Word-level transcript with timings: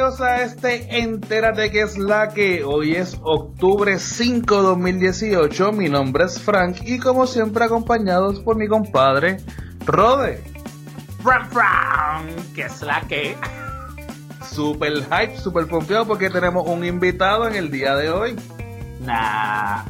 bienvenidos 0.00 0.20
a 0.22 0.42
este 0.42 0.98
Entérate 0.98 1.70
que 1.70 1.82
es 1.82 1.98
la 1.98 2.30
que 2.30 2.64
hoy 2.64 2.94
es 2.94 3.18
octubre 3.22 3.98
5 3.98 4.62
2018. 4.62 5.72
Mi 5.72 5.90
nombre 5.90 6.24
es 6.24 6.40
Frank 6.40 6.78
y 6.86 6.98
como 6.98 7.26
siempre 7.26 7.64
acompañados 7.64 8.40
por 8.40 8.56
mi 8.56 8.66
compadre 8.66 9.36
Rode. 9.84 10.42
Que 12.54 12.62
es 12.62 12.80
la 12.80 13.02
que. 13.02 13.36
Super 14.50 15.04
hype, 15.04 15.36
super 15.36 15.66
pompeado 15.66 16.06
porque 16.06 16.30
tenemos 16.30 16.66
un 16.66 16.82
invitado 16.82 17.46
en 17.46 17.54
el 17.54 17.70
día 17.70 17.94
de 17.94 18.08
hoy. 18.08 18.36
Nah. 19.00 19.82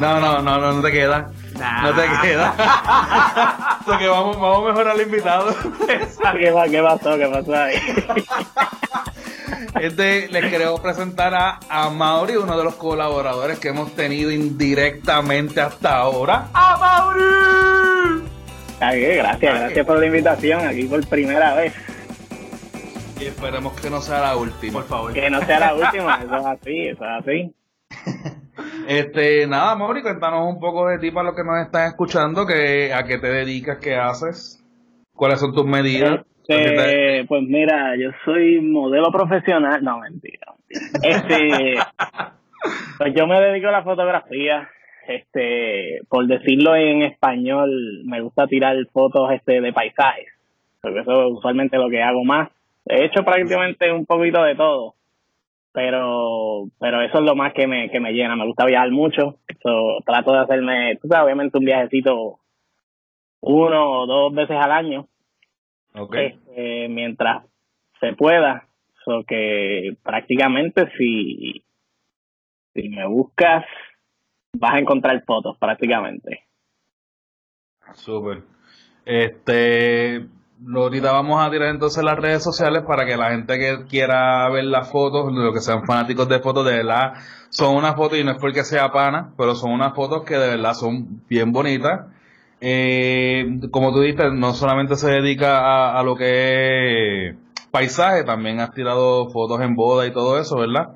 No, 0.00 0.18
no, 0.18 0.42
no, 0.42 0.58
no, 0.58 0.72
no 0.72 0.82
te 0.82 0.90
queda. 0.90 1.30
Nah. 1.60 1.82
No 1.82 1.94
te 1.94 2.08
queda. 2.22 2.54
Que 3.98 4.06
vamos, 4.06 4.40
vamos 4.40 4.64
a 4.64 4.68
mejorar 4.68 4.94
al 4.94 5.02
invitado. 5.02 5.54
¿Qué, 5.86 6.00
qué 6.70 6.82
pasó? 6.82 7.18
¿Qué 7.18 7.28
pasó 7.28 7.54
ahí? 7.54 7.76
Este, 9.80 10.28
les 10.28 10.50
queremos 10.50 10.80
presentar 10.80 11.34
a, 11.34 11.60
a 11.68 11.90
Mauri, 11.90 12.36
uno 12.36 12.56
de 12.56 12.64
los 12.64 12.74
colaboradores 12.74 13.58
que 13.58 13.68
hemos 13.68 13.94
tenido 13.94 14.30
indirectamente 14.30 15.60
hasta 15.60 15.96
ahora. 15.96 16.48
¡A 16.52 16.76
Mauri! 16.76 18.24
Ay, 18.80 19.00
gracias, 19.16 19.60
gracias 19.60 19.86
por 19.86 19.98
la 19.98 20.06
invitación 20.06 20.66
aquí 20.66 20.84
por 20.84 21.06
primera 21.06 21.54
vez. 21.54 21.74
Y 23.20 23.26
esperemos 23.26 23.78
que 23.80 23.90
no 23.90 24.00
sea 24.00 24.20
la 24.20 24.36
última. 24.36 24.80
Por 24.80 24.88
favor. 24.88 25.12
Que 25.12 25.30
no 25.30 25.40
sea 25.44 25.60
la 25.60 25.74
última, 25.74 26.20
eso 26.22 26.36
es 26.36 26.46
así, 26.46 26.88
eso 26.88 27.04
es 27.04 27.10
así. 27.20 27.54
Este, 28.88 29.46
nada, 29.46 29.74
Mauri, 29.76 30.02
cuéntanos 30.02 30.46
un 30.46 30.60
poco 30.60 30.88
de 30.88 30.98
ti 30.98 31.10
para 31.10 31.28
los 31.28 31.36
que 31.36 31.44
nos 31.44 31.64
están 31.64 31.88
escuchando, 31.88 32.46
que, 32.46 32.92
a 32.92 33.04
qué 33.04 33.18
te 33.18 33.28
dedicas, 33.28 33.78
qué 33.78 33.94
haces, 33.94 34.64
cuáles 35.14 35.40
son 35.40 35.54
tus 35.54 35.64
medidas. 35.64 36.24
Este, 36.48 37.24
pues 37.26 37.42
mira, 37.46 37.94
yo 37.96 38.10
soy 38.24 38.60
modelo 38.60 39.12
profesional, 39.12 39.82
no 39.84 40.00
mentira. 40.00 40.54
Este, 40.68 41.74
pues 42.98 43.14
yo 43.14 43.26
me 43.26 43.40
dedico 43.40 43.68
a 43.68 43.72
la 43.72 43.84
fotografía, 43.84 44.68
este, 45.06 46.00
por 46.08 46.26
decirlo 46.26 46.74
en 46.74 47.02
español, 47.02 48.02
me 48.04 48.20
gusta 48.20 48.46
tirar 48.46 48.76
fotos 48.92 49.30
este 49.32 49.60
de 49.60 49.72
paisajes, 49.72 50.28
porque 50.80 51.00
eso 51.00 51.28
es 51.28 51.32
usualmente 51.38 51.76
lo 51.76 51.88
que 51.88 52.02
hago 52.02 52.24
más. 52.24 52.50
He 52.86 53.04
hecho 53.04 53.22
prácticamente 53.24 53.92
un 53.92 54.06
poquito 54.06 54.42
de 54.42 54.56
todo, 54.56 54.94
pero 55.72 56.64
pero 56.78 57.02
eso 57.02 57.18
es 57.18 57.24
lo 57.24 57.34
más 57.34 57.52
que 57.52 57.66
me 57.66 57.90
que 57.90 58.00
me 58.00 58.12
llena. 58.12 58.36
Me 58.36 58.46
gusta 58.46 58.66
viajar 58.66 58.90
mucho, 58.90 59.38
so, 59.62 60.00
trato 60.04 60.32
de 60.32 60.40
hacerme, 60.40 60.98
tú 61.00 61.08
sabes, 61.08 61.24
obviamente 61.24 61.58
un 61.58 61.64
viajecito 61.64 62.40
uno 63.40 63.90
o 64.02 64.06
dos 64.06 64.34
veces 64.34 64.56
al 64.56 64.72
año 64.72 65.08
Ok. 65.94 66.14
este, 66.14 66.88
mientras 66.88 67.44
se 68.00 68.12
pueda. 68.14 68.66
So 69.04 69.24
que 69.24 69.96
prácticamente 70.02 70.90
si, 70.98 71.64
si 72.74 72.88
me 72.90 73.06
buscas, 73.06 73.64
vas 74.52 74.74
a 74.74 74.78
encontrar 74.78 75.22
fotos 75.24 75.56
prácticamente. 75.58 76.44
Súper. 77.94 78.42
Este, 79.06 80.26
ahorita 80.74 81.12
vamos 81.12 81.42
a 81.44 81.50
tirar 81.50 81.68
entonces 81.68 82.02
las 82.04 82.18
redes 82.18 82.42
sociales 82.42 82.82
para 82.86 83.06
que 83.06 83.16
la 83.16 83.30
gente 83.30 83.58
que 83.58 83.86
quiera 83.88 84.48
ver 84.50 84.64
las 84.64 84.90
fotos, 84.90 85.32
los 85.32 85.54
que 85.54 85.60
sean 85.60 85.84
fanáticos 85.86 86.28
de 86.28 86.40
fotos, 86.40 86.64
de 86.66 86.76
verdad, 86.76 87.14
son 87.50 87.76
unas 87.76 87.96
fotos 87.96 88.18
y 88.18 88.24
no 88.24 88.32
es 88.32 88.38
porque 88.38 88.62
sea 88.64 88.92
pana, 88.92 89.32
pero 89.36 89.54
son 89.54 89.72
unas 89.72 89.94
fotos 89.94 90.24
que 90.24 90.34
de 90.36 90.50
verdad 90.56 90.74
son 90.74 91.22
bien 91.28 91.52
bonitas. 91.52 92.06
Eh, 92.60 93.58
como 93.70 93.92
tú 93.92 94.00
dices, 94.00 94.32
no 94.32 94.52
solamente 94.52 94.96
se 94.96 95.10
dedica 95.10 95.58
a, 95.60 95.98
a 95.98 96.02
lo 96.02 96.14
que 96.14 97.28
es 97.28 97.36
paisaje, 97.70 98.24
también 98.24 98.60
has 98.60 98.72
tirado 98.74 99.30
fotos 99.30 99.60
en 99.62 99.74
boda 99.76 100.06
y 100.06 100.12
todo 100.12 100.38
eso, 100.38 100.58
¿verdad? 100.58 100.94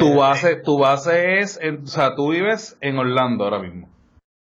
Tu 0.00 0.16
base, 0.18 0.56
tu 0.56 0.78
base 0.78 1.38
es, 1.38 1.58
en- 1.62 1.84
o 1.84 1.86
sea, 1.86 2.14
tú 2.14 2.32
vives 2.32 2.76
en 2.80 2.98
Orlando 2.98 3.44
ahora 3.44 3.60
mismo. 3.60 3.88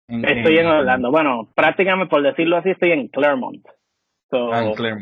En- 0.08 0.24
Estoy 0.24 0.58
en 0.58 0.66
Orlando. 0.66 1.10
Bueno, 1.12 1.48
prácticamente 1.54 2.10
por 2.10 2.22
decirlo 2.22 2.56
así, 2.56 2.70
estoy 2.70 2.90
en 2.92 3.08
Claremont. 3.08 3.64
So. 4.30 4.50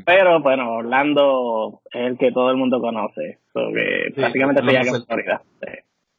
Pero 0.04 0.40
bueno, 0.40 0.72
Orlando 0.74 1.80
es 1.92 2.06
el 2.12 2.18
que 2.18 2.30
todo 2.32 2.50
el 2.50 2.56
mundo 2.56 2.80
conoce. 2.80 3.38
So 3.52 3.60
que 3.74 4.10
Sí, 4.14 4.20
prácticamente 4.20 4.62
cerca. 4.62 5.04
Florida. 5.06 5.42
Sí. 5.60 5.68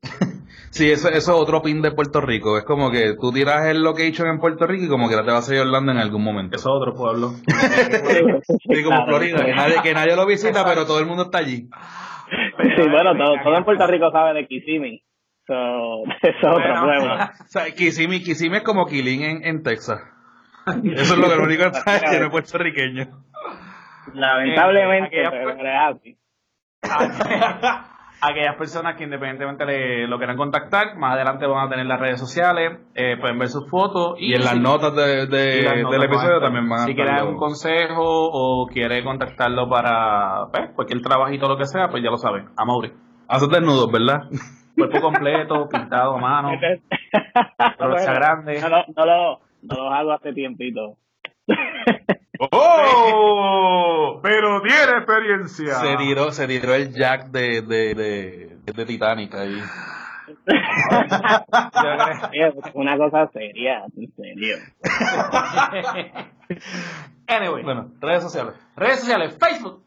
Sí, 0.69 0.91
eso, 0.91 1.07
eso 1.07 1.17
es 1.17 1.29
otro 1.29 1.61
pin 1.63 1.81
de 1.81 1.91
Puerto 1.91 2.21
Rico. 2.21 2.57
Es 2.57 2.63
como 2.65 2.91
que 2.91 3.15
tú 3.19 3.31
tiras 3.31 3.65
el 3.65 3.81
location 3.81 4.27
en 4.27 4.39
Puerto 4.39 4.67
Rico 4.67 4.83
y 4.83 4.89
como 4.89 5.09
que 5.09 5.15
te 5.15 5.21
vas 5.31 5.49
a 5.49 5.53
ir 5.53 5.59
a 5.59 5.63
Orlando 5.63 5.91
en 5.93 5.97
algún 5.97 6.23
momento. 6.23 6.55
Eso 6.57 6.69
es 6.69 6.75
otro 6.81 6.93
pueblo. 6.93 7.31
Sí, 8.47 8.83
como 8.83 9.05
Florida, 9.05 9.43
que 9.45 9.53
nadie, 9.55 9.75
que 9.81 9.93
nadie 9.93 10.15
lo 10.15 10.27
visita, 10.27 10.63
pero 10.65 10.85
todo 10.85 10.99
el 10.99 11.07
mundo 11.07 11.23
está 11.23 11.39
allí. 11.39 11.67
Sí, 12.75 12.89
bueno, 12.91 13.15
todo, 13.17 13.35
todo 13.43 13.57
en 13.57 13.63
Puerto 13.63 13.87
Rico 13.87 14.11
sabe 14.11 14.33
de 14.33 14.47
Kissimmee. 14.47 15.01
So, 15.47 16.03
eso 16.21 16.29
es 16.29 16.35
otro 16.43 16.59
Bueno. 16.59 16.83
pueblo. 16.83 17.13
O 17.15 17.47
sea, 17.47 17.71
Kissimmee, 17.73 18.21
Kissimmee 18.21 18.57
es 18.57 18.63
como 18.63 18.85
Killing 18.85 19.21
en, 19.23 19.45
en 19.45 19.63
Texas. 19.63 19.99
Eso 20.95 21.13
es 21.13 21.17
lo 21.19 21.29
que 21.29 21.35
lo 21.35 21.43
único 21.43 21.63
que 21.71 21.91
lleno 22.11 22.23
de 22.25 22.29
puertorriqueño. 22.29 23.05
Lamentablemente, 24.13 25.21
Eh, 25.21 25.27
pero 25.29 25.49
aquella- 25.51 25.89
es 25.89 25.95
así. 25.95 26.17
Aquellas 28.19 28.55
personas 28.55 28.95
que 28.95 29.03
independientemente 29.03 29.63
le, 29.65 30.07
lo 30.07 30.17
quieran 30.17 30.37
contactar, 30.37 30.95
más 30.97 31.13
adelante 31.13 31.45
van 31.45 31.67
a 31.67 31.69
tener 31.69 31.85
las 31.85 31.99
redes 31.99 32.19
sociales, 32.19 32.79
eh, 32.95 33.15
pueden 33.19 33.37
ver 33.37 33.47
sus 33.47 33.69
fotos 33.69 34.15
Y 34.17 34.33
en 34.33 34.43
las 34.43 34.59
notas 34.59 34.95
de, 34.95 35.27
de- 35.27 35.59
y 35.59 35.61
las 35.61 35.75
notas 35.77 35.91
del 35.91 35.99
van 35.99 36.01
a 36.01 36.05
episodio 36.05 36.39
también 36.41 36.67
van 36.67 36.79
a 36.79 36.85
Si 36.85 36.91
estar 36.91 37.05
quiere 37.05 37.19
los- 37.21 37.29
un 37.29 37.37
consejo 37.37 38.01
o 38.03 38.67
quiere 38.73 39.03
contactarlo 39.03 39.69
para 39.69 40.47
pues, 40.51 40.71
cualquier 40.73 41.01
trabajito 41.01 41.47
lo 41.47 41.57
que 41.57 41.65
sea, 41.65 41.89
pues 41.89 42.01
ya 42.03 42.09
lo 42.09 42.17
sabe. 42.17 42.45
A 42.57 42.65
Mauri. 42.65 42.91
Haces 43.27 43.49
desnudos, 43.49 43.91
¿verdad? 43.91 44.23
Cuerpo 44.75 44.99
completo, 45.01 45.67
pintado 45.69 46.15
a 46.15 46.19
mano. 46.19 46.49
Brocha 47.79 48.13
grande. 48.13 48.59
No, 48.61 48.69
lo- 48.69 48.85
no, 48.95 49.05
lo, 49.05 49.39
no 49.61 49.75
los 49.75 49.93
hago 49.93 50.11
hace 50.11 50.33
tiempito. 50.33 50.97
¡Oh! 52.51 54.19
Pero 54.21 54.61
tiene 54.61 54.97
experiencia. 54.97 55.75
Se 55.75 55.97
tiró, 55.97 56.31
se 56.31 56.47
tiró 56.47 56.73
el 56.75 56.93
jack 56.93 57.27
de, 57.31 57.61
de, 57.61 57.95
de, 57.95 58.57
de 58.73 58.85
Titanic 58.85 59.33
ahí. 59.35 59.61
Una 62.73 62.97
cosa 62.97 63.27
seria, 63.31 63.85
en 63.95 64.13
serio. 64.15 64.57
anyway, 67.27 67.63
Bueno, 67.63 67.91
redes 67.99 68.23
sociales. 68.23 68.53
redes 68.75 68.99
sociales, 68.99 69.37
Facebook, 69.39 69.83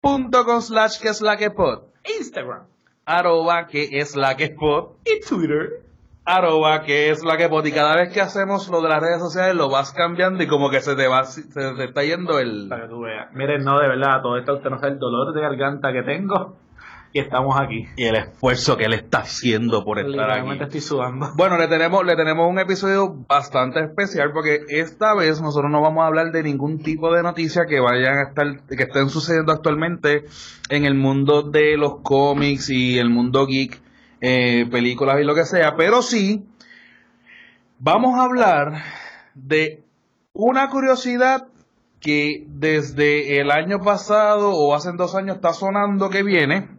Punto 0.00 0.44
con 0.44 0.60
slash 0.60 1.00
que 1.00 1.08
es 1.08 1.20
la 1.22 1.36
que 1.36 1.50
pod. 1.50 1.84
Instagram 2.18 2.66
Arroba 3.06 3.66
que 3.66 3.88
es 3.92 4.16
la 4.16 4.36
que 4.36 4.50
pod. 4.50 4.96
y 5.04 5.20
Twitter. 5.26 5.83
Arroba 6.24 6.82
que 6.82 7.10
es 7.10 7.22
la 7.22 7.36
que 7.36 7.48
pot 7.48 7.66
y 7.66 7.72
cada 7.72 7.96
vez 7.96 8.12
que 8.12 8.20
hacemos 8.20 8.68
lo 8.68 8.80
de 8.80 8.88
las 8.88 9.02
redes 9.02 9.20
sociales 9.20 9.54
lo 9.54 9.68
vas 9.68 9.92
cambiando 9.92 10.42
y 10.42 10.46
como 10.46 10.70
que 10.70 10.80
se 10.80 10.96
te 10.96 11.06
va 11.06 11.24
se 11.24 11.42
te 11.42 11.84
está 11.84 12.02
yendo 12.02 12.38
el 12.38 12.68
Para 12.68 12.82
que 12.82 12.88
tú 12.88 13.00
veas. 13.00 13.32
Miren, 13.34 13.62
no, 13.64 13.78
de 13.78 13.88
verdad, 13.88 14.22
todo 14.22 14.38
esto 14.38 14.54
usted 14.54 14.70
no 14.70 14.78
sabe 14.78 14.92
el 14.92 14.98
dolor 14.98 15.34
de 15.34 15.40
garganta 15.40 15.92
que 15.92 16.02
tengo 16.02 16.56
y 17.14 17.20
estamos 17.20 17.54
aquí. 17.60 17.86
y 17.96 18.04
el 18.06 18.16
esfuerzo 18.16 18.76
que 18.76 18.86
él 18.86 18.94
está 18.94 19.18
haciendo 19.18 19.84
por 19.84 20.00
estar 20.00 20.30
aquí. 20.30 20.50
estoy 20.60 20.80
sudando. 20.80 21.28
Bueno, 21.36 21.56
le 21.56 21.68
tenemos 21.68 22.04
le 22.04 22.16
tenemos 22.16 22.50
un 22.50 22.58
episodio 22.58 23.14
bastante 23.28 23.80
especial 23.80 24.32
porque 24.32 24.62
esta 24.68 25.14
vez 25.14 25.40
nosotros 25.40 25.70
no 25.70 25.80
vamos 25.80 26.02
a 26.02 26.08
hablar 26.08 26.32
de 26.32 26.42
ningún 26.42 26.82
tipo 26.82 27.14
de 27.14 27.22
noticia 27.22 27.66
que 27.66 27.78
vayan 27.78 28.18
a 28.18 28.22
estar 28.30 28.66
que 28.66 28.82
estén 28.82 29.10
sucediendo 29.10 29.52
actualmente 29.52 30.24
en 30.70 30.86
el 30.86 30.94
mundo 30.94 31.42
de 31.42 31.76
los 31.76 32.00
cómics 32.02 32.68
y 32.70 32.98
el 32.98 33.10
mundo 33.10 33.46
geek, 33.46 33.80
eh, 34.26 34.64
películas 34.70 35.20
y 35.20 35.24
lo 35.24 35.34
que 35.34 35.44
sea, 35.44 35.76
pero 35.76 36.00
sí 36.00 36.46
vamos 37.78 38.18
a 38.18 38.24
hablar 38.24 38.82
de 39.34 39.84
una 40.32 40.70
curiosidad 40.70 41.48
que 42.00 42.46
desde 42.48 43.38
el 43.38 43.50
año 43.50 43.80
pasado 43.80 44.54
o 44.54 44.74
hace 44.74 44.92
dos 44.92 45.14
años 45.14 45.36
está 45.36 45.52
sonando 45.52 46.08
que 46.08 46.22
viene. 46.22 46.70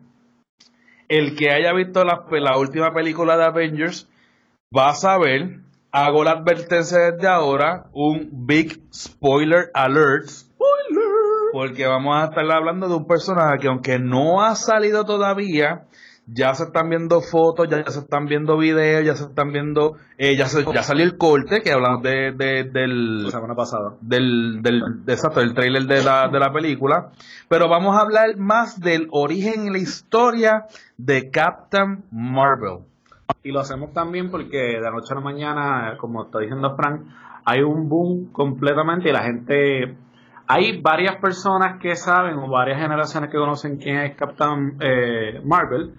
El 1.08 1.36
que 1.36 1.52
haya 1.52 1.72
visto 1.74 2.04
la, 2.04 2.25
la 2.31 2.58
última 2.58 2.92
película 2.96 3.38
de 3.38 3.44
Avengers 3.44 4.10
va 4.75 4.90
a 4.90 4.96
saber, 4.96 5.60
hago 5.92 6.24
la 6.24 6.31
advertencia 6.31 7.12
desde 7.12 7.28
ahora, 7.28 7.92
un 7.94 8.28
big 8.48 8.81
spoiler 8.92 9.70
alert. 9.75 10.31
Porque 11.54 11.86
vamos 11.86 12.18
a 12.18 12.25
estar 12.25 12.52
hablando 12.52 12.90
de 12.90 12.96
un 12.96 13.06
personaje 13.06 13.60
que 13.60 13.68
aunque 13.68 14.00
no 14.00 14.44
ha 14.44 14.56
salido 14.56 15.06
todavía, 15.06 15.86
ya 16.27 16.54
se 16.56 16.63
están 16.63 16.89
viendo 16.89 17.22
fotos, 17.22 17.68
ya, 17.69 17.83
se 17.86 18.00
están 18.00 18.25
viendo 18.25 18.57
videos, 18.57 19.06
ya 19.06 19.16
se 19.16 19.25
están 19.25 19.51
viendo, 19.51 19.98
eh, 20.18 20.36
ya, 20.36 20.48
se- 20.48 20.66
ya 20.74 20.81
salió 20.83 21.04
el 21.04 21.18
corte 21.18 21.62
que 21.62 21.72
hablamos 21.72 22.01
de, 22.01 22.31
de- 22.31 22.63
del, 22.63 23.25
La 23.25 23.31
semana 23.31 23.56
pasada. 23.56 23.94
del, 24.01 24.62
del, 24.63 25.06
de- 25.06 25.13
exacto, 25.13 25.39
del 25.39 25.54
trailer 25.54 25.83
de 25.83 26.04
la, 26.04 26.27
de 26.27 26.39
la 26.39 26.51
película. 26.51 27.12
Pero 27.48 27.69
vamos 27.69 27.95
a 27.95 28.01
hablar 28.01 28.38
más 28.38 28.80
del 28.80 29.07
origen 29.12 29.68
y 29.68 29.69
la 29.69 29.77
historia 29.77 30.66
de 30.98 31.30
Captain 31.30 32.04
Marvel. 32.12 32.80
Y 33.44 33.51
lo 33.51 33.60
hacemos 33.60 33.94
también 33.94 34.31
porque 34.31 34.57
de 34.57 34.92
noche 34.92 35.13
a 35.13 35.16
la 35.16 35.22
mañana, 35.22 35.98
como 36.00 36.24
está 36.25 36.39
diciendo 36.39 36.75
Frank, 36.75 37.01
hay 37.45 37.62
un 37.62 37.88
boom 37.88 38.31
completamente 38.31 39.10
y 39.10 39.12
la 39.13 39.22
gente 39.24 39.95
Hay 40.48 40.80
varias 40.81 41.16
personas 41.18 41.80
que 41.80 41.95
saben 41.95 42.36
o 42.38 42.48
varias 42.48 42.80
generaciones 42.80 43.30
que 43.31 43.38
conocen 43.38 43.77
quién 43.77 43.98
es 43.98 44.16
Captain 44.16 44.77
eh, 44.80 45.42
Marvel, 45.44 45.94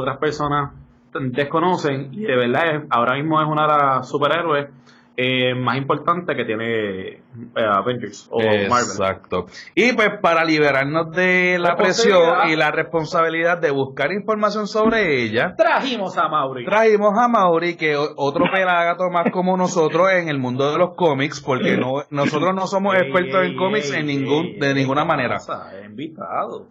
otras 0.00 0.16
personas 0.18 0.72
desconocen 1.14 2.08
y 2.12 2.22
de 2.22 2.36
verdad 2.36 2.76
es- 2.76 2.82
ahora 2.90 3.14
mismo 3.14 3.40
es 3.40 3.48
una 3.48 3.62
de 3.62 3.68
las 3.68 4.08
superhéroes 4.08 4.68
eh, 5.14 5.54
más 5.54 5.76
importantes 5.76 6.34
que 6.34 6.44
tiene 6.46 7.08
eh, 7.08 7.20
Avengers 7.54 8.28
o 8.30 8.38
Marvel. 8.38 8.62
Exacto. 8.64 9.44
Y 9.74 9.92
pues 9.92 10.08
para 10.22 10.42
liberarnos 10.42 11.10
de 11.14 11.58
la 11.60 11.76
presión 11.76 12.48
y 12.48 12.56
la 12.56 12.70
responsabilidad 12.70 13.58
de 13.58 13.70
buscar 13.72 14.10
información 14.10 14.66
sobre 14.66 15.22
ella, 15.22 15.54
Trajimos 15.54 16.16
a 16.16 16.28
Mauri. 16.28 16.64
trajimos 16.64 17.12
a 17.18 17.28
Mauri, 17.28 17.76
que 17.76 17.94
otro 17.94 18.46
pelagato 18.50 19.10
más 19.10 19.30
como 19.30 19.54
nosotros 19.58 20.10
en 20.12 20.30
el 20.30 20.38
mundo 20.38 20.72
de 20.72 20.78
los 20.78 20.94
cómics, 20.94 21.42
porque 21.42 21.76
no, 21.76 22.04
nosotros 22.08 22.54
no 22.54 22.66
somos 22.66 22.94
expertos 22.96 23.44
en 23.44 23.54
cómics 23.54 23.92
en 23.92 24.06
ningún, 24.06 24.58
de 24.58 24.72
ninguna 24.72 25.02
¿qué 25.02 25.08
manera. 25.08 25.38
invitado. 25.84 26.68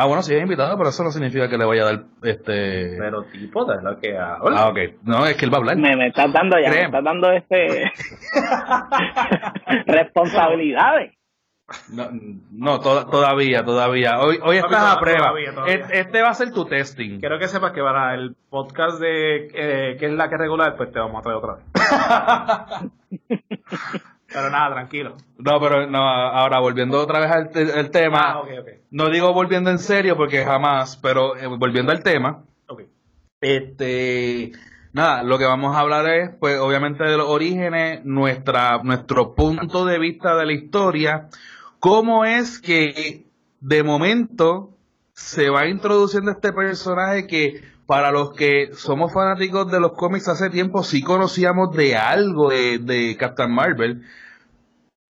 Ah, 0.00 0.06
bueno, 0.06 0.22
sí 0.22 0.32
es 0.34 0.40
invitado, 0.42 0.76
pero 0.78 0.90
eso 0.90 1.02
no 1.02 1.10
significa 1.10 1.48
que 1.48 1.58
le 1.58 1.64
vaya 1.64 1.82
a 1.82 1.86
dar 1.86 2.04
este. 2.22 2.96
Pero 2.98 3.24
tipo 3.24 3.64
de 3.64 3.82
lo 3.82 3.98
que 3.98 4.16
habla. 4.16 4.60
Ah, 4.60 4.68
ok. 4.68 4.78
No, 5.02 5.26
es 5.26 5.36
que 5.36 5.44
él 5.44 5.52
va 5.52 5.56
a 5.56 5.58
hablar. 5.58 5.76
Me, 5.76 5.96
me 5.96 6.06
estás 6.06 6.32
dando 6.32 6.56
ya, 6.60 6.70
me 6.70 6.82
estás 6.84 7.02
dando 7.02 7.32
este 7.32 7.90
responsabilidades. 9.86 11.14
No, 11.92 12.08
no, 12.52 12.80
to- 12.80 13.06
todavía, 13.08 13.64
todavía. 13.64 14.20
Hoy, 14.20 14.38
hoy 14.42 14.56
estás 14.56 14.72
a 14.72 14.98
Todavía, 14.98 15.00
prueba. 15.00 15.18
todavía, 15.28 15.52
todavía. 15.52 15.74
Este, 15.74 16.00
este 16.00 16.22
va 16.22 16.28
a 16.30 16.34
ser 16.34 16.52
tu 16.52 16.64
testing. 16.64 17.18
Quiero 17.20 17.38
que 17.38 17.48
sepas 17.48 17.72
que 17.72 17.82
para 17.82 18.14
el 18.14 18.36
podcast 18.48 19.00
de 19.00 19.48
eh, 19.52 19.96
que 19.98 20.06
es 20.06 20.12
la 20.12 20.28
que 20.28 20.36
es 20.36 20.40
regular, 20.40 20.76
pues 20.76 20.92
te 20.92 20.98
vamos 20.98 21.18
a 21.18 21.22
traer 21.22 21.38
otra 21.38 21.54
vez. 21.56 21.64
Pero 24.32 24.50
nada, 24.50 24.74
tranquilo. 24.74 25.16
No, 25.38 25.58
pero 25.60 25.86
no, 25.86 25.98
ahora 26.02 26.60
volviendo 26.60 27.00
otra 27.00 27.20
vez 27.20 27.30
al 27.30 27.50
te- 27.50 27.72
al 27.72 27.90
tema. 27.90 28.34
Ah. 28.38 28.42
No 28.90 29.08
digo 29.08 29.32
volviendo 29.32 29.70
en 29.70 29.78
serio 29.78 30.16
porque 30.16 30.44
jamás, 30.44 30.96
pero 30.98 31.36
eh, 31.36 31.46
volviendo 31.46 31.92
al 31.92 32.02
tema. 32.02 32.44
Ok. 32.68 32.82
Este, 33.40 34.52
nada, 34.92 35.22
lo 35.22 35.38
que 35.38 35.44
vamos 35.44 35.74
a 35.74 35.80
hablar 35.80 36.06
es, 36.10 36.30
pues, 36.38 36.58
obviamente 36.58 37.04
de 37.04 37.16
los 37.16 37.28
orígenes, 37.28 38.04
nuestra, 38.04 38.78
nuestro 38.82 39.34
punto 39.34 39.86
de 39.86 39.98
vista 39.98 40.36
de 40.36 40.44
la 40.46 40.52
historia, 40.52 41.28
cómo 41.80 42.24
es 42.24 42.60
que 42.60 43.24
de 43.60 43.82
momento 43.82 44.70
se 45.14 45.48
va 45.50 45.66
introduciendo 45.66 46.30
este 46.32 46.52
personaje 46.52 47.26
que 47.26 47.62
para 47.88 48.12
los 48.12 48.34
que 48.34 48.68
somos 48.74 49.14
fanáticos 49.14 49.72
de 49.72 49.80
los 49.80 49.92
cómics 49.92 50.28
hace 50.28 50.50
tiempo 50.50 50.82
sí 50.82 51.02
conocíamos 51.02 51.74
de 51.74 51.96
algo 51.96 52.50
de, 52.50 52.78
de 52.78 53.16
Captain 53.16 53.50
Marvel, 53.50 54.02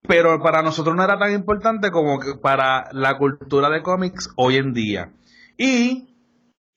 pero 0.07 0.41
para 0.41 0.63
nosotros 0.63 0.95
no 0.95 1.03
era 1.03 1.19
tan 1.19 1.33
importante 1.33 1.91
como 1.91 2.21
que 2.21 2.37
para 2.41 2.89
la 2.93 3.19
cultura 3.19 3.69
de 3.69 3.83
cómics 3.83 4.31
hoy 4.37 4.59
en 4.59 4.75
día. 4.75 5.11
Y 5.57 6.15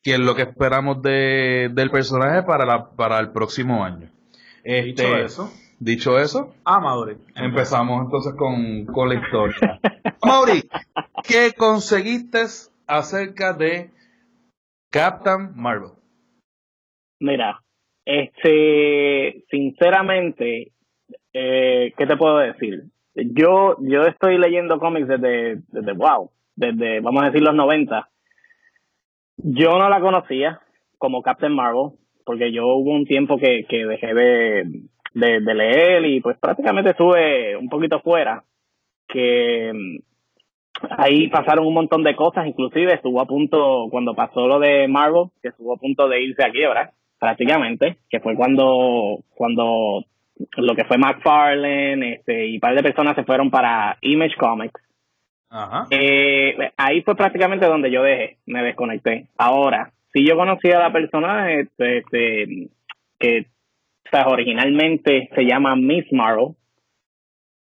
que 0.01 0.13
es 0.13 0.19
lo 0.19 0.33
que 0.33 0.42
esperamos 0.42 1.03
de, 1.03 1.69
del 1.71 1.92
personaje 1.92 2.42
para, 2.42 2.65
la, 2.65 2.89
para 2.89 3.19
el 3.19 3.30
próximo 3.30 3.86
año. 3.86 4.09
Este, 4.63 5.03
Dicho 5.03 5.18
eso, 5.18 5.53
dicho 5.77 6.18
eso, 6.18 6.56
ah, 6.65 6.80
Mauri. 6.80 7.18
empezamos 7.36 8.06
entonces 8.06 8.33
con, 8.33 8.88
con 8.88 9.07
la 9.07 9.15
historia. 9.21 9.80
Mauri, 10.25 10.68
¿qué 11.24 11.53
conseguiste 11.56 12.44
acerca 12.88 13.53
de 13.53 13.92
Captain 14.92 15.52
Marvel? 15.56 15.92
Mira, 17.22 17.62
este, 18.06 19.46
sinceramente, 19.50 20.74
eh, 21.34 21.94
¿qué 21.98 22.06
te 22.06 22.18
puedo 22.18 22.40
decir? 22.40 22.84
Yo, 23.16 23.78
yo 23.80 24.04
estoy 24.04 24.38
leyendo 24.38 24.80
cómics 24.80 25.08
desde, 25.08 25.62
desde, 25.70 25.94
wow, 25.94 26.32
desde, 26.56 27.00
vamos 27.00 27.24
a 27.24 27.28
decir, 27.28 27.42
los 27.42 27.56
90. 27.56 28.10
Yo 29.38 29.80
no 29.80 29.90
la 29.90 30.02
conocía 30.02 30.60
como 30.98 31.22
Captain 31.22 31.54
Marvel, 31.54 31.92
porque 32.26 32.52
yo 32.52 32.68
hubo 32.68 32.92
un 32.92 33.06
tiempo 33.06 33.38
que, 33.38 33.66
que 33.70 33.86
dejé 33.86 34.14
de, 34.14 34.64
de, 35.14 35.40
de 35.40 35.54
leer 35.54 36.06
y 36.06 36.20
pues 36.20 36.38
prácticamente 36.38 36.92
estuve 36.92 37.56
un 37.56 37.70
poquito 37.70 38.02
fuera, 38.02 38.44
que 39.08 39.72
ahí 40.98 41.28
pasaron 41.30 41.66
un 41.66 41.74
montón 41.74 42.04
de 42.04 42.16
cosas, 42.16 42.48
inclusive 42.48 42.94
estuvo 42.94 43.22
a 43.22 43.26
punto, 43.26 43.88
cuando 43.90 44.16
pasó 44.16 44.48
lo 44.48 44.60
de 44.60 44.88
Marvel, 44.88 45.30
que 45.42 45.50
estuvo 45.50 45.74
a 45.74 45.78
punto 45.78 46.08
de 46.08 46.22
irse 46.22 46.44
a 46.44 46.52
quiebra, 46.52 46.92
prácticamente, 47.20 47.98
que 48.10 48.20
fue 48.20 48.36
cuando, 48.36 49.20
cuando 49.36 50.06
lo 50.58 50.76
que 50.76 50.86
fue 50.86 50.98
McFarlane 50.98 52.14
este, 52.14 52.48
y 52.48 52.56
un 52.56 52.60
par 52.60 52.76
de 52.76 52.84
personas 52.84 53.16
se 53.16 53.24
fueron 53.24 53.52
para 53.52 53.98
Image 54.02 54.36
Comics. 54.38 54.82
Ajá. 55.50 55.86
Eh, 55.92 56.56
ahí 56.78 57.02
fue 57.02 57.16
prácticamente 57.16 57.68
donde 57.68 57.92
yo 57.92 58.04
dejé, 58.04 58.38
me 58.46 58.64
desconecté. 58.64 59.28
Ahora, 59.38 59.92
si 60.14 60.26
yo 60.26 60.36
conocía 60.36 60.78
a 60.78 60.88
la 60.88 60.94
persona 60.94 61.52
este, 61.54 62.00
este, 62.00 62.70
que 63.20 63.46
o 64.06 64.10
sea, 64.10 64.28
originalmente 64.28 65.30
se 65.34 65.44
llama 65.44 65.76
Miss 65.76 66.06
Marvel, 66.12 66.56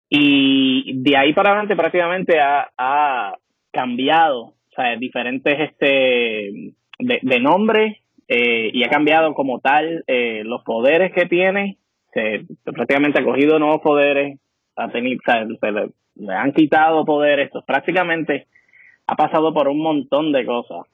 y 0.09 1.01
de 1.01 1.17
ahí 1.17 1.33
para 1.33 1.49
adelante 1.49 1.75
prácticamente 1.75 2.39
ha, 2.39 2.69
ha 2.77 3.35
cambiado, 3.71 4.39
o 4.41 4.75
sea, 4.75 4.95
diferentes 4.95 5.59
este 5.59 6.73
de, 6.99 7.19
de 7.21 7.39
nombre 7.39 8.01
eh, 8.27 8.71
y 8.73 8.83
ha 8.83 8.89
cambiado 8.89 9.33
como 9.33 9.59
tal 9.59 10.03
eh, 10.07 10.43
los 10.43 10.63
poderes 10.63 11.13
que 11.13 11.25
tiene, 11.25 11.77
se, 12.13 12.45
prácticamente 12.63 13.19
ha 13.19 13.25
cogido 13.25 13.59
nuevos 13.59 13.81
poderes, 13.81 14.39
ha 14.75 14.89
tenido, 14.89 15.19
o 15.19 15.31
sea, 15.31 15.45
se 15.45 15.71
le, 15.71 15.89
le 16.15 16.33
han 16.33 16.53
quitado 16.53 17.05
poderes, 17.05 17.49
pues 17.51 17.63
prácticamente 17.65 18.47
ha 19.07 19.15
pasado 19.15 19.53
por 19.53 19.67
un 19.67 19.81
montón 19.81 20.31
de 20.31 20.45
cosas. 20.45 20.85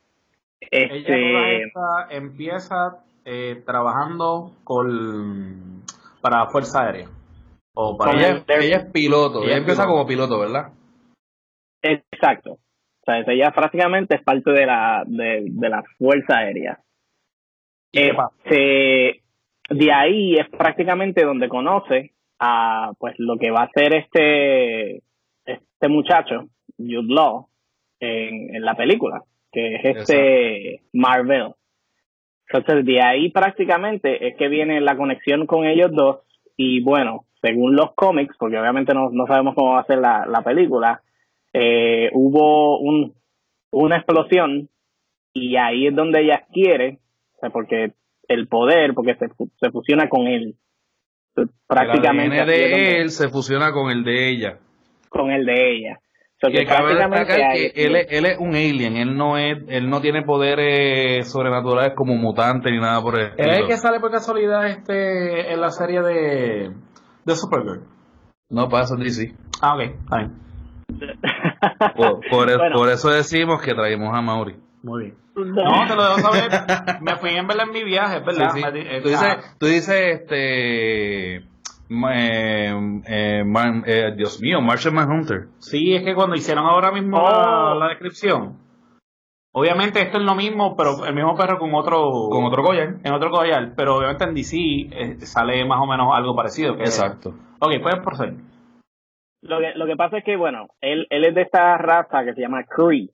Ella 0.72 0.96
Este, 0.96 1.64
esta 1.64 2.08
empieza 2.10 3.04
eh, 3.26 3.62
trabajando 3.66 4.52
con 4.64 5.84
para 6.22 6.40
la 6.40 6.46
Fuerza 6.48 6.84
Aérea. 6.84 7.08
O 7.76 7.98
para 7.98 8.18
Ella, 8.18 8.44
el- 8.48 8.64
ella 8.64 8.78
es 8.78 8.86
piloto, 8.92 9.44
ella, 9.44 9.58
empieza 9.58 9.84
piloto. 9.84 9.94
como 9.94 10.08
piloto, 10.08 10.40
¿verdad? 10.40 10.72
Exacto. 11.82 12.52
O 12.54 13.06
sea, 13.06 13.20
ella 13.28 13.52
prácticamente 13.52 14.16
es 14.16 14.22
parte 14.24 14.52
de 14.52 14.66
la, 14.66 15.04
de, 15.06 15.46
de 15.50 15.70
la 15.70 15.84
Fuerza 15.98 16.38
Aérea. 16.38 16.80
Este, 17.92 19.22
de 19.70 19.92
ahí 19.92 20.36
es 20.36 20.50
prácticamente 20.50 21.24
donde 21.26 21.50
conoce 21.50 22.14
a 22.40 22.92
pues 22.98 23.16
lo 23.18 23.38
que 23.38 23.52
va 23.52 23.64
a 23.64 23.72
ser 23.72 23.94
este, 23.96 24.98
este 25.46 25.88
muchacho, 25.90 26.48
Jude 26.78 27.14
Law, 27.14 27.48
en, 28.00 28.56
en 28.56 28.64
la 28.66 28.76
película, 28.76 29.22
que 29.52 29.76
es 29.76 29.86
este 29.98 30.82
Marvel. 30.94 31.54
Entonces, 32.48 32.86
de 32.86 33.02
ahí 33.02 33.32
prácticamente 33.32 34.28
es 34.28 34.36
que 34.38 34.48
viene 34.48 34.82
la 34.82 34.96
conexión 34.98 35.46
con 35.46 35.66
ellos 35.66 35.92
dos. 35.92 36.20
Y 36.58 36.82
bueno, 36.82 37.26
según 37.44 37.76
los 37.76 37.94
cómics, 37.94 38.36
porque 38.40 38.58
obviamente 38.58 38.94
no, 38.96 39.10
no 39.12 39.28
sabemos 39.28 39.54
cómo 39.54 39.74
va 39.74 39.82
a 39.82 39.86
ser 39.86 40.00
la, 40.00 40.26
la 40.26 40.42
película, 40.42 41.02
eh, 41.54 42.10
hubo 42.14 42.80
un, 42.80 43.14
una 43.72 43.98
explosión 43.98 44.70
y 45.34 45.58
ahí 45.58 45.88
es 45.88 45.96
donde 45.96 46.22
ella 46.22 46.46
quiere, 46.52 47.00
o 47.36 47.40
sea, 47.42 47.50
porque 47.52 47.92
el 48.30 48.48
poder, 48.48 48.94
porque 48.96 49.16
se, 49.16 49.28
fu- 49.30 49.52
se 49.60 49.70
fusiona 49.72 50.08
con 50.10 50.26
él. 50.28 50.56
Prácticamente 51.68 52.40
el 52.42 52.50
es 52.50 52.58
de 52.58 52.70
donde- 52.70 53.02
él 53.02 53.10
se 53.10 53.30
fusiona 53.30 53.72
con 53.72 53.90
el 53.92 54.04
de 54.04 54.30
ella. 54.30 54.58
con 55.10 55.30
el 55.32 55.46
de 55.46 55.76
ella. 55.76 56.00
O 56.00 56.40
sea, 56.40 56.50
Que 56.50 56.58
que 56.60 56.66
cabe 56.66 56.96
prácticamente 56.96 57.20
destacar 57.34 57.52
ahí- 57.52 57.72
que 57.72 57.86
él, 57.86 57.96
es- 57.98 58.08
él 58.12 58.26
es 58.26 58.38
un 58.40 58.56
alien, 58.56 58.98
él 58.98 59.16
no 59.16 59.38
es, 59.38 59.58
él 59.68 59.90
no 59.90 60.02
tiene 60.02 60.24
poderes 60.24 61.32
sobrenaturales 61.32 61.94
como 61.96 62.16
mutante 62.16 62.72
ni 62.72 62.80
nada 62.80 63.02
por 63.02 63.20
el 63.20 63.26
¿Es 63.28 63.32
estilo. 63.38 63.54
el 63.54 63.68
que 63.68 63.78
sale 63.78 64.00
por 64.00 64.12
casualidad 64.12 64.68
este 64.68 65.54
en 65.54 65.62
la 65.62 65.70
serie 65.70 66.02
de, 66.02 66.72
de 67.26 67.36
Supergirl? 67.36 67.82
No 68.50 68.70
pasa 68.70 68.96
DC. 68.96 69.34
Ah, 69.62 69.76
ok, 69.76 69.82
está 69.82 70.18
bien. 70.18 70.34
Por, 71.96 72.20
por, 72.30 72.50
e- 72.50 72.58
Bueno. 72.58 72.76
por 72.76 72.90
eso 72.90 73.10
decimos 73.10 73.62
que 73.62 73.74
traímos 73.74 74.14
a 74.14 74.22
Mauri. 74.22 74.56
Muy 74.84 75.04
bien. 75.04 75.16
No, 75.36 75.88
te 75.88 75.96
lo 75.96 76.04
dejo 76.16 76.20
saber. 76.20 76.52
Me 77.02 77.16
fui 77.16 77.32
en 77.32 77.48
verla 77.48 77.64
en 77.64 77.72
mi 77.72 77.84
viaje, 77.84 78.18
es 78.18 78.26
verdad. 78.26 78.52
Sí, 78.54 78.60
sí. 78.60 78.66
Me 78.66 78.72
di- 78.72 78.88
eh, 78.88 79.02
Tú 79.02 79.08
ah, 79.10 79.12
dices, 79.12 79.56
tú 79.58 79.66
dices 79.66 80.20
este, 80.22 81.48
ma- 81.90 82.14
eh, 82.16 83.02
eh, 83.08 83.44
man- 83.46 83.84
eh, 83.88 84.14
Dios 84.16 84.40
mío, 84.42 84.62
Martian 84.62 84.94
Manhunter. 84.94 85.48
Sí, 85.60 85.96
es 85.96 86.04
que 86.04 86.14
cuando 86.14 86.36
hicieron 86.36 86.66
ahora 86.66 86.92
mismo 86.92 87.18
Oh. 87.18 87.30
la, 87.30 87.76
la 87.76 87.88
descripción, 87.90 88.58
obviamente 89.54 90.02
esto 90.02 90.18
es 90.18 90.24
lo 90.24 90.36
mismo, 90.36 90.76
pero 90.76 91.06
el 91.06 91.14
mismo 91.16 91.36
perro 91.36 91.58
con 91.60 91.74
otro 91.74 92.30
Con 92.30 92.44
otro 92.46 92.64
collar. 92.64 92.96
en 93.04 93.14
otro 93.14 93.30
collar, 93.32 93.72
pero 93.76 93.96
obviamente 93.98 94.26
en 94.26 94.34
DC 94.36 94.58
eh, 94.58 95.16
sale 95.22 95.64
más 95.66 95.80
o 95.82 95.86
menos 95.88 96.08
algo 96.14 96.36
parecido. 96.36 96.76
Que 96.76 96.84
Exacto. 96.84 97.30
Ok, 97.60 97.72
puedes 97.82 98.00
proceder. 98.02 98.36
Lo 99.42 99.60
que, 99.60 99.72
lo 99.76 99.86
que 99.86 99.96
pasa 99.96 100.18
es 100.20 100.24
que, 100.24 100.36
bueno, 100.38 100.68
él, 100.82 101.06
él 101.10 101.26
es 101.26 101.36
de 101.36 101.42
esta 101.42 101.78
raza 101.78 102.24
que 102.24 102.34
se 102.34 102.42
llama 102.42 102.64
Kree. 102.64 103.10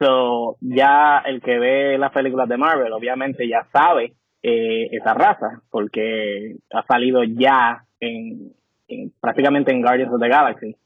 So, 0.00 0.56
ya 0.60 1.18
el 1.24 1.40
que 1.42 1.58
ve 1.58 1.98
las 1.98 2.12
películas 2.12 2.48
de 2.48 2.56
Marvel, 2.56 2.92
obviamente 2.92 3.48
ya 3.48 3.64
sabe 3.72 4.14
eh, 4.42 4.88
esa 4.92 5.14
raza, 5.14 5.60
porque 5.70 6.56
ha 6.72 6.82
salido 6.84 7.22
ya 7.24 7.84
en, 8.00 8.52
en- 8.88 9.12
prácticamente 9.20 9.72
en 9.72 9.82
Guardians 9.82 10.12
of 10.12 10.20
the 10.20 10.28
Galaxy. 10.28 10.76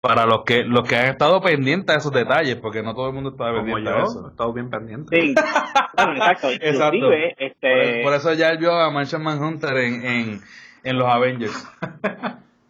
Para 0.00 0.24
los 0.24 0.44
que 0.44 0.64
los 0.64 0.88
que 0.88 0.96
han 0.96 1.08
estado 1.08 1.42
pendientes 1.42 1.94
a 1.94 1.98
esos 1.98 2.12
detalles, 2.12 2.56
porque 2.56 2.82
no 2.82 2.94
todo 2.94 3.08
el 3.08 3.14
mundo 3.14 3.30
estaba 3.30 3.50
Como 3.50 3.64
pendiente 3.74 3.90
yo, 3.90 3.96
a 3.96 4.02
eso. 4.04 4.26
he 4.26 4.30
estado 4.30 4.52
bien 4.54 4.70
pendiente. 4.70 5.20
Sí, 5.20 5.34
bueno, 5.96 6.12
exacto. 6.12 6.48
Exacto. 6.50 7.00
Por, 7.00 7.14
este, 7.14 8.02
por 8.02 8.14
eso 8.14 8.32
ya 8.32 8.48
él 8.48 8.58
vio 8.58 8.72
a 8.72 8.90
Martian 8.90 9.22
Manhunter 9.22 9.76
en, 9.76 10.02
en, 10.02 10.40
en 10.84 10.98
los 10.98 11.06
Avengers. 11.06 11.68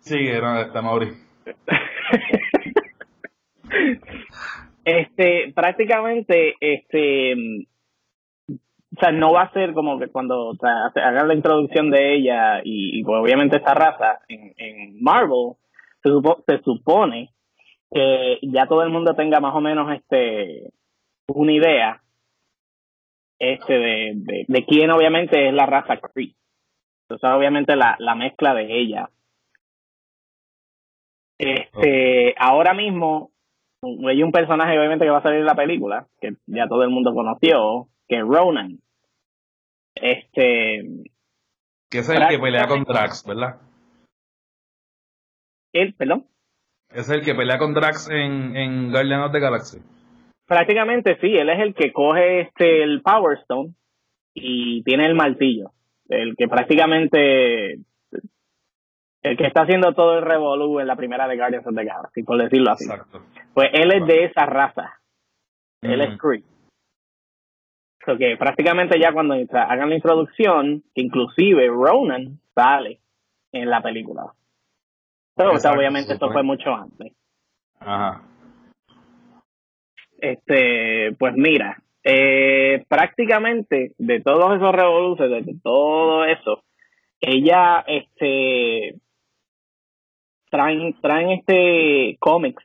Sigue, 0.01 0.41
no, 0.41 0.61
está 0.61 0.83
Mauri. 0.83 1.13
este, 4.85 5.53
prácticamente, 5.55 6.55
este, 6.61 7.35
o 8.49 9.01
sea, 9.01 9.13
no 9.13 9.33
va 9.33 9.43
a 9.43 9.53
ser 9.53 9.73
como 9.73 10.01
que 10.01 10.09
cuando 10.09 10.49
o 10.49 10.57
sea, 10.57 10.87
hagan 10.97 11.29
la 11.29 11.35
introducción 11.35 11.91
de 11.91 12.15
ella 12.17 12.61
y, 12.65 12.99
y, 13.01 13.05
obviamente 13.05 13.59
esta 13.59 13.75
raza 13.75 14.19
en, 14.29 14.53
en 14.57 15.01
Marvel, 15.01 15.53
se, 16.03 16.09
supo- 16.11 16.43
se 16.47 16.63
supone 16.63 17.33
que 17.91 18.39
ya 18.43 18.67
todo 18.67 18.83
el 18.83 18.91
mundo 18.91 19.15
tenga 19.15 19.41
más 19.41 19.55
o 19.55 19.61
menos 19.61 19.93
este 19.93 20.71
una 21.29 21.53
idea 21.53 22.03
este 23.39 23.73
de, 23.73 24.13
de, 24.17 24.45
de 24.47 24.65
quién 24.67 24.91
obviamente 24.91 25.49
es 25.49 25.55
la 25.55 25.67
raza 25.67 25.97
Kree. 25.99 26.35
Entonces 27.09 27.31
obviamente 27.31 27.75
la, 27.75 27.97
la 27.99 28.15
mezcla 28.15 28.55
de 28.55 28.79
ella. 28.79 29.11
Este, 31.39 32.35
ahora 32.39 32.75
mismo 32.75 33.31
hay 34.07 34.23
un 34.23 34.31
personaje 34.31 34.79
obviamente 34.79 35.07
que 35.07 35.11
va 35.11 35.19
a 35.19 35.23
salir 35.23 35.41
en 35.41 35.47
la 35.47 35.55
película, 35.55 36.07
que 36.21 36.35
ya 36.47 36.69
todo 36.69 36.83
el 36.83 36.91
mundo 36.91 37.15
conoció, 37.15 37.89
que 38.07 38.17
es 38.17 38.23
Ronan. 38.23 38.79
Este, 39.95 40.85
Que 41.91 41.99
es 41.99 42.09
el 42.11 42.29
que 42.29 42.39
pelea 42.39 42.67
con 42.69 42.85
Drax, 42.85 43.25
¿verdad? 43.27 43.57
Él, 45.73 45.95
perdón, 45.95 46.27
Es 46.93 47.09
el 47.11 47.23
que 47.23 47.35
pelea 47.35 47.59
con 47.59 47.75
Drax 47.75 48.11
en, 48.11 48.57
en 48.57 48.91
Guardians 48.91 49.27
of 49.27 49.33
the 49.33 49.41
Galaxy. 49.41 49.79
prácticamente 50.47 51.19
sí, 51.21 51.37
él 51.37 51.49
es 51.51 51.61
el 51.61 51.75
que 51.75 51.93
coge 51.93 52.41
este 52.43 52.83
el 52.83 53.03
Power 53.03 53.39
Stone 53.39 53.75
y 54.35 54.83
tiene 54.83 55.07
el 55.07 55.15
martillo, 55.15 55.71
el 56.09 56.35
que 56.37 56.49
prácticamente 56.49 57.81
el 59.23 59.37
que 59.37 59.47
está 59.47 59.63
haciendo 59.63 59.93
todo 59.95 60.19
el 60.19 60.25
revolú 60.25 60.81
en 60.81 60.87
la 60.87 60.97
primera 60.97 61.29
de 61.29 61.37
Guardians 61.37 61.67
of 61.67 61.75
the 61.75 61.85
Galaxy, 61.85 62.23
por 62.23 62.39
decirlo 62.39 62.73
así. 62.73 62.85
Exacto. 62.85 63.23
Pues 63.53 63.69
él 63.75 63.93
es 63.93 64.07
de 64.07 64.25
esa 64.25 64.47
raza. 64.47 65.01
Él 65.83 66.01
es. 66.01 66.19
Kree. 66.19 66.45
So 68.05 68.17
que 68.17 68.37
prácticamente 68.39 68.99
ya 68.99 69.13
cuando 69.13 69.35
hagan 69.35 69.91
la 69.91 69.95
introducción, 69.95 70.83
que 70.95 71.03
inclusive 71.03 71.67
Ronan 71.69 72.41
sale 72.55 73.01
en 73.53 73.69
la 73.69 73.83
película. 73.83 74.33
Pero 75.35 75.51
o 75.51 75.53
sea, 75.53 75.71
Exacto, 75.71 75.79
obviamente 75.79 76.13
esto 76.13 76.31
fue 76.31 76.43
mucho 76.43 76.75
antes. 76.75 77.13
Ajá. 77.79 78.23
Este, 80.19 81.13
pues 81.19 81.35
mira, 81.35 81.83
eh, 82.05 82.85
prácticamente 82.89 83.93
de 83.99 84.21
todos 84.21 84.57
esos 84.57 84.73
revoluciones, 84.75 85.47
de 85.47 85.55
todo 85.63 86.25
eso, 86.25 86.63
ella, 87.21 87.85
este, 87.87 88.97
traen, 90.51 90.99
traen 91.01 91.31
este 91.31 92.17
cómics. 92.19 92.65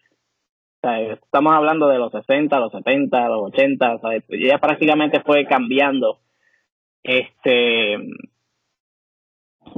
O 0.82 0.88
sea, 0.88 1.02
estamos 1.14 1.54
hablando 1.54 1.88
de 1.88 1.98
los 1.98 2.12
60, 2.12 2.60
los 2.60 2.72
70, 2.72 3.28
los 3.30 3.44
80, 3.48 3.96
o 3.96 4.00
sea, 4.00 4.24
ella 4.30 4.58
prácticamente 4.60 5.22
fue 5.22 5.46
cambiando, 5.46 6.20
este, 7.04 7.98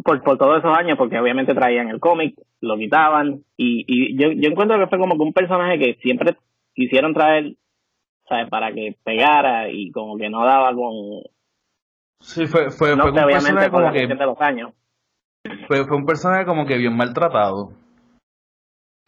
por, 0.04 0.22
por 0.24 0.38
todos 0.38 0.60
esos 0.60 0.78
años, 0.78 0.98
porque 0.98 1.20
obviamente 1.20 1.54
traían 1.54 1.90
el 1.90 2.00
cómic, 2.00 2.36
lo 2.62 2.78
quitaban, 2.78 3.44
y, 3.58 3.84
y 3.88 4.18
yo, 4.18 4.32
yo 4.32 4.50
encuentro 4.50 4.78
que 4.80 4.88
fue 4.88 5.00
como 5.00 5.16
que 5.16 5.24
un 5.24 5.34
personaje 5.34 5.80
que 5.80 5.96
siempre 6.02 6.36
quisieron 6.74 7.14
traer, 7.14 7.56
¿sabes? 8.30 8.50
Para 8.50 8.72
que 8.74 8.96
pegara 9.04 9.70
y 9.70 9.92
como 9.92 10.18
que 10.18 10.30
no 10.30 10.46
daba 10.46 10.74
con, 10.74 11.22
Sí, 12.20 12.48
fue, 12.48 12.72
fue, 12.72 12.96
no 12.96 13.04
fue 13.04 13.12
sé, 13.12 13.18
un 13.20 13.24
obviamente 13.26 13.34
personaje 13.34 13.70
con 13.72 13.82
la 13.84 13.90
como 13.90 13.94
que 13.94 14.08
cuestión 14.08 14.20
de 14.20 14.26
los 14.26 14.42
años. 14.42 14.74
fue, 15.68 15.86
fue 15.86 15.98
un 15.98 16.06
personaje 16.06 16.46
como 16.46 16.66
que 16.66 16.78
bien 16.78 16.96
maltratado. 16.98 17.72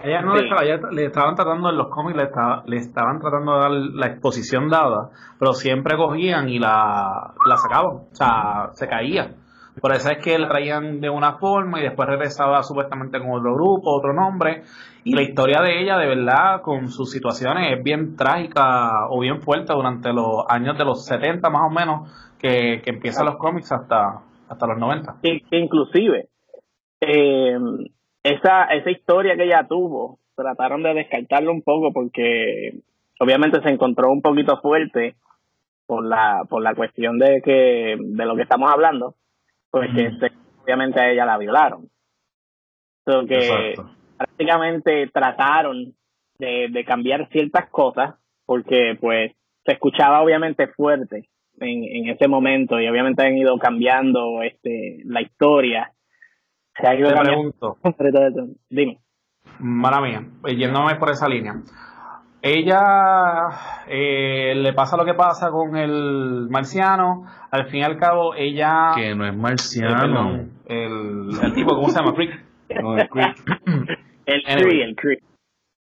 Ella 0.01 0.22
no 0.22 0.34
Sí. 0.34 0.39
le, 0.39 0.43
estaba, 0.48 0.63
ella 0.63 0.79
le 0.91 1.05
estaban 1.05 1.36
tratando 1.36 1.69
en 1.69 1.77
los 1.77 1.89
cómics, 1.89 2.15
le, 2.17 2.24
estaba- 2.24 2.63
le 2.65 2.77
estaban 2.77 3.19
tratando 3.19 3.53
de 3.55 3.60
dar 3.60 3.72
la 3.72 4.08
exposición 4.08 4.69
dada, 4.69 5.10
pero 5.38 5.51
siempre 5.53 5.98
cogían 5.98 6.48
y 6.50 6.58
la, 6.58 7.34
la 7.46 7.58
sacaban, 7.58 7.96
o 8.12 8.15
sea, 8.15 8.69
se 8.74 8.88
caía. 8.88 9.36
Por 9.81 9.93
eso 9.93 10.09
es 10.11 10.17
que 10.23 10.38
la 10.38 10.49
traían 10.49 10.99
de 10.99 11.09
una 11.09 11.38
forma 11.38 11.79
y 11.79 11.83
después 11.83 12.07
regresaba 12.09 12.63
supuestamente 12.63 13.19
con 13.19 13.31
otro 13.31 13.53
grupo, 13.53 13.95
otro 13.95 14.13
nombre. 14.13 14.63
Y 15.03 15.15
la 15.15 15.21
historia 15.21 15.61
de 15.61 15.81
ella, 15.81 15.97
de 15.97 16.07
verdad, 16.07 16.61
con 16.61 16.89
sus 16.89 17.11
situaciones, 17.11 17.77
es 17.77 17.83
bien 17.83 18.15
trágica 18.15 19.07
o 19.09 19.19
bien 19.21 19.41
fuerte 19.41 19.73
durante 19.73 20.11
los 20.11 20.43
años 20.49 20.77
de 20.77 20.85
los 20.85 21.05
70 21.05 21.49
más 21.49 21.61
o 21.65 21.69
menos, 21.69 22.35
que, 22.39 22.81
que 22.83 22.89
empiezan 22.89 23.25
los 23.25 23.38
cómics 23.38 23.71
hasta, 23.71 24.21
hasta 24.49 24.67
los 24.67 24.77
90. 24.77 25.17
que, 25.21 25.41
que 25.49 25.57
inclusive 25.57 26.27
eh, 27.01 27.57
esa 28.23 28.65
esa 28.65 28.91
historia 28.91 29.35
que 29.35 29.45
ella 29.45 29.65
tuvo 29.67 30.19
trataron 30.35 30.83
de 30.83 30.93
descartarlo 30.93 31.51
un 31.51 31.61
poco 31.61 31.93
porque 31.93 32.81
obviamente 33.19 33.61
se 33.61 33.69
encontró 33.69 34.11
un 34.11 34.21
poquito 34.21 34.59
fuerte 34.61 35.15
por 35.85 36.05
la 36.05 36.45
por 36.49 36.61
la 36.61 36.75
cuestión 36.75 37.17
de 37.17 37.41
que 37.43 37.95
de 37.97 38.25
lo 38.25 38.35
que 38.35 38.43
estamos 38.43 38.69
hablando 38.71 39.15
porque 39.71 40.11
se- 40.19 40.31
obviamente 40.63 40.99
a 40.99 41.11
ella 41.11 41.25
la 41.25 41.38
violaron. 41.38 41.89
So 43.05 43.25
que 43.25 43.38
Exacto. 43.73 43.95
prácticamente 44.17 45.07
trataron 45.13 45.93
de, 46.38 46.67
de 46.69 46.85
cambiar 46.85 47.27
ciertas 47.29 47.69
cosas 47.69 48.15
porque 48.45 48.97
pues 48.99 49.31
se 49.65 49.73
escuchaba 49.73 50.21
obviamente 50.21 50.67
fuerte 50.67 51.29
en, 51.59 51.83
en 51.83 52.09
ese 52.09 52.27
momento 52.27 52.79
y 52.79 52.88
obviamente 52.88 53.25
han 53.25 53.38
ido 53.38 53.57
cambiando 53.57 54.41
este 54.41 55.01
la 55.05 55.21
historia. 55.21 55.91
Se 56.79 56.88
ha 56.88 56.95
ido 56.95 57.09
Te 57.09 57.19
pregunto, 57.19 57.77
dime. 58.69 58.99
Mala 59.59 59.99
mía, 60.01 60.23
yéndome 60.55 60.95
por 60.95 61.09
esa 61.09 61.27
línea. 61.27 61.55
Ella 62.41 63.50
eh, 63.88 64.53
le 64.55 64.74
pasa 64.74 64.96
lo 64.96 65.03
que 65.05 65.13
pasa 65.13 65.51
con 65.51 65.75
el 65.75 66.48
marciano. 66.50 67.25
Al 67.51 67.67
fin 67.67 67.81
y 67.81 67.84
al 67.84 67.98
cabo, 67.98 68.34
ella. 68.36 68.91
Que 68.96 69.13
no 69.13 69.25
es 69.25 69.34
eh, 69.34 69.38
marciano. 69.38 69.98
perdón, 70.00 70.51
el, 70.65 71.29
el 71.41 71.53
tipo, 71.53 71.75
¿cómo 71.75 71.89
se 71.89 72.00
llama? 72.00 72.13
Creek. 72.15 72.46
No, 72.81 72.98
es 72.98 73.10
Creek. 73.10 73.36
el 74.25 74.43
Anyway. 74.48 74.69
Cree 74.69 74.84
el 74.86 74.96
Cree 74.96 75.17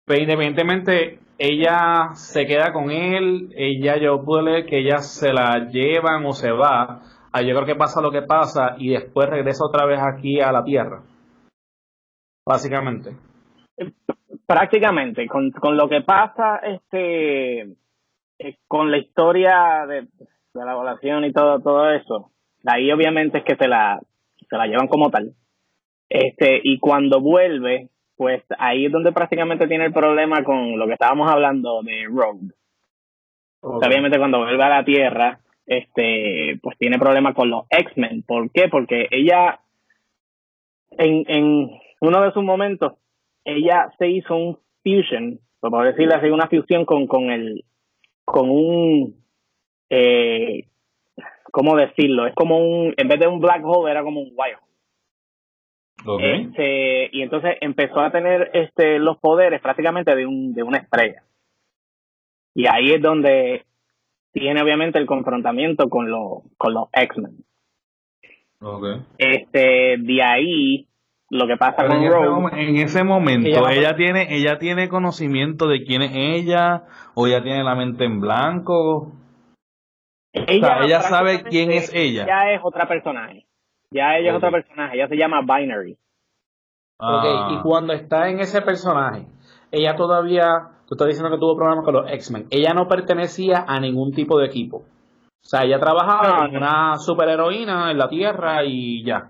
Pero 0.05 0.21
independientemente, 0.21 1.19
ella 1.39 2.09
se 2.13 2.45
queda 2.45 2.71
con 2.73 2.91
él. 2.91 3.51
Ella, 3.55 3.97
yo 3.97 4.23
pude 4.23 4.43
leer 4.43 4.65
que 4.67 4.79
ella 4.79 4.99
se 4.99 5.33
la 5.33 5.67
llevan 5.71 6.25
o 6.25 6.33
se 6.33 6.51
va. 6.51 7.01
Ah, 7.31 7.41
Yo 7.41 7.55
creo 7.55 7.65
que 7.65 7.75
pasa 7.75 8.01
lo 8.01 8.11
que 8.11 8.21
pasa 8.21 8.75
y 8.77 8.89
después 8.89 9.29
regresa 9.29 9.65
otra 9.65 9.85
vez 9.85 9.99
aquí 9.99 10.39
a 10.39 10.51
la 10.51 10.63
tierra. 10.63 11.01
Básicamente. 12.47 13.15
Prácticamente 14.45 15.27
con, 15.27 15.51
con 15.51 15.77
lo 15.77 15.87
que 15.89 16.01
pasa 16.01 16.57
este 16.57 17.61
eh, 18.39 18.57
con 18.67 18.91
la 18.91 18.97
historia 18.97 19.85
de, 19.87 20.01
de 20.01 20.65
la 20.65 20.73
evaluación 20.73 21.25
y 21.25 21.31
todo 21.31 21.59
todo 21.61 21.91
eso 21.91 22.31
ahí 22.65 22.91
obviamente 22.91 23.39
es 23.39 23.43
que 23.43 23.55
se 23.55 23.67
la 23.67 23.99
se 24.49 24.57
la 24.57 24.67
llevan 24.67 24.87
como 24.87 25.09
tal 25.09 25.33
este 26.09 26.61
y 26.63 26.79
cuando 26.79 27.21
vuelve 27.21 27.89
pues 28.17 28.43
ahí 28.59 28.85
es 28.85 28.91
donde 28.91 29.11
prácticamente 29.11 29.67
tiene 29.67 29.85
el 29.85 29.93
problema 29.93 30.43
con 30.43 30.77
lo 30.77 30.87
que 30.87 30.93
estábamos 30.93 31.29
hablando 31.29 31.81
de 31.83 32.05
Rogue 32.09 32.53
obviamente 33.65 34.17
cuando 34.17 34.39
vuelve 34.39 34.63
a 34.63 34.69
la 34.69 34.85
Tierra, 34.85 35.39
este, 35.65 36.59
pues 36.61 36.77
tiene 36.77 36.99
problemas 36.99 37.35
con 37.35 37.49
los 37.49 37.65
X-Men. 37.69 38.23
¿Por 38.23 38.51
qué? 38.51 38.67
Porque 38.69 39.07
ella, 39.11 39.59
en, 40.91 41.23
en 41.27 41.71
uno 42.01 42.21
de 42.21 42.31
sus 42.31 42.43
momentos, 42.43 42.93
ella 43.45 43.93
se 43.97 44.09
hizo 44.09 44.35
un 44.35 44.59
fusion, 44.83 45.39
por 45.59 45.85
decirlo 45.85 46.15
así, 46.15 46.27
una 46.27 46.47
fusión 46.47 46.85
con, 46.85 47.07
con 47.07 47.29
el, 47.29 47.63
con 48.25 48.49
un, 48.49 49.23
eh, 49.89 50.67
¿cómo 51.51 51.77
decirlo? 51.77 52.27
Es 52.27 52.35
como 52.35 52.57
un, 52.57 52.93
en 52.97 53.07
vez 53.07 53.19
de 53.19 53.27
un 53.27 53.39
black 53.39 53.61
hole, 53.63 53.91
era 53.91 54.03
como 54.03 54.19
un 54.19 54.31
white 54.35 54.57
hole. 54.57 54.65
Ok. 56.07 56.21
Este, 56.21 57.09
y 57.13 57.21
entonces 57.21 57.57
empezó 57.61 57.99
a 57.99 58.11
tener 58.11 58.51
este 58.53 58.99
los 58.99 59.17
poderes 59.17 59.61
prácticamente 59.61 60.15
de 60.15 60.25
un 60.25 60.53
de 60.53 60.61
una 60.61 60.77
estrella. 60.77 61.23
Y 62.53 62.67
ahí 62.67 62.91
es 62.91 63.01
donde 63.01 63.65
tiene 64.31 64.61
obviamente 64.61 64.99
el 64.99 65.07
confrontamiento 65.07 65.89
con 65.89 66.09
los 66.11 66.43
con 66.57 66.73
los 66.73 66.89
X-Men. 66.93 67.43
Ok. 68.61 68.85
Este, 69.17 69.97
de 69.97 70.23
ahí 70.23 70.87
lo 71.35 71.47
que 71.47 71.57
pasa 71.57 71.77
Pero 71.77 71.93
en 71.93 72.33
con 72.33 72.53
ese, 72.53 72.61
en 72.61 72.75
ese 72.77 73.03
momento, 73.03 73.67
Ella 73.69 73.95
tiene, 73.95 74.35
ella 74.35 74.57
tiene 74.57 74.89
conocimiento 74.89 75.67
de 75.67 75.83
quién 75.83 76.01
es 76.01 76.11
ella, 76.13 76.83
o 77.13 77.27
ella 77.27 77.43
tiene 77.43 77.63
la 77.63 77.75
mente 77.75 78.05
en 78.05 78.19
blanco. 78.19 79.11
ella, 80.33 80.79
ella 80.83 81.01
sabe 81.01 81.43
quién 81.43 81.71
es 81.71 81.93
ella. 81.93 82.25
Ya 82.25 82.51
es 82.51 82.61
otra 82.63 82.87
personaje. 82.87 83.45
Ya 83.91 84.17
ella 84.17 84.31
es 84.31 84.35
otra 84.37 84.51
personaje. 84.51 84.95
Ella 84.95 85.07
se 85.07 85.15
llama 85.15 85.41
Binary. 85.41 85.93
Ok, 86.97 87.25
Ah, 87.25 87.49
y 87.51 87.61
cuando 87.61 87.93
está 87.93 88.29
en 88.29 88.39
ese 88.39 88.61
personaje, 88.61 89.27
ella 89.71 89.95
todavía, 89.95 90.69
tú 90.87 90.95
estás 90.95 91.07
diciendo 91.07 91.29
que 91.29 91.39
tuvo 91.39 91.57
problemas 91.57 91.83
con 91.83 91.93
los 91.93 92.09
X-Men, 92.09 92.47
ella 92.51 92.73
no 92.73 92.87
pertenecía 92.87 93.65
a 93.67 93.79
ningún 93.79 94.13
tipo 94.13 94.39
de 94.39 94.47
equipo. 94.47 94.77
O 94.77 95.47
sea, 95.47 95.63
ella 95.63 95.79
trabajaba 95.79 96.45
como 96.45 96.57
una 96.57 96.97
superheroína 96.97 97.91
en 97.91 97.97
la 97.97 98.09
Tierra 98.09 98.63
y 98.63 99.03
ya. 99.03 99.29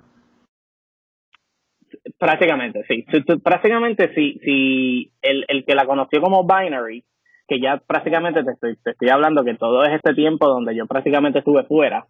Prácticamente, 2.17 2.84
sí. 2.88 3.05
Prácticamente, 3.43 4.13
sí. 4.15 4.39
Si 4.43 5.12
el, 5.22 5.45
el 5.48 5.65
que 5.65 5.75
la 5.75 5.86
conoció 5.86 6.22
como 6.22 6.45
Binary, 6.45 7.03
que 7.48 7.60
ya 7.60 7.77
prácticamente 7.86 8.43
te 8.43 8.51
estoy, 8.51 8.77
te 8.77 8.91
estoy 8.91 9.10
hablando 9.10 9.43
que 9.43 9.55
todo 9.55 9.84
es 9.84 9.93
este 9.93 10.13
tiempo 10.13 10.48
donde 10.48 10.75
yo 10.75 10.88
prácticamente 10.88 11.39
estuve 11.39 11.63
fuera, 11.65 12.07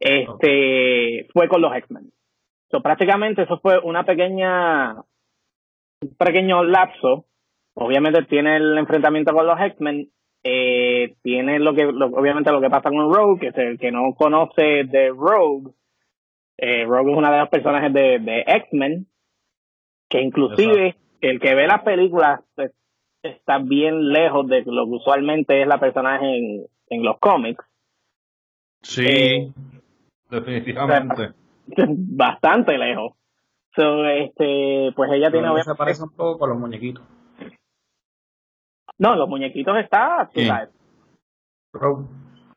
este, 0.00 1.26
fue 1.32 1.48
con 1.48 1.62
los 1.62 1.74
X-Men. 1.74 2.10
So, 2.70 2.82
prácticamente 2.82 3.42
eso 3.42 3.58
fue 3.60 3.78
una 3.78 4.04
pequeña, 4.04 4.94
un 4.94 6.16
pequeño 6.18 6.64
lapso. 6.64 7.26
Obviamente 7.74 8.24
tiene 8.24 8.56
el 8.56 8.76
enfrentamiento 8.76 9.32
con 9.32 9.46
los 9.46 9.58
X-Men, 9.58 10.08
eh, 10.42 11.14
tiene 11.22 11.58
lo 11.60 11.74
que, 11.74 11.86
obviamente 11.86 12.52
lo 12.52 12.60
que 12.60 12.70
pasa 12.70 12.90
con 12.90 13.12
Rogue, 13.12 13.40
que 13.40 13.46
es 13.48 13.56
el 13.56 13.78
que 13.78 13.90
no 13.90 14.14
conoce 14.14 14.84
de 14.84 15.08
Rogue. 15.08 15.72
Eh, 16.58 16.84
Rogue 16.84 17.12
es 17.12 17.18
una 17.18 17.30
de 17.30 17.38
las 17.38 17.48
personajes 17.48 17.92
de, 17.92 18.18
de 18.18 18.44
X-Men, 18.46 19.06
que 20.08 20.22
inclusive 20.22 20.96
el 21.20 21.40
que 21.40 21.54
ve 21.54 21.66
las 21.66 21.82
películas 21.82 22.40
pues, 22.54 22.72
está 23.22 23.58
bien 23.58 24.10
lejos 24.10 24.46
de 24.48 24.62
lo 24.66 24.84
que 24.86 24.92
usualmente 24.92 25.60
es 25.60 25.68
la 25.68 25.78
personaje 25.78 26.26
en, 26.26 26.66
en 26.88 27.04
los 27.04 27.18
cómics. 27.18 27.64
Sí, 28.82 29.06
eh, 29.06 29.52
definitivamente. 30.30 31.32
Bastante 31.88 32.78
lejos. 32.78 33.12
So, 33.74 34.04
este, 34.06 34.92
pues 34.96 35.10
ella 35.12 35.30
tiene... 35.30 35.62
Se 35.62 35.74
parece 35.74 36.02
un 36.02 36.10
poco 36.10 36.38
con 36.38 36.50
los 36.50 36.58
muñequitos. 36.58 37.04
No, 38.98 39.14
los 39.14 39.28
muñequitos 39.28 39.76
está... 39.78 40.28
Rogue. 41.72 42.06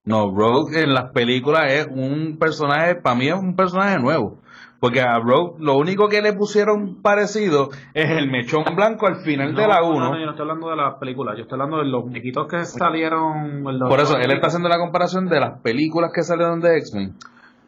No, 0.03 0.31
Rogue 0.31 0.81
en 0.81 0.93
las 0.93 1.12
películas 1.12 1.72
es 1.72 1.88
un 1.88 2.39
personaje, 2.39 2.96
para 2.96 3.15
mí 3.15 3.27
es 3.27 3.36
un 3.36 3.55
personaje 3.55 4.00
nuevo. 4.00 4.39
Porque 4.82 5.00
a 5.00 5.20
Rogue 5.20 5.58
lo 5.60 5.78
único 5.78 6.10
que 6.10 6.24
le 6.24 6.34
pusieron 6.34 7.04
parecido 7.04 7.70
es 7.94 8.10
el 8.10 8.32
mechón 8.32 8.64
blanco 8.76 9.06
al 9.06 9.18
final 9.18 9.54
de 9.54 9.68
la 9.68 9.84
1. 9.84 10.00
No, 10.00 10.18
yo 10.18 10.26
no 10.26 10.32
estoy 10.32 10.42
hablando 10.42 10.72
de 10.72 10.76
la 10.76 10.98
película, 10.98 11.36
yo 11.36 11.44
estoy 11.44 11.58
hablando 11.58 11.78
de 11.78 11.86
los 11.86 12.04
muñequitos 12.04 12.48
que 12.48 12.66
salieron. 12.66 13.64
Por 13.64 14.00
eso, 14.00 14.18
él 14.18 14.32
está 14.32 14.48
haciendo 14.48 14.70
la 14.70 14.80
comparación 14.80 15.28
de 15.28 15.40
las 15.40 15.62
películas 15.62 16.10
que 16.12 16.24
salieron 16.24 16.62
de 16.62 16.80
X-Men 16.80 17.14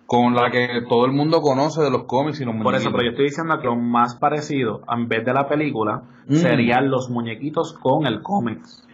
con 0.07 0.33
la 0.33 0.49
que 0.49 0.67
todo 0.89 1.05
el 1.05 1.11
mundo 1.11 1.41
conoce 1.41 1.83
de 1.83 1.91
los 1.91 2.05
cómics 2.05 2.41
y 2.41 2.45
los 2.45 2.55
muñequitos. 2.55 2.71
Por 2.71 2.81
eso, 2.81 2.91
pero 2.91 3.03
yo 3.03 3.09
estoy 3.11 3.25
diciendo 3.25 3.59
que 3.59 3.67
lo 3.67 3.75
más 3.75 4.15
parecido, 4.15 4.81
en 4.91 5.07
vez 5.07 5.23
de 5.23 5.33
la 5.33 5.47
película, 5.47 6.01
mm. 6.27 6.33
serían 6.33 6.89
los 6.89 7.11
muñequitos 7.11 7.73
con 7.73 8.07
el 8.07 8.23
cómics. 8.23 8.87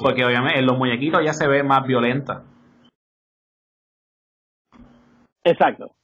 Porque 0.00 0.24
obviamente 0.24 0.58
en 0.58 0.66
los 0.66 0.78
muñequitos 0.78 1.20
ya 1.22 1.34
se 1.34 1.46
ve 1.46 1.62
más 1.62 1.86
violenta. 1.86 2.42
Exacto. 5.44 5.95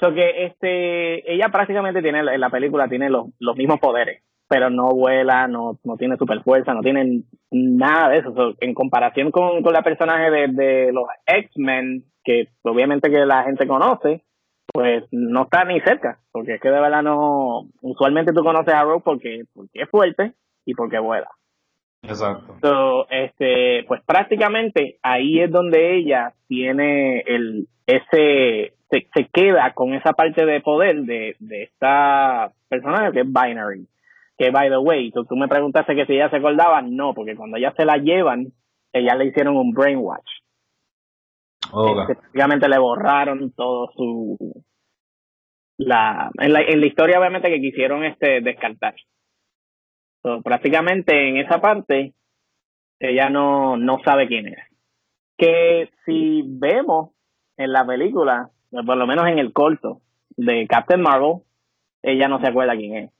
So 0.00 0.12
que 0.14 0.44
este, 0.44 1.32
ella 1.32 1.48
prácticamente 1.48 2.02
tiene, 2.02 2.20
en 2.20 2.40
la 2.40 2.50
película 2.50 2.88
tiene 2.88 3.10
los, 3.10 3.26
los 3.40 3.56
mismos 3.56 3.80
poderes, 3.80 4.22
pero 4.48 4.70
no 4.70 4.90
vuela, 4.90 5.48
no, 5.48 5.78
no 5.82 5.96
tiene 5.96 6.16
super 6.16 6.42
fuerza, 6.42 6.72
no 6.72 6.82
tiene 6.82 7.22
nada 7.50 8.08
de 8.10 8.18
eso. 8.18 8.54
en 8.60 8.74
comparación 8.74 9.30
con, 9.30 9.62
con 9.62 9.72
la 9.72 9.82
personaje 9.82 10.30
de, 10.30 10.48
de 10.48 10.92
los 10.92 11.06
X-Men, 11.26 12.04
que 12.22 12.48
obviamente 12.62 13.10
que 13.10 13.26
la 13.26 13.42
gente 13.42 13.66
conoce, 13.66 14.22
pues 14.72 15.04
no 15.10 15.42
está 15.42 15.64
ni 15.64 15.80
cerca, 15.80 16.18
porque 16.30 16.54
es 16.54 16.60
que 16.60 16.70
de 16.70 16.80
verdad 16.80 17.02
no, 17.02 17.68
usualmente 17.80 18.32
tú 18.32 18.42
conoces 18.42 18.74
a 18.74 18.84
Rogue 18.84 19.02
porque, 19.04 19.44
porque 19.52 19.82
es 19.82 19.90
fuerte 19.90 20.34
y 20.64 20.74
porque 20.74 20.98
vuela. 20.98 21.28
Exacto. 22.08 22.56
So, 22.62 23.08
este, 23.10 23.84
pues 23.86 24.02
prácticamente 24.04 24.98
ahí 25.02 25.40
es 25.40 25.50
donde 25.50 25.96
ella 25.96 26.32
tiene 26.46 27.20
el, 27.20 27.68
ese, 27.86 28.74
se, 28.90 29.08
se, 29.14 29.28
queda 29.32 29.72
con 29.74 29.92
esa 29.92 30.12
parte 30.12 30.46
de 30.46 30.60
poder 30.60 31.02
de, 31.02 31.36
de 31.38 31.62
esta 31.64 32.52
persona 32.68 33.12
que 33.12 33.20
es 33.20 33.26
Binary. 33.26 33.86
Que, 34.38 34.50
by 34.50 34.68
the 34.68 34.78
way, 34.78 35.10
tú, 35.10 35.24
tú 35.24 35.36
me 35.36 35.48
preguntaste 35.48 35.94
que 35.94 36.06
si 36.06 36.14
ella 36.14 36.30
se 36.30 36.36
acordaba, 36.36 36.80
no, 36.80 37.12
porque 37.12 37.36
cuando 37.36 37.56
ella 37.56 37.74
se 37.76 37.84
la 37.84 37.96
llevan, 37.96 38.46
ella 38.92 39.14
le 39.14 39.26
hicieron 39.26 39.56
un 39.56 39.72
brainwash. 39.72 40.22
Este, 41.60 42.14
prácticamente 42.14 42.68
le 42.68 42.78
borraron 42.78 43.52
todo 43.52 43.90
su... 43.94 44.36
La, 45.76 46.30
en, 46.40 46.52
la, 46.52 46.62
en 46.62 46.80
la 46.80 46.86
historia 46.86 47.20
obviamente 47.20 47.50
que 47.50 47.60
quisieron 47.60 48.04
este 48.04 48.40
descartar. 48.40 48.94
So, 50.22 50.42
prácticamente 50.42 51.28
en 51.28 51.38
esa 51.38 51.60
parte 51.60 52.14
ella 53.00 53.28
no, 53.30 53.76
no 53.76 53.98
sabe 54.04 54.26
quién 54.26 54.48
es. 54.48 54.58
Que 55.36 55.90
si 56.04 56.42
vemos 56.46 57.10
en 57.56 57.72
la 57.72 57.86
película, 57.86 58.50
por 58.70 58.96
lo 58.96 59.06
menos 59.06 59.26
en 59.28 59.38
el 59.38 59.52
corto 59.52 60.00
de 60.36 60.66
Captain 60.68 61.00
Marvel, 61.00 61.42
ella 62.02 62.28
no 62.28 62.40
se 62.40 62.48
acuerda 62.48 62.76
quién 62.76 62.96
es. 62.96 63.10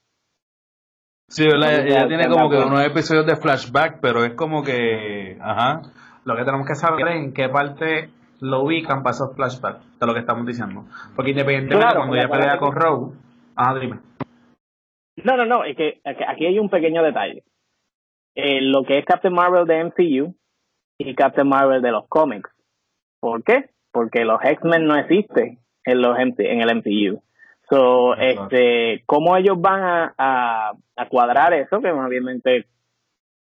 Sí, 1.28 1.44
ella, 1.44 2.08
tiene 2.08 2.26
como 2.28 2.48
que 2.48 2.56
unos 2.56 2.84
episodios 2.86 3.26
de 3.26 3.36
flashback, 3.36 4.00
pero 4.00 4.24
es 4.24 4.34
como 4.34 4.62
que, 4.62 5.36
ajá. 5.40 5.82
Lo 6.24 6.36
que 6.36 6.44
tenemos 6.44 6.66
que 6.66 6.74
saber 6.74 7.08
es 7.08 7.16
en 7.16 7.32
qué 7.34 7.48
parte 7.48 8.10
lo 8.40 8.62
ubican 8.62 9.02
para 9.02 9.14
esos 9.14 9.34
flashbacks 9.34 9.98
de 9.98 10.06
lo 10.06 10.14
que 10.14 10.20
estamos 10.20 10.46
diciendo. 10.46 10.84
Porque 11.14 11.32
independientemente 11.32 11.94
cuando 11.94 12.16
ella 12.16 12.28
pelea 12.28 12.58
con 12.58 12.74
Rogue, 12.74 13.16
ajá, 13.54 13.78
dime. 13.78 13.98
No, 15.24 15.36
no, 15.36 15.44
no, 15.46 15.64
es 15.64 15.76
que 15.76 16.00
aquí 16.04 16.46
hay 16.46 16.58
un 16.58 16.70
pequeño 16.70 17.02
detalle. 17.02 17.44
Eh, 18.34 18.60
lo 18.60 18.84
que 18.84 18.98
es 18.98 19.04
Captain 19.04 19.34
Marvel 19.34 19.66
de 19.66 19.84
MCU 19.84 20.34
y 20.98 21.14
Captain 21.14 21.48
Marvel 21.48 21.82
de 21.82 21.90
los 21.90 22.06
cómics. 22.08 22.50
¿Por 23.20 23.42
qué? 23.42 23.70
porque 23.92 24.24
los 24.24 24.40
X-Men 24.42 24.86
no 24.86 24.96
existen 24.96 25.58
en 25.84 26.02
los 26.02 26.16
en 26.18 26.60
el 26.60 26.76
MCU. 26.76 27.22
So, 27.68 28.14
este, 28.14 29.02
¿cómo 29.06 29.36
ellos 29.36 29.60
van 29.60 29.82
a, 30.16 30.72
a, 30.96 31.08
cuadrar 31.08 31.52
eso? 31.52 31.80
Que 31.80 31.90
obviamente 31.90 32.66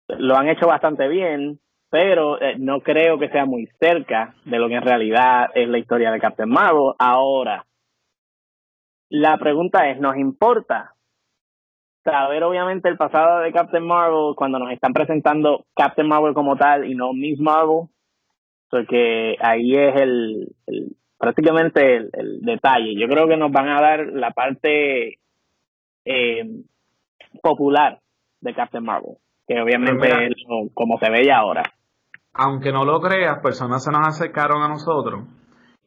lo 0.08 0.36
han 0.36 0.48
hecho 0.48 0.66
bastante 0.66 1.08
bien, 1.08 1.60
pero 1.90 2.42
eh, 2.42 2.56
no 2.58 2.80
creo 2.82 3.20
que 3.20 3.30
sea 3.30 3.46
muy 3.46 3.68
cerca 3.80 4.34
de 4.46 4.58
lo 4.58 4.68
que 4.70 4.76
en 4.76 4.84
realidad 4.84 5.52
es 5.54 5.68
la 5.68 5.78
historia 5.78 6.12
de 6.12 6.20
Captain 6.20 6.50
Marvel. 6.50 6.94
Ahora, 6.98 7.66
la 9.10 9.38
pregunta 9.38 9.90
es, 9.90 10.00
¿nos 10.00 10.18
importa 10.18 10.94
saber 12.12 12.44
obviamente 12.44 12.90
el 12.90 12.98
pasado 12.98 13.40
de 13.40 13.52
Captain 13.52 13.86
Marvel 13.86 14.36
cuando 14.36 14.60
nos 14.60 14.72
están 14.72 14.94
presentando 14.94 15.66
Captain 15.76 16.08
Marvel 16.08 16.34
como 16.34 16.56
tal 16.56 16.86
y 16.86 16.96
no 16.96 17.14
Miss 17.14 17.40
Marvel? 17.40 17.88
porque 18.70 19.36
ahí 19.40 19.76
es 19.76 19.96
el, 19.96 20.48
prácticamente 21.18 21.98
el, 21.98 22.42
detalle. 22.42 22.96
Yo 23.00 23.08
creo 23.08 23.28
que 23.28 23.38
nos 23.38 23.52
van 23.52 23.70
a 23.70 23.82
dar 23.82 24.08
la 24.08 24.32
parte 24.32 25.20
eh, 26.06 26.44
popular 27.42 28.00
de 28.42 28.54
Captain 28.54 28.84
Marvel, 28.84 29.16
que 29.48 29.62
obviamente 29.62 30.28
es 30.28 30.34
como 30.74 30.98
se 31.00 31.10
ve 31.10 31.26
ya 31.26 31.38
ahora. 31.38 31.64
Aunque 32.34 32.72
no 32.72 32.86
lo 32.86 33.00
creas, 33.00 33.40
personas 33.42 33.84
se 33.84 33.92
nos 33.92 34.08
acercaron 34.08 34.62
a 34.62 34.68
nosotros 34.68 35.24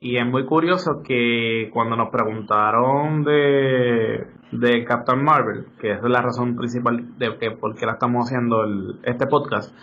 y 0.01 0.17
es 0.17 0.27
muy 0.27 0.47
curioso 0.47 1.03
que 1.07 1.69
cuando 1.73 1.95
nos 1.95 2.11
preguntaron 2.11 3.23
de, 3.23 4.27
de 4.53 4.85
Captain 4.85 5.23
Marvel, 5.23 5.67
que 5.81 5.93
es 5.93 6.03
la 6.03 6.23
razón 6.23 6.57
principal 6.57 7.19
de 7.19 7.37
que 7.39 7.51
por 7.53 7.75
qué 7.77 7.87
la 7.87 7.93
estamos 7.93 8.27
haciendo 8.27 8.65
el, 8.65 8.99
este 9.05 9.27
podcast, 9.27 9.75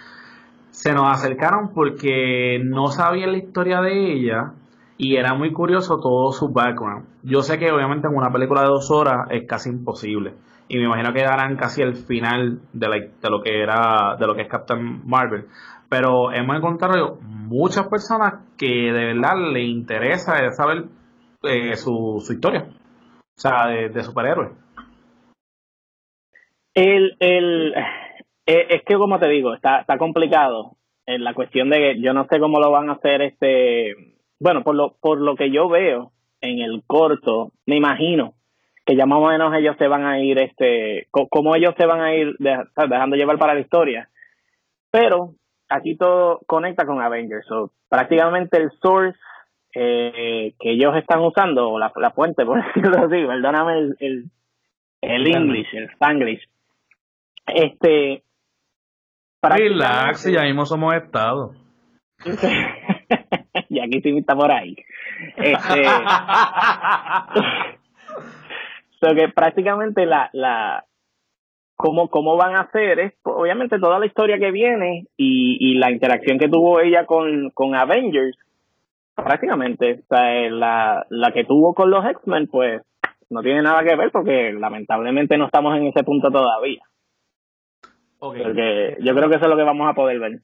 se 0.69 0.93
nos 0.93 1.11
acercaron 1.11 1.73
porque 1.73 2.59
no 2.63 2.87
sabían 2.87 3.31
la 3.31 3.37
historia 3.37 3.81
de 3.81 4.13
ella 4.13 4.53
y 4.97 5.15
era 5.15 5.33
muy 5.33 5.53
curioso 5.53 5.99
todo 5.99 6.31
su 6.31 6.49
background. 6.49 7.05
Yo 7.23 7.41
sé 7.41 7.57
que 7.57 7.71
obviamente 7.71 8.07
en 8.07 8.15
una 8.15 8.31
película 8.31 8.61
de 8.61 8.67
dos 8.67 8.91
horas 8.91 9.27
es 9.31 9.47
casi 9.47 9.69
imposible 9.69 10.33
y 10.67 10.77
me 10.77 10.85
imagino 10.85 11.13
que 11.13 11.23
darán 11.23 11.55
casi 11.55 11.81
el 11.81 11.95
final 11.95 12.59
de, 12.73 13.11
de 13.21 13.29
lo 13.29 13.41
que 13.41 13.61
era 13.61 14.15
de 14.19 14.27
lo 14.27 14.35
que 14.35 14.41
es 14.41 14.49
Captain 14.49 15.01
Marvel. 15.05 15.45
Pero 15.89 16.33
hemos 16.33 16.57
encontrado 16.57 17.19
muchas 17.21 17.87
personas 17.87 18.43
que 18.57 18.67
de 18.67 19.13
verdad 19.13 19.37
le 19.53 19.63
interesa 19.63 20.51
saber 20.51 20.85
eh, 21.43 21.75
su, 21.75 22.21
su 22.25 22.33
historia, 22.33 22.67
o 23.37 23.39
sea, 23.39 23.67
de, 23.67 23.89
de 23.89 24.03
superhéroe. 24.03 24.49
El, 26.73 27.15
el, 27.19 27.73
eh, 28.45 28.67
es 28.69 28.83
que, 28.83 28.95
como 28.95 29.19
te 29.19 29.29
digo, 29.29 29.53
está, 29.53 29.79
está 29.79 29.97
complicado 29.97 30.77
en 31.05 31.23
la 31.23 31.33
cuestión 31.33 31.69
de 31.69 31.77
que 31.77 32.01
yo 32.01 32.13
no 32.13 32.27
sé 32.29 32.39
cómo 32.39 32.59
lo 32.59 32.71
van 32.71 32.89
a 32.89 32.93
hacer 32.93 33.21
este. 33.21 33.95
Bueno, 34.39 34.63
por 34.63 34.75
lo, 34.75 34.95
por 34.99 35.19
lo 35.19 35.35
que 35.35 35.51
yo 35.51 35.69
veo 35.69 36.11
en 36.41 36.59
el 36.59 36.83
corto, 36.85 37.51
me 37.65 37.77
imagino 37.77 38.33
que 38.85 38.95
ya 38.95 39.05
más 39.05 39.19
o 39.19 39.27
menos 39.27 39.53
ellos 39.53 39.75
se 39.77 39.87
van 39.87 40.05
a 40.05 40.19
ir, 40.19 40.39
este, 40.39 41.07
cómo 41.11 41.55
ellos 41.55 41.73
se 41.77 41.85
van 41.85 42.01
a 42.01 42.15
ir 42.15 42.35
dejando 42.39 43.15
llevar 43.15 43.37
para 43.37 43.53
la 43.53 43.59
historia. 43.59 44.09
Pero 44.91 45.33
aquí 45.67 45.97
todo 45.97 46.39
conecta 46.47 46.85
con 46.85 47.01
Avengers. 47.01 47.45
So, 47.47 47.71
prácticamente 47.89 48.57
el 48.57 48.71
source 48.81 49.19
eh, 49.79 50.53
que 50.59 50.71
ellos 50.71 50.95
están 50.95 51.21
usando, 51.21 51.77
la, 51.77 51.91
la 51.95 52.09
fuente, 52.11 52.45
por 52.45 52.63
decirlo 52.73 52.97
así, 52.97 53.23
perdóname 53.25 53.77
el, 53.77 53.95
el, 53.99 54.25
el 55.01 55.27
English, 55.27 55.67
el 55.73 55.89
Spanglish, 55.91 56.41
este, 57.45 58.23
Relax, 59.41 60.29
ya 60.31 60.43
mismo 60.43 60.65
somos 60.65 60.95
Estado. 60.95 61.53
y 63.69 63.79
aquí 63.79 64.01
sí 64.01 64.17
está 64.17 64.35
por 64.35 64.51
ahí. 64.51 64.75
Este, 65.37 65.83
so 68.99 69.13
que 69.13 69.29
prácticamente 69.29 70.07
la, 70.07 70.29
la, 70.33 70.85
cómo, 71.75 72.09
cómo 72.09 72.35
van 72.35 72.55
a 72.55 72.61
hacer 72.61 72.99
es, 72.99 73.13
obviamente, 73.23 73.77
toda 73.79 73.99
la 73.99 74.07
historia 74.07 74.39
que 74.39 74.49
viene 74.51 75.05
y, 75.15 75.57
y 75.59 75.75
la 75.75 75.91
interacción 75.91 76.39
que 76.39 76.49
tuvo 76.49 76.79
ella 76.79 77.05
con, 77.05 77.51
con 77.51 77.75
Avengers, 77.75 78.35
prácticamente, 79.23 80.03
o 80.03 80.15
sea, 80.15 80.49
la, 80.49 81.05
la 81.09 81.31
que 81.31 81.43
tuvo 81.43 81.73
con 81.73 81.89
los 81.89 82.05
X-Men, 82.05 82.47
pues 82.47 82.81
no 83.29 83.41
tiene 83.41 83.61
nada 83.61 83.83
que 83.83 83.95
ver 83.95 84.11
porque 84.11 84.53
lamentablemente 84.53 85.37
no 85.37 85.45
estamos 85.45 85.75
en 85.75 85.87
ese 85.87 86.03
punto 86.03 86.29
todavía. 86.31 86.81
Okay. 88.19 88.43
Porque 88.43 88.97
yo 89.01 89.13
creo 89.13 89.29
que 89.29 89.35
eso 89.35 89.45
es 89.45 89.49
lo 89.49 89.57
que 89.57 89.63
vamos 89.63 89.89
a 89.89 89.93
poder 89.93 90.19
ver. 90.19 90.39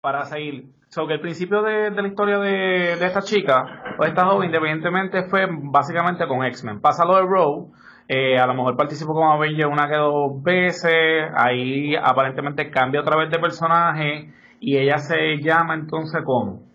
Para 0.00 0.24
seguir, 0.24 0.66
sobre 0.88 1.16
el 1.16 1.20
principio 1.20 1.62
de, 1.62 1.90
de 1.90 2.02
la 2.02 2.08
historia 2.08 2.38
de, 2.38 2.96
de, 2.96 3.06
esta 3.06 3.22
chica 3.22 3.96
o 3.98 4.04
esta 4.04 4.24
joven, 4.24 4.46
independientemente, 4.46 5.24
fue 5.24 5.46
básicamente 5.50 6.26
con 6.26 6.44
X-Men. 6.44 6.80
Pasa 6.80 7.04
lo 7.04 7.16
de 7.16 7.22
Rogue, 7.22 7.72
eh, 8.08 8.38
a 8.38 8.46
lo 8.46 8.54
mejor 8.54 8.76
participó 8.76 9.14
como 9.14 9.32
Avenger 9.32 9.66
una 9.66 9.88
que 9.88 9.96
dos 9.96 10.42
veces, 10.42 11.30
ahí 11.34 11.94
aparentemente 11.96 12.70
cambia 12.70 13.00
otra 13.00 13.16
vez 13.16 13.30
de 13.30 13.38
personaje 13.38 14.32
y 14.60 14.76
ella 14.76 14.98
se 14.98 15.38
llama 15.38 15.74
entonces 15.74 16.22
como 16.24 16.71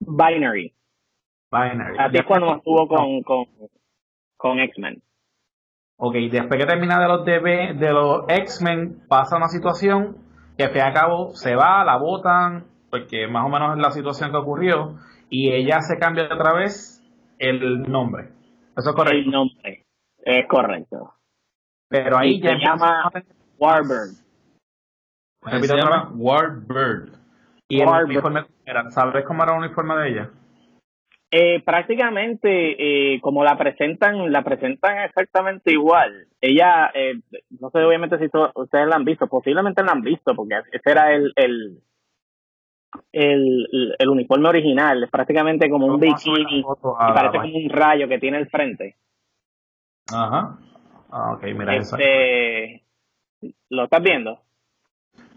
Binary. 0.00 0.74
Binary. 1.50 1.96
Así 1.98 2.16
es 2.16 2.24
cuando 2.24 2.56
estuvo 2.56 2.88
con, 2.88 3.22
con, 3.22 3.44
con 4.36 4.58
X-Men. 4.60 5.02
Ok, 5.96 6.14
después 6.30 6.60
que 6.60 6.66
termina 6.66 7.00
de 7.00 7.08
los, 7.08 7.24
DB, 7.24 7.78
de 7.78 7.92
los 7.92 8.24
X-Men, 8.28 9.06
pasa 9.08 9.36
una 9.36 9.48
situación 9.48 10.18
que 10.56 10.64
al 10.64 10.70
fin 10.70 10.78
y 10.78 10.84
al 10.84 10.92
cabo 10.92 11.34
se 11.34 11.54
va, 11.54 11.84
la 11.84 11.96
botan, 11.96 12.66
porque 12.90 13.26
más 13.28 13.46
o 13.46 13.48
menos 13.48 13.76
es 13.76 13.82
la 13.82 13.90
situación 13.90 14.30
que 14.30 14.36
ocurrió, 14.36 14.98
y 15.30 15.50
ella 15.50 15.80
se 15.80 15.98
cambia 15.98 16.24
otra 16.24 16.52
vez 16.52 17.02
el 17.38 17.82
nombre. 17.82 18.30
Eso 18.76 18.90
es 18.90 18.96
correcto. 18.96 19.18
El 19.18 19.30
nombre, 19.30 19.86
es 20.18 20.46
correcto. 20.48 21.14
Pero 21.88 22.18
ahí 22.18 22.36
y 22.36 22.40
ya 22.40 22.50
se 22.50 22.64
llama 22.64 23.10
Warbird. 23.58 24.14
Se 25.44 25.76
llama 25.76 26.10
Warbird. 26.14 27.14
¿Y 27.68 27.80
el 27.80 27.88
uniforme 27.88 28.44
era? 28.66 28.90
¿Sabes 28.90 29.24
cómo 29.24 29.42
era 29.42 29.52
el 29.52 29.58
uniforme 29.58 29.96
de 29.96 30.08
ella? 30.08 30.30
Eh, 31.36 31.60
prácticamente 31.64 33.14
eh, 33.14 33.20
como 33.20 33.42
la 33.42 33.58
presentan 33.58 34.30
la 34.30 34.44
presentan 34.44 34.98
exactamente 35.00 35.72
igual. 35.72 36.28
Ella 36.40 36.92
eh, 36.94 37.14
no 37.58 37.70
sé 37.70 37.82
obviamente 37.82 38.18
si 38.18 38.28
to, 38.28 38.52
ustedes 38.54 38.86
la 38.86 38.94
han 38.94 39.04
visto 39.04 39.26
posiblemente 39.26 39.82
la 39.82 39.92
han 39.92 40.02
visto 40.02 40.36
porque 40.36 40.60
ese 40.70 40.90
era 40.90 41.12
el 41.12 41.32
el 41.34 41.82
el, 43.10 43.96
el 43.98 44.08
uniforme 44.08 44.48
original. 44.48 45.02
Es 45.02 45.10
prácticamente 45.10 45.68
como 45.68 45.86
un 45.86 45.98
bikini 45.98 46.60
y 46.60 46.62
parece 46.62 47.38
como 47.38 47.56
un 47.56 47.68
rayo 47.68 48.06
que 48.06 48.20
tiene 48.20 48.38
el 48.38 48.48
frente. 48.48 48.94
Ajá. 50.14 50.56
Ah, 51.10 51.32
ok 51.32 51.42
mira 51.56 51.74
este, 51.74 52.84
lo 53.70 53.84
estás 53.84 54.02
viendo 54.02 54.40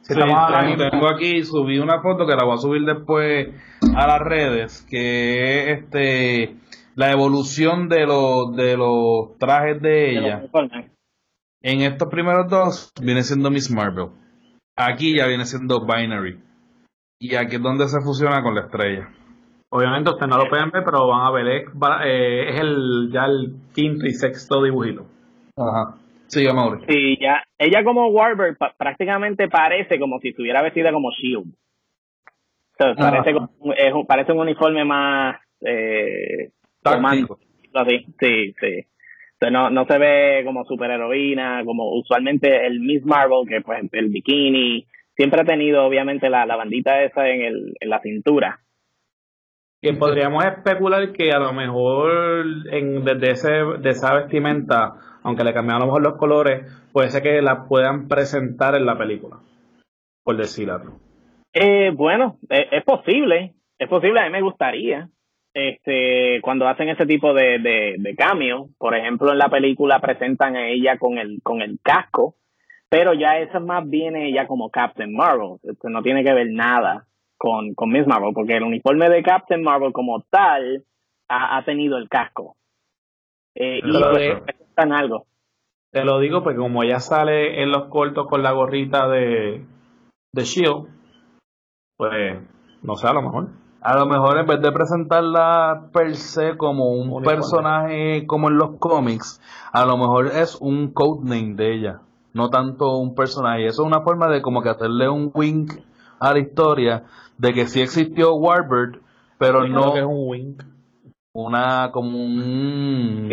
Sí, 0.01 0.13
tengo, 0.13 0.89
tengo 0.89 1.07
aquí, 1.09 1.43
subí 1.43 1.79
una 1.79 2.01
foto 2.01 2.25
que 2.25 2.35
la 2.35 2.45
voy 2.45 2.55
a 2.55 2.57
subir 2.57 2.83
después 2.83 3.49
a 3.95 4.07
las 4.07 4.19
redes, 4.21 4.85
que 4.89 5.71
es 5.71 5.79
este 5.79 6.55
la 6.95 7.11
evolución 7.11 7.89
de 7.89 8.05
los 8.05 8.55
de 8.55 8.77
los 8.77 9.37
trajes 9.37 9.81
de 9.81 10.17
ella. 10.17 10.43
En 11.61 11.81
estos 11.81 12.07
primeros 12.09 12.49
dos 12.49 12.91
viene 13.01 13.23
siendo 13.23 13.51
Miss 13.51 13.69
Marvel. 13.69 14.09
Aquí 14.77 15.17
ya 15.17 15.27
viene 15.27 15.45
siendo 15.45 15.85
Binary. 15.85 16.39
Y 17.19 17.35
aquí 17.35 17.55
es 17.55 17.61
donde 17.61 17.87
se 17.87 17.99
fusiona 17.99 18.41
con 18.43 18.55
la 18.55 18.61
estrella. 18.61 19.09
Obviamente 19.69 20.11
ustedes 20.11 20.29
no 20.29 20.37
lo 20.37 20.49
pueden 20.49 20.69
ver, 20.71 20.83
pero 20.85 21.07
van 21.07 21.25
a 21.25 21.31
ver, 21.31 21.47
es, 21.47 21.63
eh, 22.05 22.49
es 22.49 22.59
el 22.61 23.09
ya 23.11 23.25
el 23.25 23.55
quinto 23.73 24.05
y 24.05 24.13
sexto 24.13 24.63
dibujito. 24.63 25.05
Ajá. 25.57 25.95
Sí, 26.27 26.47
Amaury. 26.47 26.85
Sí, 26.87 27.17
ya, 27.19 27.43
ella 27.57 27.83
como 27.83 28.07
Warbird 28.09 28.57
prácticamente 28.77 29.47
parece 29.47 29.99
como 29.99 30.19
si 30.19 30.29
estuviera 30.29 30.61
vestida 30.61 30.91
como 30.91 31.11
Shield. 31.11 31.53
O 32.79 32.95
parece, 32.95 33.33
como, 33.33 33.73
es, 33.73 33.93
parece 34.07 34.31
un 34.31 34.39
uniforme 34.39 34.85
más 34.85 35.37
eh, 35.61 36.51
táctico. 36.83 37.39
Así, 37.73 38.05
sí, 38.19 38.53
sí. 38.59 38.85
O 39.41 39.49
no, 39.49 39.69
no 39.69 39.85
se 39.85 39.97
ve 39.97 40.41
como 40.45 40.65
superheroína, 40.65 41.63
como 41.65 41.91
usualmente 41.95 42.65
el 42.65 42.79
Miss 42.79 43.05
Marvel, 43.05 43.47
que 43.47 43.61
pues 43.61 43.79
el 43.91 44.09
bikini, 44.09 44.85
siempre 45.15 45.41
ha 45.41 45.45
tenido 45.45 45.85
obviamente 45.85 46.29
la, 46.29 46.45
la 46.45 46.55
bandita 46.55 47.03
esa 47.03 47.27
en, 47.27 47.41
el, 47.41 47.73
en 47.79 47.89
la 47.89 47.99
cintura. 48.01 48.59
Que 49.81 49.93
podríamos 49.93 50.43
especular 50.43 51.11
que 51.13 51.31
a 51.31 51.39
lo 51.39 51.53
mejor 51.53 52.45
en, 52.71 53.03
desde 53.03 53.31
ese, 53.31 53.51
de 53.79 53.89
esa 53.89 54.15
vestimenta 54.15 54.93
aunque 55.27 55.43
le 55.43 55.53
cambiaron 55.53 55.81
a 55.81 55.85
lo 55.85 55.91
mejor 55.91 56.03
los 56.03 56.15
colores, 56.15 56.65
puede 56.93 57.09
ser 57.09 57.21
que 57.21 57.41
la 57.41 57.65
puedan 57.65 58.07
presentar 58.07 58.75
en 58.75 58.85
la 58.85 58.97
película, 58.97 59.35
por 60.23 60.37
decirlo. 60.37 61.01
Eh, 61.51 61.91
bueno, 61.93 62.37
es, 62.49 62.67
es, 62.71 62.83
posible, 62.85 63.55
es 63.77 63.89
posible, 63.89 64.21
a 64.21 64.25
mí 64.27 64.31
me 64.31 64.41
gustaría. 64.41 65.09
Este, 65.53 66.39
cuando 66.41 66.65
hacen 66.69 66.87
ese 66.87 67.05
tipo 67.05 67.33
de, 67.33 67.59
de, 67.59 67.95
de 67.97 68.15
por 68.77 68.95
ejemplo, 68.95 69.33
en 69.33 69.37
la 69.37 69.49
película 69.49 69.99
presentan 69.99 70.55
a 70.55 70.69
ella 70.69 70.97
con 70.97 71.17
el, 71.17 71.41
con 71.43 71.61
el 71.61 71.77
casco, 71.83 72.35
pero 72.87 73.13
ya 73.13 73.37
eso 73.39 73.59
más 73.59 73.85
viene 73.89 74.29
ella 74.29 74.47
como 74.47 74.69
Captain 74.69 75.13
Marvel, 75.13 75.57
este, 75.63 75.89
no 75.89 76.03
tiene 76.03 76.23
que 76.23 76.33
ver 76.33 76.47
nada 76.51 77.05
con, 77.37 77.73
con 77.73 77.89
Miss 77.89 78.07
Marvel, 78.07 78.31
porque 78.33 78.55
el 78.55 78.63
uniforme 78.63 79.09
de 79.09 79.23
Captain 79.23 79.61
Marvel 79.61 79.91
como 79.91 80.21
tal 80.29 80.85
ha 81.27 81.61
tenido 81.65 81.97
el 81.97 82.07
casco. 82.07 82.55
Eh, 83.59 83.79
y 83.83 83.91
pues, 83.91 84.41
presentan 84.41 84.93
algo. 84.93 85.25
Te 85.91 86.05
lo 86.05 86.19
digo 86.19 86.43
porque 86.43 86.59
como 86.59 86.83
ella 86.83 86.99
sale 86.99 87.63
en 87.63 87.71
los 87.71 87.85
cortos 87.85 88.27
con 88.27 88.43
la 88.43 88.51
gorrita 88.51 89.07
de, 89.07 89.65
de 90.31 90.43
Shield, 90.43 90.87
pues 91.97 92.37
no 92.83 92.95
sé, 92.95 93.07
a 93.07 93.13
lo 93.13 93.23
mejor. 93.23 93.47
A 93.81 93.97
lo 93.97 94.05
mejor 94.05 94.37
en 94.37 94.45
vez 94.45 94.61
de 94.61 94.71
presentarla 94.71 95.89
per 95.91 96.15
se 96.15 96.55
como 96.57 96.91
un 96.91 97.23
personaje 97.23 98.27
como 98.27 98.49
en 98.49 98.57
los 98.57 98.77
cómics, 98.77 99.41
a 99.71 99.85
lo 99.85 99.97
mejor 99.97 100.27
es 100.27 100.55
un 100.61 100.91
codename 100.91 101.55
de 101.55 101.73
ella, 101.73 102.01
no 102.33 102.49
tanto 102.49 102.97
un 102.97 103.15
personaje. 103.15 103.65
Eso 103.65 103.81
es 103.81 103.87
una 103.87 104.01
forma 104.01 104.27
de 104.27 104.43
como 104.43 104.61
que 104.61 104.69
hacerle 104.69 105.09
un 105.09 105.31
wink 105.33 105.73
a 106.19 106.33
la 106.33 106.39
historia 106.39 107.05
de 107.39 107.53
que 107.53 107.65
sí 107.65 107.81
existió 107.81 108.35
Warbird, 108.35 109.01
pero 109.39 109.67
no 109.67 109.81
creo 109.81 109.93
que 109.93 109.99
es 109.99 110.05
un 110.05 110.29
wink. 110.29 110.63
Una 111.37 111.91
como 111.91 112.17
un 112.17 113.29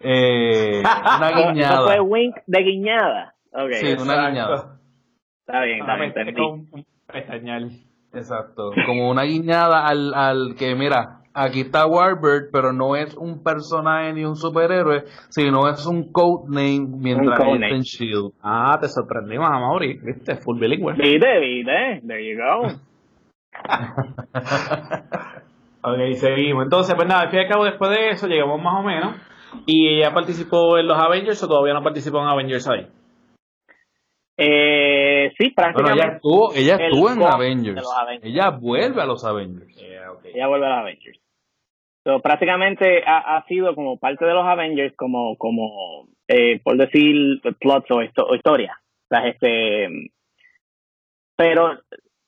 eh, 0.00 0.82
una 1.18 1.30
guiñada. 1.30 1.86
Fue 1.86 2.00
wink 2.00 2.36
de 2.46 2.62
guiñada. 2.62 3.34
Okay. 3.52 3.74
Sí, 3.74 4.02
una 4.02 4.28
guiñada. 4.28 4.78
Está 5.40 5.62
bien, 5.64 5.80
está 5.80 5.96
bien, 5.96 6.12
entendí. 6.16 6.84
Pestañal. 7.06 7.70
Exacto, 8.14 8.72
como 8.86 9.10
una 9.10 9.22
guiñada 9.22 9.86
al, 9.86 10.12
al 10.12 10.54
que, 10.58 10.74
mira, 10.74 11.22
aquí 11.32 11.62
está 11.62 11.86
Warbird, 11.86 12.50
pero 12.52 12.74
no 12.74 12.94
es 12.94 13.16
un 13.16 13.42
personaje 13.42 14.12
ni 14.12 14.24
un 14.24 14.36
superhéroe, 14.36 15.04
sino 15.30 15.66
es 15.68 15.86
un 15.86 16.12
codename 16.12 16.86
mientras 16.98 17.40
Un 17.40 17.54
está 17.54 17.68
en 17.68 17.80
S.H.I.E.L.D. 17.80 18.34
Ah, 18.42 18.76
te 18.78 18.88
sorprendimos, 18.88 19.48
Mauri. 19.48 19.98
Viste, 20.02 20.36
full 20.36 20.58
bilingüe. 20.60 20.92
Viste, 20.92 21.40
viste, 21.40 22.02
there 22.06 22.22
you 22.22 22.36
go. 22.36 22.68
Ok, 25.84 25.98
seguimos. 26.14 26.64
Entonces, 26.64 26.94
pues 26.94 27.08
nada, 27.08 27.22
al 27.22 27.30
fin 27.30 27.40
y 27.40 27.42
al 27.42 27.48
cabo, 27.48 27.64
después 27.64 27.90
de 27.90 28.10
eso, 28.10 28.26
llegamos 28.28 28.60
más 28.62 28.80
o 28.80 28.82
menos. 28.82 29.16
¿Y 29.66 29.88
ella 29.98 30.14
participó 30.14 30.78
en 30.78 30.86
los 30.86 30.96
Avengers 30.98 31.42
o 31.42 31.48
todavía 31.48 31.74
no 31.74 31.82
participó 31.82 32.20
en 32.20 32.28
Avengers 32.28 32.68
ahí? 32.68 32.86
Eh, 34.38 35.32
sí, 35.38 35.52
Bueno, 35.54 35.72
prácticamente. 35.74 36.02
ella 36.04 36.14
estuvo, 36.16 36.52
ella 36.54 36.74
El 36.76 36.80
estuvo 36.92 37.10
en 37.10 37.22
Avengers. 37.22 37.76
los 37.76 37.94
Avengers. 37.98 38.24
Ella 38.34 38.50
vuelve 38.50 39.02
a 39.02 39.06
los 39.06 39.24
Avengers. 39.24 39.76
ella 40.24 40.46
vuelve 40.48 40.66
a 40.66 40.70
los 40.70 40.78
Avengers. 40.78 41.18
So, 42.04 42.20
prácticamente 42.20 43.04
ha, 43.06 43.36
ha 43.36 43.44
sido 43.46 43.74
como 43.76 43.98
parte 43.98 44.24
de 44.24 44.34
los 44.34 44.44
Avengers, 44.44 44.94
como, 44.96 45.36
como 45.36 46.08
eh, 46.28 46.60
por 46.64 46.76
decir, 46.76 47.40
plots 47.60 47.90
o, 47.90 47.96
histo- 48.02 48.26
o 48.28 48.34
historia. 48.34 48.80
O 49.04 49.06
sea, 49.14 49.28
este, 49.28 50.10
pero 51.36 51.78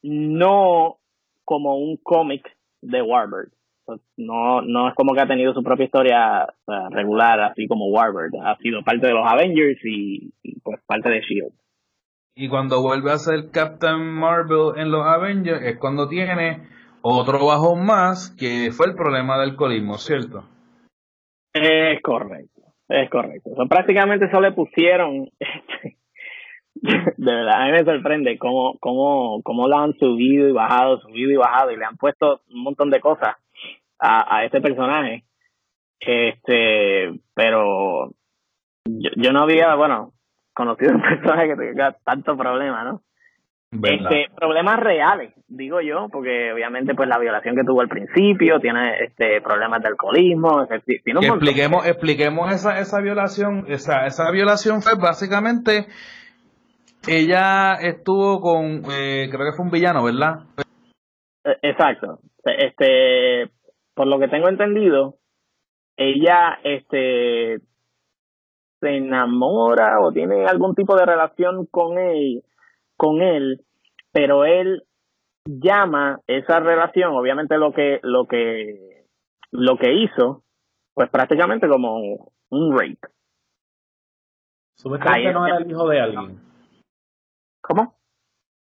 no 0.03 0.99
como 1.45 1.77
un 1.79 1.97
cómic 1.97 2.47
de 2.85 3.03
Warbird. 3.03 3.51
So, 3.87 4.01
No, 4.17 4.63
no 4.63 4.89
es 4.89 4.95
como 4.95 5.15
que 5.15 5.21
ha 5.21 5.27
tenido 5.27 5.53
su 5.53 5.63
propia 5.63 5.85
historia 5.85 6.47
regular, 6.91 7.41
así 7.41 7.67
como 7.67 7.89
Warbird. 7.89 8.35
Ha 8.43 8.57
sido 8.59 8.83
parte 8.83 9.07
de 9.07 9.13
los 9.13 9.27
Avengers 9.27 9.79
y, 9.85 10.33
y, 10.43 10.61
pues 10.61 10.81
parte 10.87 11.11
de 11.11 11.19
S.H.I.E.L.D. 11.19 11.55
Y 12.37 12.49
cuando 12.49 12.83
vuelve 12.83 13.13
a 13.13 13.19
ser 13.19 13.51
Captain 13.53 14.01
Marvel 14.01 14.77
en 14.77 14.91
los 14.91 15.07
Avengers 15.07 15.63
es 15.63 15.79
cuando 15.79 16.09
tiene 16.09 16.67
otro 17.03 17.47
bajón 17.47 17.85
más, 17.85 18.31
que 18.31 18.73
fue 18.73 18.87
el 18.87 18.95
problema 18.97 19.39
del 19.39 19.51
alcoholismo, 19.51 19.99
¿cierto? 19.99 20.45
Es 21.53 22.03
correcto, 22.03 22.63
es 22.89 23.09
correcto. 23.11 23.51
O 23.51 23.55
sea, 23.55 23.67
prácticamente 23.67 24.29
solo 24.31 24.49
le 24.49 24.55
pusieron, 24.55 25.29
este, 25.39 25.99
de 27.17 27.35
verdad, 27.35 27.63
a 27.63 27.65
mí 27.65 27.73
me 27.73 27.85
sorprende 27.85 28.39
cómo, 28.39 28.77
cómo, 28.79 29.41
cómo 29.43 29.69
la 29.69 29.85
han 29.85 29.95
subido 29.95 30.49
y 30.49 30.53
bajado, 30.53 31.01
subido 31.01 31.31
y 31.31 31.37
bajado, 31.37 31.71
y 31.71 31.77
le 31.77 31.85
han 31.85 31.97
puesto 31.97 32.43
un 32.53 32.63
montón 32.63 32.91
de 32.91 33.01
cosas 33.01 33.37
a, 33.99 34.37
a 34.37 34.45
este 34.45 34.61
personaje. 34.61 35.25
Este, 35.99 37.19
pero 37.35 38.11
yo, 38.85 39.11
yo 39.17 39.33
no 39.33 39.43
había, 39.43 39.75
bueno, 39.77 40.13
conocido 40.53 40.95
un 40.95 41.03
personaje 41.03 41.49
que 41.49 41.57
tenga 41.57 41.97
tanto 42.05 42.37
problema, 42.37 42.85
¿no? 42.85 43.03
Este, 43.83 44.29
problemas 44.37 44.79
reales, 44.79 45.33
digo 45.49 45.81
yo, 45.81 46.09
porque 46.13 46.53
obviamente 46.53 46.95
pues 46.95 47.09
la 47.09 47.19
violación 47.19 47.57
que 47.57 47.65
tuvo 47.65 47.81
al 47.81 47.89
principio, 47.89 48.61
tiene 48.61 49.03
este 49.03 49.41
problemas 49.41 49.83
de 49.83 49.89
alcoholismo, 49.89 50.69
tiene 51.05 51.19
un 51.19 51.25
expliquemos, 51.25 51.85
expliquemos 51.85 52.53
esa, 52.53 52.79
esa 52.79 53.01
violación, 53.01 53.65
esa, 53.67 54.07
esa 54.07 54.31
violación 54.31 54.81
fue 54.81 54.95
básicamente 54.95 55.87
ella 57.07 57.75
estuvo 57.75 58.41
con, 58.41 58.83
eh, 58.91 59.29
creo 59.31 59.51
que 59.51 59.57
fue 59.57 59.65
un 59.65 59.71
villano, 59.71 60.05
¿verdad? 60.05 60.45
Eh, 61.45 61.57
exacto. 61.63 62.21
Este, 62.45 63.51
por 63.95 64.07
lo 64.07 64.19
que 64.19 64.29
tengo 64.29 64.49
entendido, 64.49 65.17
ella, 65.97 66.59
este, 66.65 67.61
se 68.81 68.97
enamora 68.97 70.01
o 70.01 70.13
tiene 70.13 70.47
algún 70.47 70.75
tipo 70.75 70.97
de 70.97 71.07
relación 71.07 71.67
con 71.67 71.99
él, 71.99 72.43
con 72.97 73.23
él, 73.23 73.65
pero 74.13 74.45
él 74.45 74.83
llama 75.47 76.21
esa 76.27 76.61
relación, 76.61 77.13
obviamente 77.15 77.57
lo 77.59 77.73
que, 77.73 78.01
lo 78.03 78.27
que, 78.27 79.07
lo 79.51 79.77
que 79.77 79.93
hizo, 79.93 80.43
pues 80.95 81.11
prácticamente 81.11 81.69
como 81.69 82.33
un 82.51 82.73
rape. 82.73 82.99
Supuestamente 84.77 85.33
no 85.33 85.47
era 85.47 85.59
el 85.59 85.71
hijo 85.71 85.89
de 85.89 86.01
alguien. 86.01 86.54
¿Cómo? 87.67 87.97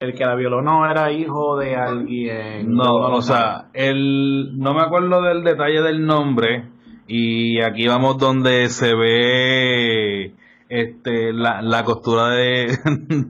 El 0.00 0.14
que 0.14 0.26
la 0.26 0.34
violó 0.34 0.60
no 0.60 0.90
era 0.90 1.12
hijo 1.12 1.56
de 1.56 1.76
alguien. 1.76 2.74
No, 2.74 2.92
o 2.94 3.22
sea, 3.22 3.70
el, 3.72 4.58
no 4.58 4.74
me 4.74 4.82
acuerdo 4.82 5.22
del 5.22 5.44
detalle 5.44 5.80
del 5.80 6.04
nombre. 6.04 6.68
Y 7.06 7.62
aquí 7.62 7.88
vamos 7.88 8.18
donde 8.18 8.68
se 8.68 8.94
ve 8.94 10.34
este, 10.68 11.32
la, 11.32 11.62
la 11.62 11.84
costura 11.84 12.28
de, 12.36 12.78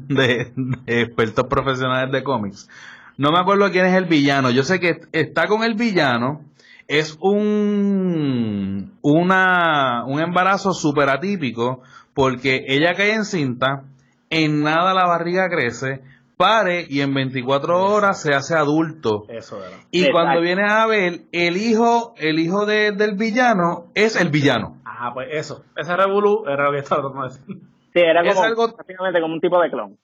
de, 0.09 0.53
expertos 0.87 1.47
profesionales 1.47 2.11
de 2.11 2.25
cómics. 2.25 2.69
No 3.17 3.31
me 3.31 3.39
acuerdo 3.39 3.71
quién 3.71 3.87
es 3.87 3.95
el 3.95 4.07
villano. 4.07 4.51
Yo 4.51 4.65
sé 4.65 4.81
que 4.81 5.03
está 5.13 5.47
con 5.47 5.63
el 5.63 5.75
villano. 5.75 6.41
Es 6.89 7.17
un, 7.21 8.99
una, 9.01 10.05
un 10.07 10.21
embarazo 10.21 10.73
súper 10.73 11.09
atípico 11.09 11.83
porque 12.15 12.65
ella 12.67 12.95
cae 12.95 13.15
en 13.15 13.25
cinta 13.25 13.85
en 14.33 14.63
nada 14.63 14.95
la 14.95 15.07
barriga 15.07 15.51
crece, 15.51 16.01
pare 16.39 16.87
y 16.89 17.03
en 17.03 17.13
24 17.13 17.85
horas 17.85 18.21
se 18.21 18.33
hace 18.33 18.55
adulto. 18.55 19.27
Eso 19.29 19.63
era. 19.63 19.77
Y 19.91 20.11
cuando 20.11 20.41
viene 20.41 20.63
a 20.67 20.87
ver, 20.87 21.21
el 21.33 21.57
hijo, 21.59 22.15
el 22.17 22.39
hijo 22.39 22.65
de, 22.65 22.93
del 22.93 23.15
villano 23.15 23.91
es 23.95 24.19
el 24.19 24.31
villano. 24.31 24.79
Ah, 24.87 25.11
pues 25.13 25.29
eso. 25.33 25.65
Ese 25.77 25.95
revolú 25.95 26.45
era 26.49 26.65
lo 26.65 26.73
que 26.73 26.79
estaba 26.79 27.03
tratando 27.03 27.29
de 27.29 27.35
decir. 27.35 27.57
Sí, 27.93 28.01
era 28.01 28.25
como, 28.27 28.43
algo, 28.43 28.75
prácticamente 28.75 29.21
como 29.21 29.35
un 29.35 29.41
tipo 29.41 29.61
de 29.61 29.71
clon. 29.71 29.99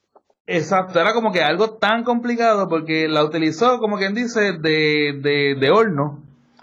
Exacto, 0.46 1.00
era 1.00 1.14
como 1.14 1.32
que 1.32 1.42
algo 1.42 1.78
tan 1.78 2.04
complicado 2.04 2.68
porque 2.68 3.08
la 3.08 3.24
utilizó, 3.24 3.78
como 3.78 3.96
quien 3.96 4.14
dice, 4.14 4.52
de, 4.52 5.18
de, 5.22 5.56
de 5.58 5.70
horno 5.70 6.22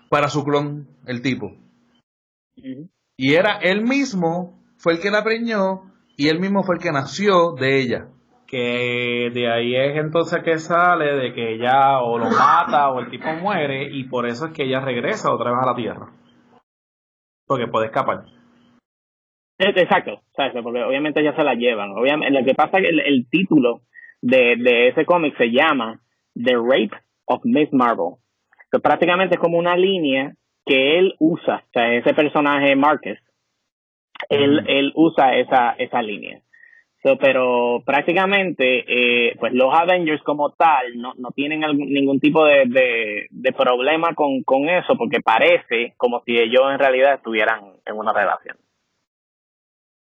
para 0.10 0.28
su 0.28 0.44
clon, 0.44 0.88
el 1.08 1.24
tipo. 1.24 1.52
Y 3.18 3.34
era 3.34 3.58
él 3.58 3.82
mismo, 3.82 4.60
fue 4.78 4.94
el 4.94 5.00
que 5.00 5.10
la 5.10 5.24
preñó 5.24 5.95
y 6.18 6.30
él 6.30 6.40
mismo 6.40 6.64
fue 6.64 6.76
el 6.76 6.82
que 6.82 6.92
nació 6.92 7.54
de 7.54 7.82
ella. 7.82 8.08
Que 8.48 9.32
de 9.34 9.52
ahí 9.52 9.76
es 9.76 9.98
entonces 9.98 10.44
que 10.44 10.58
sale 10.60 11.16
de 11.16 11.34
que 11.34 11.56
ella 11.56 12.00
o 12.02 12.18
lo 12.18 12.26
mata 12.26 12.90
o 12.92 13.00
el 13.00 13.10
tipo 13.10 13.28
muere 13.42 13.90
y 13.92 14.04
por 14.06 14.28
eso 14.28 14.46
es 14.46 14.54
que 14.54 14.64
ella 14.66 14.80
regresa 14.82 15.34
otra 15.34 15.52
vez 15.52 15.60
a 15.64 15.66
la 15.66 15.76
Tierra. 15.76 16.12
Porque 17.48 17.68
puede 17.68 17.88
escapar. 17.88 18.26
Eh, 19.58 19.74
exacto, 19.76 20.22
exacto, 20.30 20.62
porque 20.64 20.84
obviamente 20.84 21.24
ya 21.24 21.36
se 21.36 21.44
la 21.44 21.56
llevan. 21.56 21.92
Obviamente, 21.92 22.40
lo 22.40 22.46
que 22.46 22.54
pasa 22.54 22.78
es 22.78 22.84
que 22.84 22.90
el, 22.90 23.28
título 23.30 23.82
de, 24.22 24.56
de 24.58 24.90
ese 24.90 25.06
cómic 25.06 25.36
se 25.38 25.52
llama 25.52 26.00
The 26.36 26.56
Rape 26.56 26.92
of 27.26 27.42
Miss 27.46 27.72
Marvel. 27.72 28.16
Que 28.72 28.80
prácticamente 28.80 29.36
es 29.36 29.42
como 29.42 29.58
una 29.58 29.76
línea 29.76 30.34
que 30.66 30.98
él 30.98 31.14
usa, 31.20 31.64
o 31.68 31.72
sea, 31.72 31.94
ese 31.94 32.14
personaje 32.14 32.76
Marcus, 32.76 33.20
él, 34.30 34.64
él 34.68 34.92
usa 34.96 35.36
esa, 35.36 35.72
esa 35.78 36.02
línea. 36.02 36.40
pero 37.20 37.82
prácticamente, 37.86 38.84
eh, 38.88 39.36
pues 39.40 39.54
los 39.54 39.74
Avengers 39.74 40.24
como 40.24 40.52
tal 40.52 40.98
no, 40.98 41.14
no 41.18 41.32
tienen 41.32 41.62
ningún 41.78 42.20
tipo 42.20 42.44
de, 42.46 43.28
de, 43.30 43.54
problema 43.54 44.16
con, 44.16 44.44
con 44.44 44.70
eso 44.70 44.96
porque 44.98 45.20
parece 45.22 45.94
como 45.98 46.22
si 46.26 46.38
ellos 46.38 46.64
en 46.72 46.80
realidad 46.80 47.16
estuvieran 47.16 47.62
en 47.86 47.96
una 47.96 48.14
relación. 48.14 48.58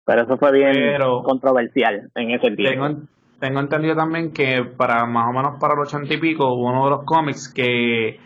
Pero 0.06 0.22
eso 0.22 0.36
fue 0.36 0.52
bien 0.52 0.98
controversial 1.24 2.10
en 2.14 2.30
ese 2.30 2.50
tiempo. 2.50 2.86
Tengo, 2.86 3.00
tengo 3.40 3.60
entendido 3.60 3.96
también 3.96 4.32
que 4.32 4.62
para 4.64 5.06
más 5.06 5.28
o 5.28 5.32
menos 5.32 5.58
para 5.58 5.74
los 5.74 5.88
ochenta 5.88 6.12
y 6.12 6.18
pico 6.18 6.54
uno 6.54 6.84
de 6.84 6.90
los 6.90 7.04
cómics 7.04 7.52
que 7.52 8.20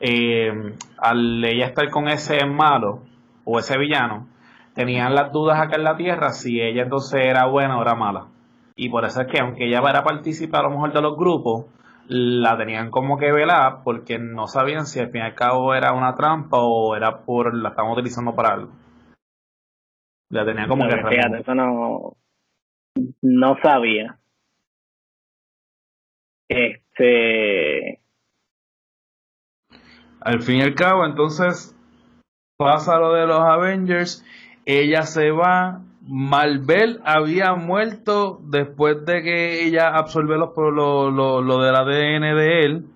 eh, 0.00 0.52
al 0.98 1.44
ella 1.44 1.66
estar 1.66 1.88
con 1.90 2.08
ese 2.08 2.44
malo 2.44 3.02
o 3.44 3.58
ese 3.58 3.78
villano, 3.78 4.28
tenían 4.74 5.14
las 5.14 5.32
dudas 5.32 5.60
acá 5.60 5.76
en 5.76 5.84
la 5.84 5.96
Tierra 5.96 6.30
si 6.30 6.60
ella 6.60 6.82
entonces 6.82 7.20
era 7.24 7.46
buena 7.46 7.78
o 7.78 7.82
era 7.82 7.94
mala. 7.94 8.28
Y 8.74 8.88
por 8.88 9.04
eso 9.04 9.20
es 9.20 9.28
que 9.28 9.40
aunque 9.40 9.66
ella 9.66 9.80
era 9.88 10.02
participar 10.02 10.60
a 10.60 10.68
lo 10.68 10.70
mejor 10.70 10.92
de 10.92 11.02
los 11.02 11.16
grupos, 11.16 11.66
la 12.08 12.56
tenían 12.56 12.90
como 12.90 13.18
que 13.18 13.32
velar 13.32 13.82
porque 13.84 14.18
no 14.18 14.46
sabían 14.46 14.86
si 14.86 15.00
al 15.00 15.10
fin 15.10 15.22
y 15.22 15.24
al 15.24 15.34
cabo 15.34 15.74
era 15.74 15.92
una 15.92 16.14
trampa 16.14 16.58
o 16.60 16.96
era 16.96 17.24
por 17.24 17.54
la 17.54 17.70
estaban 17.70 17.92
utilizando 17.92 18.34
para 18.34 18.54
algo. 18.54 18.72
La 20.30 20.44
tenían 20.44 20.68
como 20.68 20.88
que... 20.88 20.96
Fíjate, 20.96 21.40
eso 21.40 21.54
no, 21.54 22.16
no 23.20 23.56
sabía. 23.62 24.18
Este... 26.48 28.00
Al 30.20 30.40
fin 30.40 30.56
y 30.56 30.62
al 30.62 30.74
cabo, 30.74 31.04
entonces 31.04 31.76
pasa 32.56 32.98
lo 32.98 33.12
de 33.12 33.26
los 33.26 33.40
Avengers 33.40 34.24
ella 34.66 35.02
se 35.02 35.30
va. 35.30 35.80
Marvel 36.04 37.00
había 37.04 37.54
muerto 37.54 38.40
después 38.42 39.04
de 39.06 39.22
que 39.22 39.64
ella 39.64 39.88
absorbió 39.88 40.36
los, 40.36 40.50
lo, 40.56 41.10
lo, 41.10 41.40
lo 41.42 41.62
del 41.62 41.76
ADN 41.76 42.36
de 42.36 42.60
él. 42.64 42.86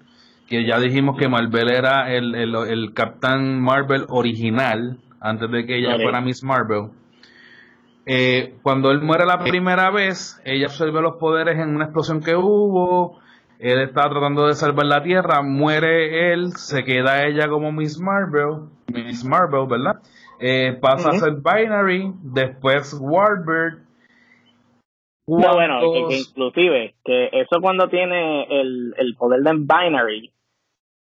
Que 0.49 0.67
ya 0.67 0.79
dijimos 0.79 1.17
que 1.19 1.29
Marvel 1.29 1.71
era 1.71 2.13
el, 2.13 2.35
el, 2.35 2.55
el 2.55 2.95
Capitán 2.95 3.61
Marvel 3.61 4.07
original, 4.09 4.99
antes 5.21 5.51
de 5.51 5.67
que 5.67 5.79
ella 5.79 5.97
fuera 5.97 6.21
Miss 6.21 6.45
Marvel. 6.45 6.91
Eh, 8.09 8.55
cuando 8.63 8.93
él 8.93 9.03
muere 9.03 9.27
la 9.27 9.39
primera 9.39 9.91
vez, 9.91 10.41
ella 10.45 10.67
absorbió 10.67 11.01
los 11.01 11.17
poderes 11.17 11.59
en 11.59 11.75
una 11.75 11.87
explosión 11.87 12.23
que 12.23 12.37
hubo. 12.37 13.19
Él 13.59 13.81
estaba 13.81 14.11
tratando 14.11 14.47
de 14.47 14.55
salvar 14.55 14.87
la 14.87 15.03
Tierra, 15.03 15.43
muere 15.43 16.33
él, 16.33 16.53
se 16.57 16.85
queda 16.85 17.27
ella 17.27 17.49
como 17.49 17.73
Miss 17.73 17.99
Marvel, 17.99 18.69
Miss 18.93 19.25
Marvel, 19.25 19.67
¿verdad? 19.69 20.03
Eh, 20.41 20.77
pasa 20.81 21.11
a 21.11 21.19
ser 21.19 21.35
Binary, 21.37 22.13
después 22.23 22.97
Warbird. 23.01 23.87
No, 25.29 25.55
bueno, 25.55 25.81
inclusive, 26.09 26.95
que 27.05 27.31
eso 27.33 27.61
cuando 27.61 27.89
tiene 27.89 28.45
el, 28.45 28.95
el 28.97 29.17
poder 29.17 29.41
de 29.43 29.55
Binary, 29.55 30.33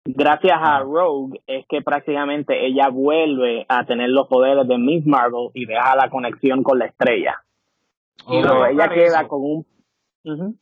gracias 0.05 0.59
a 0.61 0.81
Rogue, 0.81 1.41
es 1.47 1.65
que 1.69 1.81
prácticamente 1.83 2.67
ella 2.67 2.89
vuelve 2.89 3.67
a 3.69 3.85
tener 3.87 4.11
los 4.11 4.27
poderes 4.27 4.67
de 4.67 4.79
Miss 4.79 5.07
Marvel 5.07 5.51
y 5.55 5.65
deja 5.67 5.95
la 5.95 6.11
conexión 6.11 6.63
con 6.63 6.79
la 6.79 6.87
estrella. 6.87 7.43
y 8.29 8.43
luego 8.43 8.67
ella 8.67 8.89
queda 8.89 9.29
con 9.29 9.41
un... 9.43 9.67
No, 10.25 10.57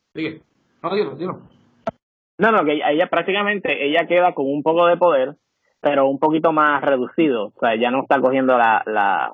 No, 2.37 2.51
no, 2.51 2.65
que 2.65 2.73
ella 2.73 3.07
prácticamente, 3.07 3.87
ella 3.87 4.05
queda 4.07 4.35
con 4.35 4.45
un 4.45 4.61
poco 4.61 4.85
de 4.85 4.97
poder 4.97 5.35
pero 5.85 6.09
un 6.09 6.17
poquito 6.17 6.51
más 6.51 6.81
reducido. 6.81 7.49
O 7.49 7.59
sea, 7.59 7.75
ya 7.79 7.91
no 7.91 8.01
está 8.01 8.19
cogiendo 8.19 8.57
la, 8.57 8.81
la, 8.87 9.33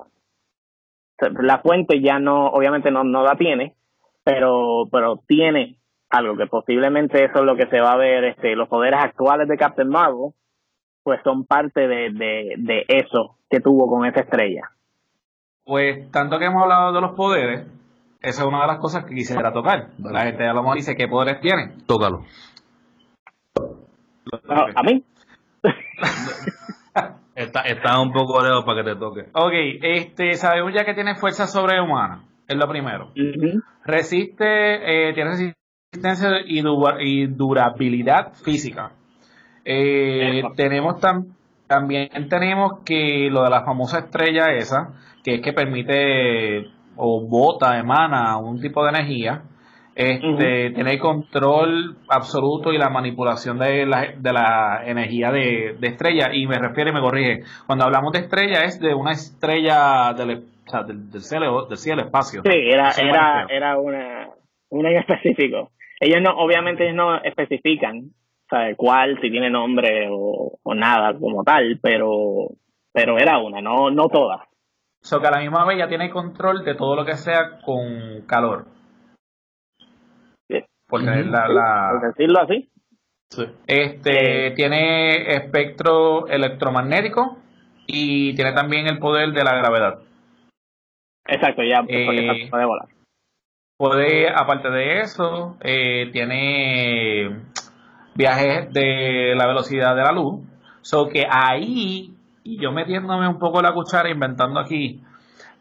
la 1.40 1.58
fuente, 1.60 2.02
ya 2.02 2.18
no, 2.18 2.48
obviamente 2.48 2.90
no, 2.90 3.04
no 3.04 3.22
la 3.22 3.36
tiene, 3.36 3.74
pero, 4.22 4.84
pero 4.92 5.16
tiene 5.26 5.76
algo 6.10 6.36
que 6.36 6.46
posiblemente 6.46 7.24
eso 7.24 7.38
es 7.38 7.44
lo 7.46 7.56
que 7.56 7.68
se 7.68 7.80
va 7.80 7.92
a 7.92 7.96
ver, 7.96 8.24
este, 8.24 8.54
los 8.54 8.68
poderes 8.68 9.00
actuales 9.02 9.48
de 9.48 9.56
Captain 9.56 9.88
Marvel, 9.88 10.32
pues 11.02 11.20
son 11.24 11.46
parte 11.46 11.88
de, 11.88 12.10
de, 12.12 12.54
de 12.58 12.84
eso 12.86 13.38
que 13.48 13.60
tuvo 13.60 13.88
con 13.88 14.04
esa 14.04 14.20
estrella. 14.20 14.72
Pues 15.64 16.10
tanto 16.10 16.38
que 16.38 16.44
hemos 16.44 16.64
hablado 16.64 16.92
de 16.92 17.00
los 17.00 17.12
poderes, 17.12 17.66
esa 18.20 18.42
es 18.42 18.46
una 18.46 18.60
de 18.60 18.66
las 18.66 18.78
cosas 18.78 19.06
que 19.06 19.14
quisiera 19.14 19.54
tocar. 19.54 19.86
La 19.98 20.24
gente 20.26 20.46
a 20.46 20.52
lo 20.52 20.62
mejor 20.62 20.76
dice 20.76 20.96
qué 20.96 21.08
poderes 21.08 21.40
tienen. 21.40 21.78
Tócalo. 21.86 22.26
¿A 24.50 24.82
mí? 24.82 25.02
Está, 27.34 27.60
está 27.62 28.00
un 28.00 28.12
poco 28.12 28.42
lejos 28.42 28.64
para 28.64 28.82
que 28.82 28.90
te 28.90 28.96
toque. 28.96 29.20
Ok, 29.32 29.52
este, 29.82 30.34
sabemos 30.34 30.72
ya 30.74 30.84
que 30.84 30.94
tiene 30.94 31.14
fuerza 31.16 31.46
sobrehumana. 31.46 32.24
es 32.48 32.56
lo 32.56 32.68
primero. 32.68 33.12
Resiste, 33.84 35.08
eh, 35.08 35.12
tiene 35.14 35.30
resistencia 35.30 36.40
y, 36.46 36.62
y 37.00 37.26
durabilidad 37.26 38.32
física. 38.34 38.92
Eh, 39.64 40.42
tenemos 40.56 41.00
también 41.66 42.10
tenemos 42.28 42.80
que 42.84 43.28
lo 43.30 43.44
de 43.44 43.50
la 43.50 43.64
famosa 43.64 44.00
estrella 44.00 44.52
esa, 44.52 44.92
que 45.24 45.36
es 45.36 45.40
que 45.40 45.52
permite 45.52 46.66
o 46.96 47.26
bota, 47.26 47.78
emana 47.78 48.36
un 48.36 48.60
tipo 48.60 48.82
de 48.84 48.90
energía. 48.90 49.42
Este, 49.94 50.70
Tiene 50.70 50.98
control 50.98 51.96
absoluto 52.08 52.72
y 52.72 52.78
la 52.78 52.88
manipulación 52.88 53.58
de 53.58 53.86
la, 53.86 54.12
de 54.16 54.32
la 54.32 54.82
energía 54.86 55.30
de, 55.30 55.76
estrella. 55.82 56.32
Y 56.32 56.46
me 56.46 56.58
refiere 56.58 56.90
y 56.90 56.94
me 56.94 57.00
corrige. 57.00 57.40
Cuando 57.66 57.84
hablamos 57.84 58.12
de 58.12 58.20
estrella, 58.20 58.64
es 58.64 58.80
de 58.80 58.94
una 58.94 59.12
estrella 59.12 60.12
del, 60.14 60.44
del, 60.86 61.20
cielo, 61.20 61.66
del 61.66 61.78
cielo 61.78 62.02
espacio. 62.02 62.42
Sí, 62.42 62.50
era, 62.50 62.90
era, 62.90 63.46
era 63.48 63.78
una, 63.78 64.30
una 64.70 64.90
en 64.90 64.96
específico. 64.98 65.70
Ellos 66.00 66.20
no, 66.22 66.30
obviamente 66.36 66.92
no 66.92 67.22
especifican 67.22 68.10
sabe 68.52 68.76
cuál, 68.76 69.18
si 69.20 69.30
tiene 69.30 69.48
nombre 69.48 70.08
o, 70.10 70.58
nada 70.74 71.18
como 71.18 71.42
tal, 71.42 71.78
pero, 71.82 72.48
pero 72.92 73.16
era 73.18 73.38
una, 73.38 73.62
no, 73.62 73.90
no 73.90 74.08
todas. 74.08 74.40
O 74.42 75.04
sea, 75.04 75.20
que 75.20 75.26
a 75.26 75.30
la 75.30 75.40
misma 75.40 75.64
vez 75.66 75.78
ya 75.78 75.88
tiene 75.88 76.10
control 76.10 76.62
de 76.64 76.74
todo 76.74 76.94
lo 76.94 77.04
que 77.04 77.14
sea 77.14 77.58
con 77.64 78.26
calor. 78.26 78.66
Porque 80.92 81.24
la, 81.24 81.48
la... 81.48 81.88
Por 81.92 82.14
decirlo 82.14 82.40
así. 82.42 82.68
Este, 83.66 84.50
tiene 84.50 85.36
espectro 85.36 86.26
electromagnético 86.28 87.38
y 87.86 88.34
tiene 88.34 88.52
también 88.52 88.86
el 88.88 88.98
poder 88.98 89.32
de 89.32 89.42
la 89.42 89.54
gravedad. 89.54 90.00
Exacto, 91.26 91.62
ya 91.62 91.82
eh, 91.88 92.46
puede 92.50 92.66
volar. 92.66 92.88
Puede, 93.78 94.28
aparte 94.28 94.68
de 94.68 95.00
eso, 95.00 95.56
eh, 95.62 96.10
tiene 96.12 97.40
viajes 98.14 98.70
de 98.74 99.34
la 99.34 99.46
velocidad 99.46 99.96
de 99.96 100.02
la 100.02 100.12
luz. 100.12 100.42
So 100.82 101.08
que 101.08 101.24
ahí, 101.26 102.14
y 102.44 102.60
yo 102.60 102.70
metiéndome 102.70 103.26
un 103.28 103.38
poco 103.38 103.62
la 103.62 103.72
cuchara, 103.72 104.10
inventando 104.10 104.60
aquí, 104.60 105.00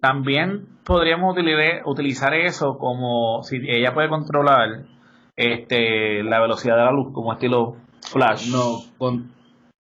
también 0.02 0.66
podríamos 0.84 1.38
utilizar 1.86 2.34
eso 2.34 2.78
como 2.78 3.44
si 3.44 3.62
ella 3.66 3.94
puede 3.94 4.10
controlar 4.10 4.92
este 5.36 6.24
la 6.24 6.42
velocidad 6.42 6.78
de 6.78 6.86
la 6.86 6.92
luz 6.92 7.14
como 7.14 7.34
estilo 7.34 7.76
flash. 8.12 8.52
No, 8.52 8.80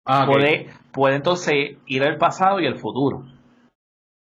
ah, 0.05 0.27
puede, 0.27 0.69
puede 0.93 1.17
entonces 1.17 1.79
ir 1.87 2.03
al 2.03 2.19
pasado 2.19 2.61
y 2.61 2.67
al 2.67 2.77
futuro. 2.77 3.25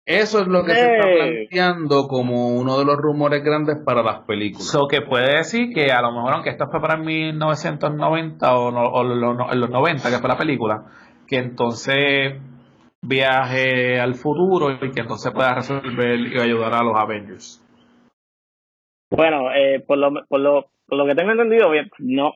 Eso 0.06 0.42
es 0.42 0.48
lo 0.48 0.66
que 0.66 0.74
se 0.74 0.82
está 0.82 1.08
planteando 1.08 2.08
como 2.08 2.48
uno 2.48 2.78
de 2.80 2.86
los 2.86 2.98
rumores 2.98 3.44
grandes 3.44 3.78
para 3.86 4.02
las 4.02 4.26
películas. 4.26 4.68
So 4.68 4.88
que 4.88 5.02
puede 5.02 5.38
decir 5.38 5.74
que 5.74 5.92
a 5.92 6.02
lo 6.02 6.12
mejor, 6.12 6.34
aunque 6.34 6.50
esto 6.50 6.66
fue 6.70 6.82
para 6.82 6.98
1990 6.98 8.56
o, 8.56 8.70
o, 8.70 9.02
en 9.52 9.60
los 9.60 9.70
90, 9.70 10.10
que 10.10 10.18
fue 10.18 10.28
la 10.28 10.38
película, 10.38 10.86
que 11.28 11.38
entonces 11.38 12.42
viaje 13.02 14.00
al 14.00 14.16
futuro 14.16 14.72
y 14.72 14.92
que 14.92 15.02
entonces 15.02 15.32
pueda 15.32 15.56
resolver 15.56 16.20
y 16.20 16.40
ayudar 16.40 16.74
a 16.74 16.84
los 16.84 16.96
Avengers. 16.98 17.66
Bueno, 19.10 19.52
eh, 19.54 19.84
por, 19.86 19.98
lo, 19.98 20.26
por, 20.28 20.40
lo, 20.40 20.66
lo 20.98 21.06
que 21.06 21.16
tengo 21.16 21.32
entendido, 21.32 21.70
no, 22.00 22.34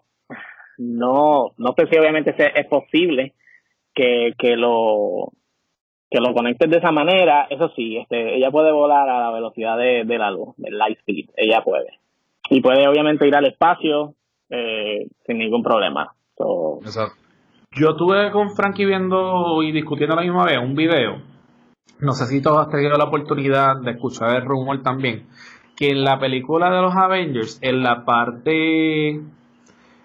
no, 0.77 1.51
no 1.57 1.73
sé 1.77 1.87
si 1.87 1.97
obviamente 1.97 2.35
es 2.37 2.67
posible 2.67 3.33
que, 3.93 4.33
lo 4.57 5.31
que 6.09 6.19
lo 6.19 6.33
conectes 6.33 6.69
de 6.69 6.77
esa 6.77 6.91
manera, 6.91 7.47
eso 7.49 7.69
sí, 7.75 7.97
este, 7.97 8.35
ella 8.37 8.51
puede 8.51 8.71
volar 8.71 9.09
a 9.09 9.19
la 9.19 9.31
velocidad 9.31 9.77
de, 9.77 10.17
la 10.17 10.31
luz, 10.31 10.55
del 10.57 10.77
light 10.77 10.99
speed, 10.99 11.29
ella 11.35 11.63
puede. 11.63 11.99
Y 12.49 12.61
puede 12.61 12.87
obviamente 12.87 13.27
ir 13.27 13.35
al 13.35 13.45
espacio 13.45 14.13
eh, 14.49 15.07
sin 15.25 15.37
ningún 15.37 15.63
problema. 15.63 16.13
Yo 17.77 17.89
estuve 17.89 18.31
con 18.31 18.55
Frankie 18.55 18.85
viendo 18.85 19.63
y 19.63 19.71
discutiendo 19.71 20.13
a 20.13 20.17
la 20.17 20.23
misma 20.23 20.45
vez 20.45 20.57
un 20.59 20.75
video. 20.75 21.21
No 21.99 22.11
sé 22.11 22.25
si 22.25 22.41
todos 22.41 22.59
has 22.59 22.69
tenido 22.69 22.97
la 22.97 23.05
oportunidad 23.05 23.77
de 23.81 23.91
escuchar 23.91 24.35
el 24.35 24.45
rumor 24.45 24.81
también. 24.83 25.27
Que 25.75 25.89
en 25.89 26.03
la 26.03 26.19
película 26.19 26.69
de 26.71 26.81
los 26.81 26.95
Avengers, 26.95 27.59
en 27.61 27.83
la 27.83 28.05
parte 28.05 29.21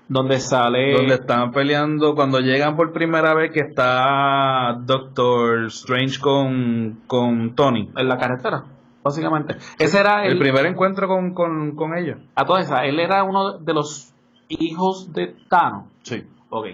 donde 0.08 0.38
sale. 0.40 0.94
Donde 0.94 1.14
están 1.14 1.52
peleando 1.52 2.14
cuando 2.16 2.40
llegan 2.40 2.76
por 2.76 2.92
primera 2.92 3.32
vez 3.34 3.52
que 3.52 3.60
está 3.60 4.76
Doctor 4.84 5.66
Strange 5.66 6.20
con, 6.20 7.02
con 7.06 7.54
Tony. 7.54 7.88
En 7.96 8.08
la 8.08 8.18
carretera, 8.18 8.64
básicamente. 9.04 9.54
Ese 9.78 10.00
era 10.00 10.24
el, 10.24 10.38
primer 10.38 10.66
encuentro 10.66 11.06
con, 11.06 11.32
con, 11.32 11.76
con 11.76 11.96
ellos. 11.96 12.18
A 12.34 12.44
toda 12.44 12.60
esa, 12.60 12.84
él 12.84 12.98
era 12.98 13.22
uno 13.22 13.58
de 13.58 13.72
los 13.72 14.12
hijos 14.48 15.12
de 15.12 15.34
Thanos. 15.48 15.84
Sí. 16.02 16.24
Ok. 16.50 16.66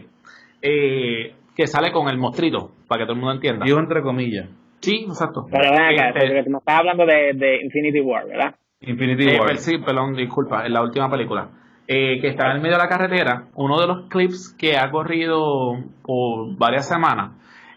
Eh, 0.63 1.35
que 1.55 1.67
sale 1.67 1.93
con 1.93 2.09
el 2.09 2.17
mostrito, 2.19 2.73
para 2.89 3.01
que 3.01 3.05
todo 3.05 3.15
el 3.15 3.21
mundo 3.21 3.35
entienda. 3.35 3.67
Hijo 3.67 3.79
entre 3.79 4.03
comillas. 4.03 4.49
Sí, 4.81 5.05
exacto. 5.09 5.47
Pero 5.51 5.71
ven 5.73 5.83
acá, 5.83 6.09
este, 6.09 6.51
me 6.51 6.59
estás 6.59 6.79
hablando 6.79 7.05
de, 7.07 7.33
de, 7.35 7.63
Infinity 7.63 8.01
War, 8.01 8.27
¿verdad? 8.27 8.55
Infinity 8.87 9.29
eh, 9.29 9.57
sí, 9.57 9.79
perdón, 9.79 10.15
disculpa, 10.15 10.65
en 10.65 10.73
la 10.73 10.83
última 10.83 11.11
película. 11.11 11.49
Eh, 11.89 12.21
que 12.21 12.29
está 12.29 12.53
en 12.53 12.63
medio 12.63 12.77
de 12.77 12.83
la 12.83 12.89
carretera, 12.89 13.45
uno 13.55 13.81
de 13.81 13.87
los 13.87 14.09
clips 14.09 14.55
que 14.59 14.77
ha 14.77 14.91
corrido 14.91 15.77
por 16.03 16.57
varias 16.57 16.89
semanas 16.89 17.31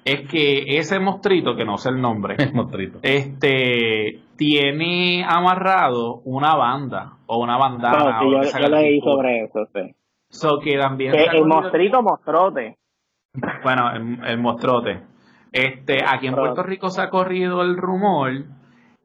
es 0.03 0.27
que 0.27 0.77
ese 0.77 0.99
mostrito, 0.99 1.55
que 1.55 1.65
no 1.65 1.77
sé 1.77 1.89
el 1.89 2.01
nombre, 2.01 2.35
este 3.03 4.21
tiene 4.35 5.23
amarrado 5.27 6.21
una 6.23 6.55
banda 6.55 7.17
o 7.27 7.37
una 7.37 7.57
bandana. 7.57 8.19
yo, 8.21 8.69
leí 8.69 8.99
sobre 9.01 9.43
eso, 9.43 9.67
sí. 9.73 9.95
que 10.63 10.77
también 10.77 11.13
el 11.15 11.45
mostrito 11.45 12.01
mostrote. 12.01 12.77
Bueno, 13.63 13.91
el, 13.91 14.25
el, 14.25 14.39
mostrote. 14.39 15.01
Este, 15.51 15.99
aquí 16.03 16.27
en 16.27 16.35
Puerto 16.35 16.63
Rico 16.63 16.89
se 16.89 17.01
ha 17.01 17.09
corrido 17.09 17.61
el 17.61 17.77
rumor 17.77 18.31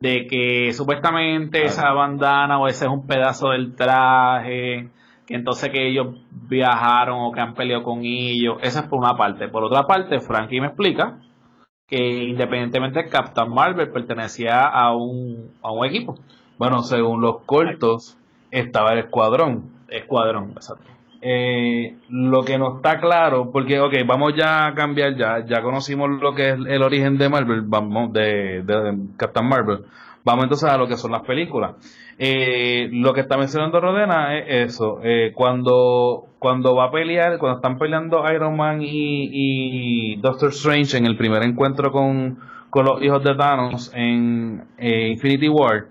de 0.05 0.27
que 0.27 0.75
supuestamente 0.75 1.65
esa 1.65 1.91
bandana 1.95 2.59
o 2.59 2.69
ese 2.69 2.85
es 2.85 2.91
un 2.91 3.07
pedazo 3.07 3.49
del 3.49 3.75
traje, 3.75 4.91
que 5.27 5.35
entonces 5.35 5.71
que 5.71 5.89
ellos 5.89 6.09
viajaron 6.31 7.21
o 7.23 7.33
que 7.33 7.41
han 7.41 7.55
peleado 7.55 7.83
con 7.85 8.01
ellos, 8.05 8.59
esa 8.61 8.81
es 8.81 8.87
por 8.87 8.99
una 8.99 9.17
parte. 9.17 9.49
Por 9.49 9.65
otra 9.65 9.87
parte, 9.87 10.21
Frankie 10.21 10.61
me 10.61 10.67
explica 10.67 11.21
que 11.89 12.25
independientemente 12.25 13.09
Captain 13.09 13.49
Marvel 13.49 13.93
pertenecía 13.93 14.67
a 14.67 14.95
un, 14.95 15.53
a 15.63 15.73
un 15.73 15.87
equipo. 15.87 16.17
Bueno, 16.59 16.83
según 16.83 17.23
los 17.23 17.41
cortos, 17.47 18.19
estaba 18.51 18.93
el 18.93 18.99
escuadrón. 18.99 19.71
Escuadrón, 19.89 20.51
exacto. 20.51 20.94
Eh, 21.27 21.97
lo 22.11 22.45
que 22.45 22.59
no 22.59 22.77
está 22.77 23.01
claro, 23.01 23.51
porque, 23.51 23.81
ok, 23.81 23.95
vamos 24.07 24.35
ya 24.37 24.67
a 24.67 24.75
cambiar, 24.75 25.17
ya, 25.17 25.43
ya 25.47 25.63
conocimos 25.63 26.21
lo 26.21 26.35
que 26.35 26.51
es 26.51 26.59
el 26.67 26.83
origen 26.83 27.17
de 27.17 27.31
Marvel, 27.31 27.63
vamos, 27.63 28.13
de, 28.13 28.63
de, 28.63 28.99
Captain 29.17 29.49
Marvel. 29.49 29.87
Vamos 30.23 30.43
entonces 30.43 30.69
a 30.69 30.77
lo 30.77 30.87
que 30.87 30.99
son 30.99 31.13
las 31.13 31.23
películas. 31.23 31.77
Eh, 32.19 32.91
lo 32.93 33.15
que 33.15 33.23
está 33.23 33.39
mencionando 33.39 33.81
Rodena 33.81 34.37
es 34.37 34.75
eso. 34.75 35.01
Eh, 35.03 35.33
cuando, 35.35 36.27
cuando 36.39 36.75
va 36.77 36.89
a 36.89 36.91
pelear, 36.91 37.39
cuando 37.39 37.57
están 37.57 37.79
peleando 37.79 38.31
Iron 38.31 38.55
Man 38.55 38.81
y, 38.83 40.17
Doctor 40.17 40.51
Strange 40.51 40.99
en 40.99 41.07
el 41.07 41.17
primer 41.17 41.43
encuentro 41.43 41.91
con, 41.91 42.39
con 42.69 42.85
los 42.85 43.03
hijos 43.03 43.25
de 43.25 43.35
Thanos 43.35 43.91
en 43.95 44.63
Infinity 44.79 45.49
War, 45.49 45.87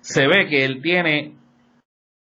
se 0.00 0.28
ve 0.28 0.46
que 0.46 0.64
él 0.64 0.80
tiene 0.80 1.32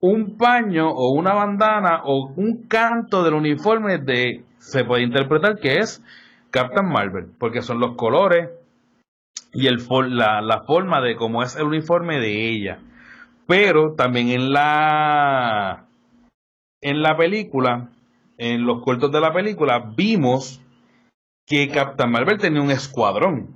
un 0.07 0.37
paño 0.37 0.91
o 0.91 1.11
una 1.11 1.35
bandana 1.35 2.03
o 2.05 2.33
un 2.37 2.67
canto 2.69 3.25
del 3.25 3.35
uniforme 3.35 3.99
de, 3.99 4.45
se 4.59 4.85
puede 4.85 5.03
interpretar 5.03 5.59
que 5.59 5.79
es 5.79 6.03
Captain 6.51 6.89
Marvel, 6.89 7.27
porque 7.39 7.63
son 7.63 7.81
los 7.81 7.97
colores 7.97 8.51
y 9.53 9.67
el, 9.67 9.79
la, 10.11 10.41
la 10.41 10.61
forma 10.63 11.01
de 11.01 11.17
cómo 11.17 11.43
es 11.43 11.57
el 11.57 11.65
uniforme 11.65 12.21
de 12.21 12.49
ella. 12.51 12.79
Pero 13.47 13.95
también 13.95 14.29
en 14.29 14.53
la, 14.53 15.87
en 16.81 17.03
la 17.03 17.17
película, 17.17 17.91
en 18.39 18.67
los 18.67 18.83
cortos 18.83 19.13
de 19.13 19.21
la 19.21 19.33
película, 19.33 19.93
vimos 19.97 20.61
que 21.47 21.69
Captain 21.69 22.11
Marvel 22.11 22.39
tenía 22.39 22.61
un 22.61 22.71
escuadrón. 22.71 23.49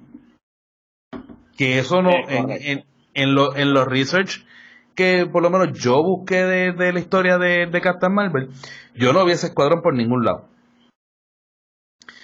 Que 1.57 1.79
eso 1.79 2.03
no, 2.03 2.11
en, 2.11 2.51
en, 2.51 2.85
en, 3.15 3.29
en 3.57 3.75
los 3.75 3.87
research 3.87 4.47
que 4.95 5.27
por 5.27 5.43
lo 5.43 5.51
menos 5.51 5.79
yo 5.79 6.03
busqué 6.03 6.45
de, 6.45 6.93
la 6.93 6.99
historia 6.99 7.39
de, 7.39 7.67
de, 7.67 7.81
Captain 7.81 8.13
Marvel, 8.13 8.51
yo 8.95 9.13
no 9.13 9.25
vi 9.25 9.33
ese 9.33 9.49
escuadrón 9.49 9.83
por 9.83 9.95
ningún 9.95 10.25
lado. 10.25 10.45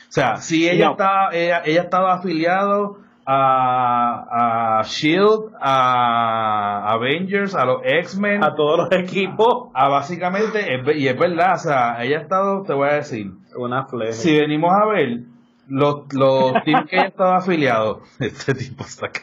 O 0.09 0.13
sea, 0.17 0.37
si 0.37 0.69
ella 0.69 0.91
estaba, 0.91 1.35
ella, 1.35 1.59
estaba 1.65 2.15
afiliado 2.15 2.99
a, 3.27 4.79
a 4.79 4.83
Shield, 4.85 5.53
a 5.61 6.93
Avengers, 6.93 7.55
a 7.55 7.65
los 7.65 7.83
X-Men, 7.85 8.43
a 8.43 8.55
todos 8.55 8.79
los 8.79 8.93
equipos, 8.93 9.71
a 9.75 9.89
básicamente, 9.89 10.65
y 10.97 11.09
es 11.09 11.19
verdad, 11.19 11.55
o 11.55 11.59
sea, 11.59 12.03
ella 12.03 12.19
ha 12.19 12.23
estado, 12.23 12.63
te 12.63 12.73
voy 12.73 12.89
a 12.89 12.95
decir, 12.95 13.33
una 13.57 13.85
flecha. 13.87 14.13
Si 14.13 14.39
venimos 14.39 14.71
a 14.73 14.87
ver 14.87 15.21
los, 15.69 16.13
los 16.15 16.53
teams 16.65 16.89
que 16.89 16.97
ella 16.97 17.09
estaba 17.09 17.39
afiliado, 17.39 18.03
este 18.21 18.55
tipo 18.55 18.85
está 18.85 19.07
acá, 19.07 19.21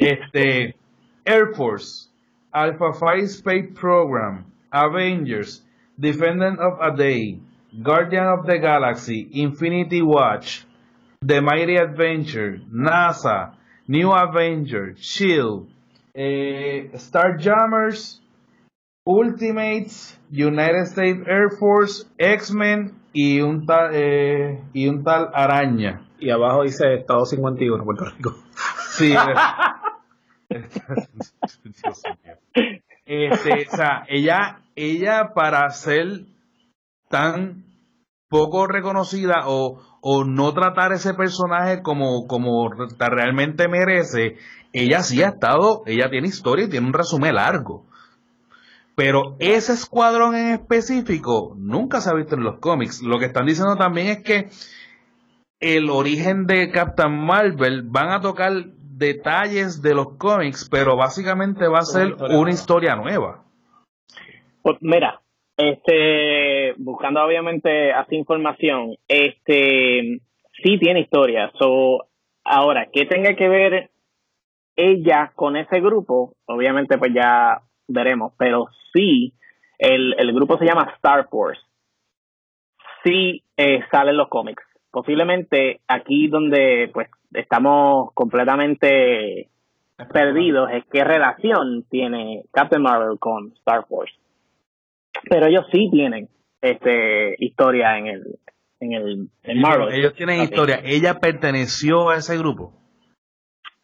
este 0.00 0.76
Air 1.24 1.48
Force, 1.54 2.07
Alpha 2.58 2.92
Phi 2.92 3.26
Space 3.26 3.70
Program, 3.74 4.44
Avengers, 4.72 5.62
Defendant 5.98 6.58
of 6.58 6.80
a 6.80 6.96
Day, 6.96 7.38
Guardian 7.82 8.26
of 8.26 8.46
the 8.46 8.58
Galaxy, 8.58 9.28
Infinity 9.32 10.02
Watch, 10.02 10.64
The 11.22 11.40
Mighty 11.40 11.76
Adventure, 11.76 12.60
NASA, 12.72 13.54
New 13.86 14.10
Avenger, 14.10 14.96
Shield, 14.98 15.70
eh, 16.16 16.90
Starjammers, 16.96 18.18
Ultimates, 19.06 20.16
United 20.30 20.86
States 20.86 21.20
Air 21.28 21.50
Force, 21.50 22.06
X-Men 22.18 23.00
y 23.12 23.40
un 23.40 23.66
tal 23.66 23.90
eh, 23.94 24.64
y 24.72 24.88
un 24.88 25.04
tal 25.04 25.30
Araña. 25.32 26.02
Y 26.18 26.30
abajo 26.30 26.64
dice 26.64 26.94
Estado 26.94 27.24
51, 27.24 27.84
Puerto 27.84 28.04
Rico. 28.04 28.34
Sí. 28.90 29.14
Dios 30.50 32.02
mío. 32.24 32.27
Este, 33.06 33.66
o 33.72 33.76
sea, 33.76 34.04
ella, 34.08 34.60
ella 34.76 35.32
para 35.34 35.68
ser 35.70 36.26
tan 37.08 37.64
poco 38.28 38.66
reconocida 38.66 39.44
o, 39.46 39.80
o 40.02 40.24
no 40.24 40.52
tratar 40.52 40.92
ese 40.92 41.14
personaje 41.14 41.82
como, 41.82 42.26
como 42.26 42.70
re- 42.70 42.88
realmente 42.98 43.68
merece, 43.68 44.36
ella 44.72 45.02
sí 45.02 45.22
ha 45.22 45.28
estado, 45.28 45.82
ella 45.86 46.10
tiene 46.10 46.28
historia 46.28 46.66
y 46.66 46.68
tiene 46.68 46.86
un 46.86 46.92
resumen 46.92 47.34
largo. 47.36 47.86
Pero 48.94 49.36
ese 49.38 49.72
escuadrón 49.72 50.34
en 50.34 50.48
específico 50.54 51.54
nunca 51.56 52.00
se 52.00 52.10
ha 52.10 52.14
visto 52.14 52.34
en 52.34 52.42
los 52.42 52.58
cómics. 52.58 53.00
Lo 53.00 53.18
que 53.18 53.26
están 53.26 53.46
diciendo 53.46 53.76
también 53.76 54.08
es 54.08 54.22
que 54.22 54.48
el 55.60 55.88
origen 55.88 56.46
de 56.46 56.70
Captain 56.70 57.24
Marvel 57.24 57.82
van 57.84 58.10
a 58.10 58.20
tocar 58.20 58.52
detalles 58.98 59.80
de 59.80 59.94
los 59.94 60.16
cómics, 60.18 60.68
pero 60.70 60.96
básicamente 60.96 61.68
va 61.68 61.78
a 61.78 61.82
ser 61.82 62.14
una 62.14 62.50
historia 62.50 62.96
nueva. 62.96 63.44
Pues 64.62 64.76
mira, 64.80 65.20
este, 65.56 66.74
buscando 66.76 67.22
obviamente 67.22 67.92
así 67.92 68.16
información, 68.16 68.96
este, 69.06 70.20
sí 70.62 70.78
tiene 70.78 71.00
historia. 71.00 71.50
So, 71.58 72.06
ahora, 72.44 72.88
¿qué 72.92 73.06
tenga 73.06 73.34
que 73.34 73.48
ver 73.48 73.90
ella 74.76 75.32
con 75.34 75.56
ese 75.56 75.80
grupo? 75.80 76.34
Obviamente 76.46 76.98
pues 76.98 77.12
ya 77.14 77.62
veremos, 77.86 78.32
pero 78.36 78.66
sí, 78.92 79.32
el, 79.78 80.14
el 80.18 80.32
grupo 80.32 80.58
se 80.58 80.66
llama 80.66 80.92
Star 80.96 81.28
Force. 81.28 81.60
Sí 83.04 83.42
eh, 83.56 83.80
sale 83.90 84.10
en 84.10 84.16
los 84.16 84.28
cómics. 84.28 84.62
Posiblemente 84.90 85.80
aquí 85.86 86.28
donde 86.28 86.90
pues 86.92 87.08
estamos 87.32 88.12
completamente 88.14 89.48
perdidos 90.12 90.70
es 90.72 90.84
qué 90.92 91.04
relación 91.04 91.84
tiene 91.90 92.44
Captain 92.52 92.82
Marvel 92.82 93.18
con 93.18 93.52
Star 93.52 93.84
Force 93.86 94.14
pero 95.28 95.46
ellos 95.46 95.66
sí 95.72 95.88
tienen 95.90 96.28
este 96.60 97.34
historia 97.38 97.98
en 97.98 98.06
el 98.06 98.38
en 98.80 98.92
el 98.92 99.28
en 99.42 99.60
Marvel. 99.60 99.92
Ellos 99.92 100.14
tienen 100.14 100.42
historia. 100.42 100.80
Ella 100.84 101.18
perteneció 101.20 102.10
a 102.10 102.16
ese 102.16 102.36
grupo. 102.38 102.74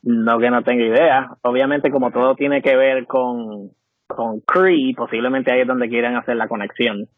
No 0.02 0.38
que 0.38 0.50
no 0.50 0.62
tengo 0.62 0.84
idea. 0.84 1.30
Obviamente 1.42 1.90
como 1.90 2.10
todo 2.10 2.34
tiene 2.34 2.62
que 2.62 2.76
ver 2.76 3.06
con 3.06 3.70
con 4.06 4.40
Kree, 4.40 4.94
posiblemente 4.94 5.50
ahí 5.50 5.62
es 5.62 5.66
donde 5.66 5.88
quieren 5.88 6.16
hacer 6.16 6.36
la 6.36 6.46
conexión. 6.46 7.08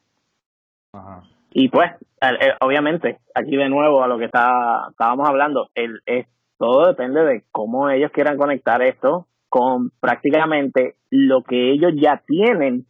Ajá. 0.93 1.23
Y 1.59 1.71
pues, 1.71 1.91
el- 2.21 2.53
obviamente, 2.61 3.17
aquí 3.35 3.57
de 3.57 3.71
nuevo 3.71 4.05
a 4.05 4.09
lo 4.09 4.19
que 4.19 4.27
está, 4.27 4.89
estábamos 4.91 5.27
hablando, 5.27 5.71
el, 5.75 6.01
es, 6.05 6.27
todo 6.59 6.87
depende 6.87 7.25
de 7.25 7.45
cómo 7.51 7.89
ellos 7.89 8.11
quieran 8.13 8.37
conectar 8.37 8.83
esto 8.83 9.27
con 9.49 9.89
prácticamente 9.99 10.97
lo 11.09 11.43
que 11.45 11.73
ellos 11.73 11.93
ya 11.97 12.23
tienen 12.27 12.85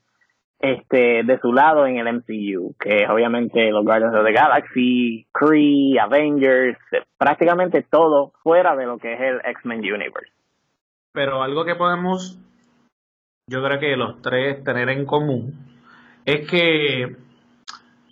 este 0.58 1.22
de 1.22 1.38
su 1.40 1.52
lado 1.52 1.86
en 1.86 1.98
el 1.98 2.08
MCU, 2.12 2.74
que 2.80 3.04
es 3.04 3.08
obviamente 3.08 3.70
los 3.70 3.84
Guardians 3.84 4.16
of 4.16 4.24
the 4.24 4.32
Galaxy, 4.32 5.28
Kree, 5.30 6.00
Avengers, 6.00 6.76
eh, 6.90 7.04
prácticamente 7.16 7.86
todo 7.88 8.32
fuera 8.42 8.74
de 8.74 8.86
lo 8.86 8.98
que 8.98 9.12
es 9.12 9.20
el 9.20 9.40
X-Men 9.44 9.78
Universe. 9.78 10.32
Pero 11.12 11.40
algo 11.44 11.64
que 11.64 11.76
podemos, 11.76 12.36
yo 13.48 13.62
creo 13.62 13.78
que 13.78 13.96
los 13.96 14.20
tres 14.22 14.64
tener 14.64 14.88
en 14.88 15.06
común, 15.06 15.52
es 16.24 16.50
que 16.50 17.25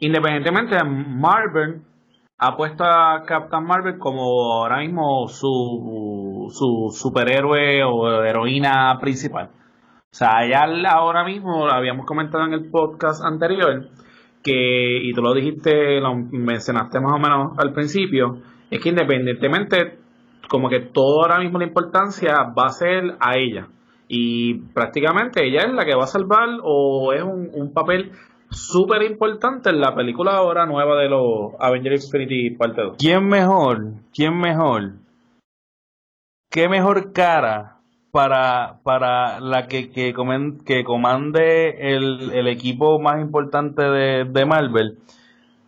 independientemente 0.00 0.76
de 0.76 0.84
Marvel 0.84 1.82
ha 2.38 2.56
puesto 2.56 2.84
a 2.84 3.22
Captain 3.26 3.64
Marvel 3.64 3.98
como 3.98 4.22
ahora 4.52 4.80
mismo 4.80 5.28
su, 5.28 6.48
su 6.50 6.90
superhéroe 6.92 7.82
o 7.84 8.22
heroína 8.22 8.98
principal. 9.00 9.50
O 10.14 10.16
sea, 10.16 10.44
ella 10.44 10.62
ahora 10.90 11.24
mismo, 11.24 11.66
habíamos 11.68 12.06
comentado 12.06 12.44
en 12.44 12.52
el 12.52 12.70
podcast 12.70 13.24
anterior, 13.24 13.88
que, 14.42 14.98
y 15.02 15.12
tú 15.12 15.22
lo 15.22 15.34
dijiste, 15.34 16.00
lo 16.00 16.14
mencionaste 16.14 17.00
más 17.00 17.14
o 17.14 17.18
menos 17.18 17.58
al 17.58 17.72
principio, 17.72 18.38
es 18.70 18.80
que 18.80 18.90
independientemente, 18.90 19.98
como 20.48 20.68
que 20.68 20.80
todo 20.80 21.22
ahora 21.22 21.40
mismo 21.40 21.58
la 21.58 21.66
importancia 21.66 22.34
va 22.56 22.66
a 22.66 22.68
ser 22.68 23.16
a 23.18 23.36
ella. 23.36 23.68
Y 24.06 24.54
prácticamente 24.72 25.44
ella 25.46 25.62
es 25.66 25.72
la 25.72 25.84
que 25.84 25.96
va 25.96 26.04
a 26.04 26.08
salvar 26.08 26.48
o 26.62 27.12
es 27.12 27.22
un, 27.22 27.50
un 27.52 27.72
papel 27.72 28.12
súper 28.54 29.02
importante 29.02 29.70
en 29.70 29.80
la 29.80 29.94
película 29.94 30.36
ahora 30.36 30.66
nueva 30.66 30.96
de 31.00 31.08
los 31.08 31.52
Avengers 31.58 32.04
Infinity 32.06 32.50
parte 32.56 32.82
2. 32.82 32.96
¿Quién 32.98 33.26
mejor? 33.26 33.92
¿Quién 34.14 34.38
mejor? 34.38 34.92
¿Qué 36.50 36.68
mejor 36.68 37.12
cara 37.12 37.78
para, 38.12 38.78
para 38.84 39.40
la 39.40 39.66
que, 39.66 39.90
que, 39.90 40.14
comen- 40.14 40.62
que 40.64 40.84
comande 40.84 41.94
el, 41.96 42.30
el 42.32 42.46
equipo 42.46 43.00
más 43.00 43.20
importante 43.20 43.82
de, 43.82 44.24
de 44.24 44.44
Marvel, 44.46 44.98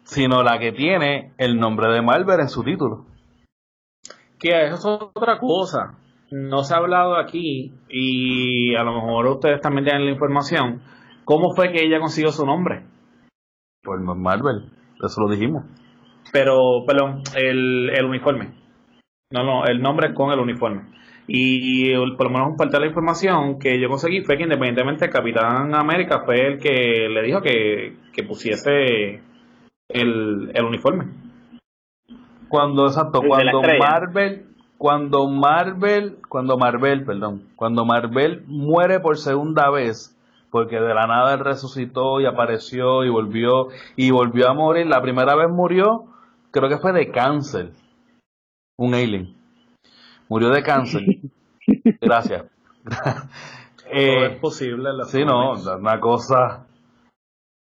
sino 0.04 0.42
la 0.44 0.58
que 0.58 0.70
tiene 0.72 1.32
el 1.38 1.58
nombre 1.58 1.88
de 1.92 2.02
Marvel 2.02 2.40
en 2.40 2.48
su 2.48 2.62
título? 2.62 3.04
Que 4.38 4.66
eso 4.66 4.74
es 4.76 4.84
otra 5.16 5.38
cosa. 5.38 5.94
No 6.30 6.62
se 6.62 6.74
ha 6.74 6.78
hablado 6.78 7.16
aquí 7.16 7.72
y 7.88 8.74
a 8.76 8.82
lo 8.82 8.94
mejor 8.94 9.26
ustedes 9.26 9.60
también 9.60 9.84
tienen 9.84 10.04
la 10.06 10.12
información. 10.12 10.82
¿Cómo 11.26 11.54
fue 11.56 11.72
que 11.72 11.84
ella 11.84 11.98
consiguió 11.98 12.30
su 12.30 12.46
nombre? 12.46 12.84
Pues 13.82 14.00
no 14.00 14.12
es 14.12 14.18
Marvel, 14.18 14.70
eso 15.04 15.20
lo 15.20 15.28
dijimos. 15.28 15.64
Pero, 16.32 16.84
perdón, 16.86 17.22
el, 17.34 17.90
el 17.90 18.04
uniforme. 18.04 18.54
No, 19.32 19.42
no, 19.42 19.64
el 19.64 19.82
nombre 19.82 20.14
con 20.14 20.30
el 20.30 20.38
uniforme. 20.38 20.82
Y, 21.26 21.92
por 22.16 22.26
lo 22.26 22.30
menos 22.30 22.56
parte 22.56 22.76
de 22.76 22.82
la 22.82 22.86
información 22.86 23.58
que 23.58 23.80
yo 23.80 23.88
conseguí 23.88 24.22
fue 24.22 24.36
que 24.36 24.44
independientemente 24.44 25.10
Capitán 25.10 25.74
América 25.74 26.22
fue 26.24 26.46
el 26.46 26.58
que 26.58 27.08
le 27.10 27.22
dijo 27.22 27.42
que, 27.42 27.96
que 28.12 28.22
pusiese 28.22 29.20
el, 29.88 30.52
el 30.54 30.64
uniforme. 30.64 31.06
Cuando, 32.48 32.86
exacto, 32.86 33.22
El 33.22 33.28
cuando. 33.28 33.62
Marvel, 33.62 34.46
cuando 34.78 35.28
Marvel, 35.28 36.18
cuando 36.28 36.56
Marvel, 36.56 37.04
perdón, 37.04 37.42
cuando 37.56 37.84
Marvel 37.84 38.44
muere 38.46 39.00
por 39.00 39.16
segunda 39.16 39.68
vez, 39.70 40.15
porque 40.56 40.80
de 40.80 40.94
la 40.94 41.06
nada 41.06 41.34
él 41.34 41.40
resucitó 41.40 42.18
y 42.18 42.24
apareció 42.24 43.04
y 43.04 43.10
volvió, 43.10 43.68
y 43.94 44.10
volvió 44.10 44.48
a 44.48 44.54
morir, 44.54 44.86
la 44.86 45.02
primera 45.02 45.34
vez 45.34 45.50
murió, 45.50 46.06
creo 46.50 46.70
que 46.70 46.78
fue 46.78 46.94
de 46.94 47.10
cáncer, 47.10 47.72
un 48.78 48.94
alien, 48.94 49.36
murió 50.30 50.48
de 50.48 50.62
cáncer, 50.62 51.02
gracias. 52.00 52.46
Eh, 53.90 54.14
Todo 54.14 54.26
es 54.26 54.38
posible. 54.40 54.88
Sí, 55.08 55.26
no, 55.26 55.52
una 55.52 56.00
cosa. 56.00 56.65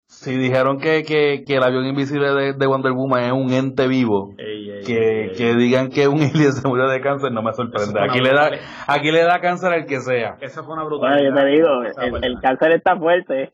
Si 0.09 0.35
dijeron 0.37 0.79
que, 0.81 1.05
que, 1.05 1.45
que 1.47 1.57
el 1.57 1.63
avión 1.63 1.85
invisible 1.85 2.33
de, 2.33 2.53
de 2.55 2.67
Wonder 2.67 2.93
Woman 2.93 3.25
es 3.25 3.33
un 3.33 3.53
ente 3.53 3.87
vivo, 3.87 4.35
Ey, 4.39 4.71
ey, 4.71 4.85
que, 4.85 5.25
ey, 5.27 5.33
que 5.37 5.55
digan 5.55 5.91
que 5.91 6.09
un 6.09 6.23
alien 6.23 6.53
se 6.53 6.67
murió 6.67 6.89
de 6.89 7.01
cáncer 7.03 7.31
no 7.31 7.43
me 7.43 7.53
sorprende. 7.53 8.01
Aquí 8.01 8.21
le 8.21 8.33
da, 8.33 8.51
aquí 8.87 9.13
le 9.13 9.23
da 9.23 9.41
cáncer 9.41 9.73
al 9.73 9.85
que 9.85 10.01
sea. 10.01 10.39
Esa 10.41 10.63
fue 10.65 10.73
una 10.75 10.85
Bueno, 10.85 10.99
brutalidad. 10.99 11.31
yo 11.31 11.35
te 11.37 11.47
digo, 11.47 12.17
el, 12.23 12.41
cáncer 12.41 12.73
está 12.73 12.97
fuerte. 12.97 13.53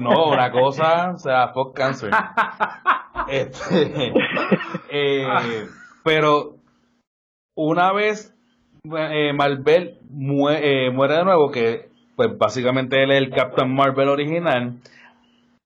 No, 0.00 0.30
una 0.30 0.50
cosa, 0.50 1.10
o 1.14 1.18
sea, 1.18 1.48
fuck 1.48 1.76
cancer. 1.76 2.10
Este, 3.28 4.12
eh, 4.90 5.26
pero 6.02 6.56
una 7.54 7.92
vez 7.92 8.34
eh, 8.84 9.32
Marvel 9.32 9.98
eh, 10.58 10.90
muere 10.90 11.14
de 11.16 11.24
nuevo, 11.24 11.50
que 11.52 11.88
pues 12.16 12.36
básicamente 12.36 13.02
él 13.02 13.12
es 13.12 13.18
el 13.18 13.30
Captain 13.30 13.72
Marvel 13.72 14.08
original, 14.08 14.78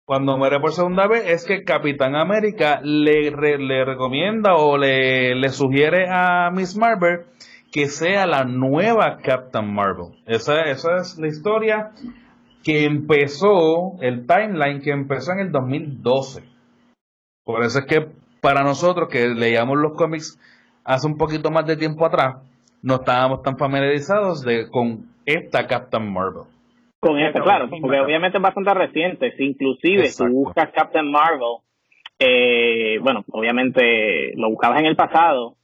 cuando 0.06 0.38
muere 0.38 0.60
por 0.60 0.72
segunda 0.72 1.06
vez 1.08 1.24
es 1.26 1.44
que 1.44 1.64
Capitán 1.64 2.14
América 2.14 2.80
le, 2.82 3.30
re- 3.30 3.58
le 3.58 3.84
recomienda 3.84 4.54
o 4.54 4.78
le, 4.78 5.34
le 5.34 5.48
sugiere 5.50 6.06
a 6.08 6.50
Miss 6.52 6.76
Marvel 6.76 7.26
que 7.72 7.86
sea 7.88 8.24
la 8.26 8.44
nueva 8.44 9.18
Captain 9.18 9.74
Marvel. 9.74 10.14
Esa, 10.26 10.62
esa 10.62 10.96
es 10.96 11.18
la 11.18 11.26
historia 11.26 11.90
que 12.62 12.84
empezó, 12.84 13.96
el 14.00 14.26
timeline 14.26 14.80
que 14.80 14.90
empezó 14.92 15.32
en 15.32 15.40
el 15.40 15.52
2012. 15.52 16.44
Por 17.44 17.64
eso 17.64 17.80
es 17.80 17.86
que 17.86 18.06
para 18.40 18.62
nosotros 18.62 19.08
que 19.08 19.28
leíamos 19.28 19.76
los 19.76 19.94
cómics 19.96 20.38
hace 20.84 21.06
un 21.08 21.16
poquito 21.18 21.50
más 21.50 21.66
de 21.66 21.76
tiempo 21.76 22.06
atrás, 22.06 22.36
no 22.82 22.94
estábamos 22.96 23.42
tan 23.42 23.58
familiarizados 23.58 24.44
con 24.70 25.06
esta 25.26 25.66
Captain 25.66 26.12
Marvel. 26.12 26.44
Con 27.00 27.18
esta, 27.18 27.40
claro, 27.40 27.68
porque 27.68 28.00
obviamente 28.00 28.38
es 28.38 28.42
bastante 28.42 28.74
reciente. 28.74 29.32
Si 29.36 29.44
inclusive 29.44 30.06
si 30.06 30.26
buscas 30.28 30.70
Captain 30.70 31.10
Marvel, 31.10 31.58
eh, 32.18 32.98
bueno, 33.00 33.24
obviamente 33.30 34.32
lo 34.36 34.48
buscabas 34.48 34.80
en 34.80 34.86
el 34.86 34.96
pasado, 34.96 35.56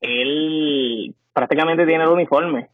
él 0.00 1.14
prácticamente 1.32 1.84
tiene 1.84 2.04
el 2.04 2.10
uniforme. 2.10 2.68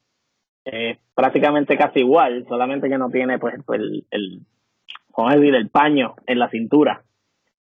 Prácticamente 1.15 1.77
casi 1.77 2.01
igual, 2.01 2.47
solamente 2.49 2.89
que 2.89 2.99
no 2.99 3.11
tiene 3.11 3.39
pues 3.39 3.55
el, 3.73 4.07
el, 4.11 4.41
vamos 5.17 5.33
a 5.33 5.37
decir, 5.37 5.55
el 5.55 5.69
paño 5.71 6.15
en 6.27 6.39
la 6.39 6.49
cintura. 6.51 7.03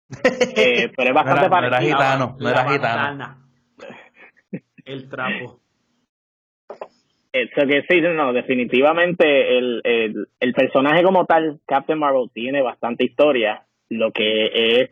Eh, 0.56 0.92
pero 0.98 1.10
es 1.10 1.16
bastante 1.16 1.50
parecido. 1.50 1.80
No 1.80 2.02
era 2.02 2.08
gitano, 2.08 2.36
no 2.40 2.50
era 2.50 2.70
gitano. 2.70 3.38
El 4.84 5.08
trapo. 5.08 5.59
Eso 7.44 7.68
que 7.68 7.84
sí, 7.88 8.02
no, 8.02 8.34
definitivamente 8.34 9.58
el, 9.58 9.82
el, 9.84 10.28
el 10.40 10.54
personaje 10.54 11.04
como 11.04 11.26
tal, 11.26 11.60
Captain 11.66 12.00
Marvel, 12.00 12.30
tiene 12.34 12.62
bastante 12.62 13.06
historia. 13.06 13.64
Lo 13.90 14.12
que 14.12 14.48
es 14.54 14.90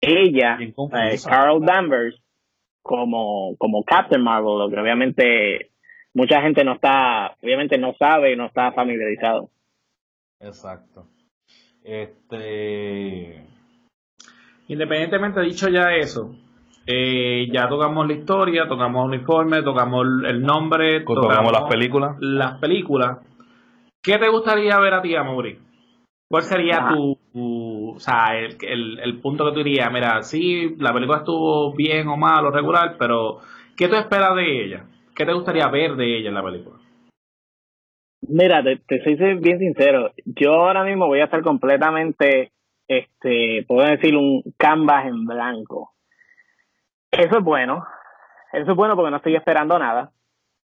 ella, 0.00 0.58
eh, 0.60 1.16
Carol 1.24 1.64
Danvers, 1.64 2.20
como, 2.82 3.56
como 3.58 3.84
Captain 3.84 4.22
Marvel, 4.22 4.58
lo 4.58 4.70
que 4.70 4.80
obviamente 4.80 5.70
mucha 6.14 6.40
gente 6.40 6.64
no 6.64 6.74
está, 6.74 7.36
obviamente 7.42 7.78
no 7.78 7.94
sabe 7.94 8.32
y 8.32 8.36
no 8.36 8.46
está 8.46 8.72
familiarizado. 8.72 9.50
Exacto. 10.40 11.06
Este. 11.84 13.44
Independientemente 14.68 15.40
dicho 15.40 15.68
ya 15.68 15.94
eso, 15.94 16.34
eh, 16.90 17.48
ya 17.52 17.68
tocamos 17.68 18.06
la 18.06 18.14
historia, 18.14 18.66
tocamos 18.66 19.04
el 19.04 19.18
uniforme, 19.18 19.62
tocamos 19.62 20.06
el 20.24 20.40
nombre, 20.40 21.02
tocamos, 21.02 21.52
las 21.52 21.64
películas. 21.68 22.16
Las 22.18 22.58
películas. 22.60 23.18
¿Qué 24.02 24.16
te 24.16 24.26
gustaría 24.30 24.78
ver 24.78 24.94
a 24.94 25.02
ti, 25.02 25.14
Amaury? 25.14 25.58
¿Cuál 26.30 26.42
sería 26.44 26.88
tu, 26.88 27.18
o 27.94 27.98
sea, 27.98 28.38
el, 28.38 29.00
el, 29.00 29.20
punto 29.20 29.44
que 29.44 29.52
tú 29.52 29.58
dirías? 29.58 29.92
Mira, 29.92 30.22
sí, 30.22 30.76
la 30.78 30.94
película 30.94 31.18
estuvo 31.18 31.74
bien 31.74 32.08
o 32.08 32.16
mal 32.16 32.46
o 32.46 32.50
regular, 32.50 32.96
pero 32.98 33.40
¿qué 33.76 33.86
tú 33.88 33.96
esperas 33.96 34.34
de 34.36 34.64
ella? 34.64 34.84
¿Qué 35.14 35.26
te 35.26 35.34
gustaría 35.34 35.68
ver 35.68 35.94
de 35.94 36.18
ella 36.18 36.28
en 36.28 36.34
la 36.34 36.42
película? 36.42 36.78
Mira, 38.26 38.62
te, 38.62 38.76
te 38.76 39.04
soy 39.04 39.34
bien 39.34 39.58
sincero. 39.58 40.12
Yo 40.24 40.54
ahora 40.54 40.84
mismo 40.84 41.06
voy 41.06 41.20
a 41.20 41.24
estar 41.24 41.42
completamente, 41.42 42.52
este, 42.88 43.66
puedo 43.68 43.86
decir, 43.86 44.16
un 44.16 44.42
canvas 44.56 45.04
en 45.04 45.26
blanco. 45.26 45.92
Eso 47.10 47.38
es 47.38 47.44
bueno. 47.44 47.86
Eso 48.52 48.70
es 48.70 48.76
bueno 48.76 48.96
porque 48.96 49.10
no 49.10 49.16
estoy 49.18 49.36
esperando 49.36 49.78
nada. 49.78 50.12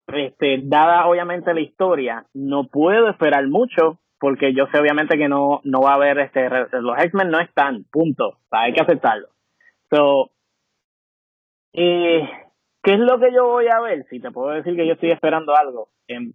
Este, 0.06 0.60
dada 0.62 1.06
obviamente 1.06 1.54
la 1.54 1.60
historia, 1.60 2.26
no 2.34 2.68
puedo 2.68 3.08
esperar 3.08 3.46
mucho 3.48 3.98
porque 4.18 4.54
yo 4.54 4.66
sé 4.66 4.78
obviamente 4.78 5.16
que 5.16 5.28
no, 5.28 5.60
no 5.64 5.80
va 5.80 5.92
a 5.92 5.94
haber 5.94 6.18
este 6.18 6.48
los 6.80 6.98
X-Men 6.98 7.30
no 7.30 7.40
están, 7.40 7.84
punto. 7.84 8.38
hay 8.50 8.72
que 8.72 8.82
aceptarlo. 8.82 9.28
So, 9.90 10.30
eh, 11.72 12.28
¿qué 12.82 12.92
es 12.92 13.00
lo 13.00 13.18
que 13.18 13.32
yo 13.32 13.46
voy 13.46 13.68
a 13.68 13.80
ver? 13.80 14.06
Si 14.08 14.20
te 14.20 14.30
puedo 14.30 14.50
decir 14.50 14.76
que 14.76 14.86
yo 14.86 14.94
estoy 14.94 15.10
esperando 15.10 15.54
algo. 15.56 15.88
Em, 16.06 16.32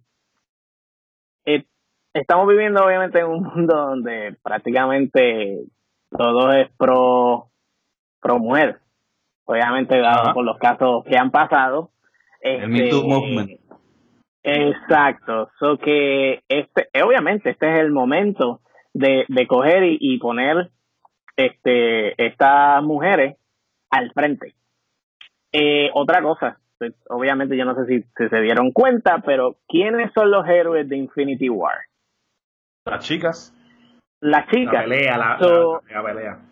eh, 1.46 1.64
estamos 2.12 2.48
viviendo 2.48 2.84
obviamente 2.84 3.20
en 3.20 3.26
un 3.26 3.44
mundo 3.44 3.76
donde 3.76 4.36
prácticamente 4.42 5.60
todo 6.10 6.52
es 6.52 6.70
pro 6.76 7.48
pro 8.20 8.38
mujer 8.38 8.80
obviamente 9.44 9.98
dado 9.98 10.32
por 10.34 10.44
los 10.44 10.58
casos 10.58 11.04
que 11.04 11.16
han 11.16 11.30
pasado. 11.30 11.90
el 12.40 12.68
Me 12.68 12.88
Too 12.88 12.98
este, 12.98 13.08
Movement. 13.08 13.50
Exacto, 14.42 15.50
so 15.58 15.76
que 15.76 16.42
este, 16.48 16.88
obviamente 17.02 17.50
este 17.50 17.68
es 17.74 17.80
el 17.80 17.92
momento 17.92 18.60
de, 18.94 19.26
de 19.28 19.46
coger 19.46 19.82
y, 19.84 20.18
poner 20.18 20.70
este 21.36 22.24
estas 22.24 22.82
mujeres 22.82 23.36
al 23.90 24.10
frente. 24.12 24.54
Eh, 25.52 25.90
otra 25.92 26.22
cosa, 26.22 26.58
pues, 26.78 26.94
obviamente 27.10 27.56
yo 27.56 27.66
no 27.66 27.74
sé 27.74 27.84
si, 27.86 28.04
se 28.16 28.40
dieron 28.40 28.72
cuenta, 28.72 29.18
pero 29.26 29.56
¿quiénes 29.68 30.10
son 30.14 30.30
los 30.30 30.48
héroes 30.48 30.88
de 30.88 30.96
Infinity 30.96 31.50
War? 31.50 31.76
Las 32.86 33.04
chicas. 33.04 33.54
Las 34.20 34.46
chicas. 34.48 34.72
La 34.72 34.82
pelea, 34.84 35.18
la, 35.18 35.38
la 35.90 36.02
pelea 36.02 36.49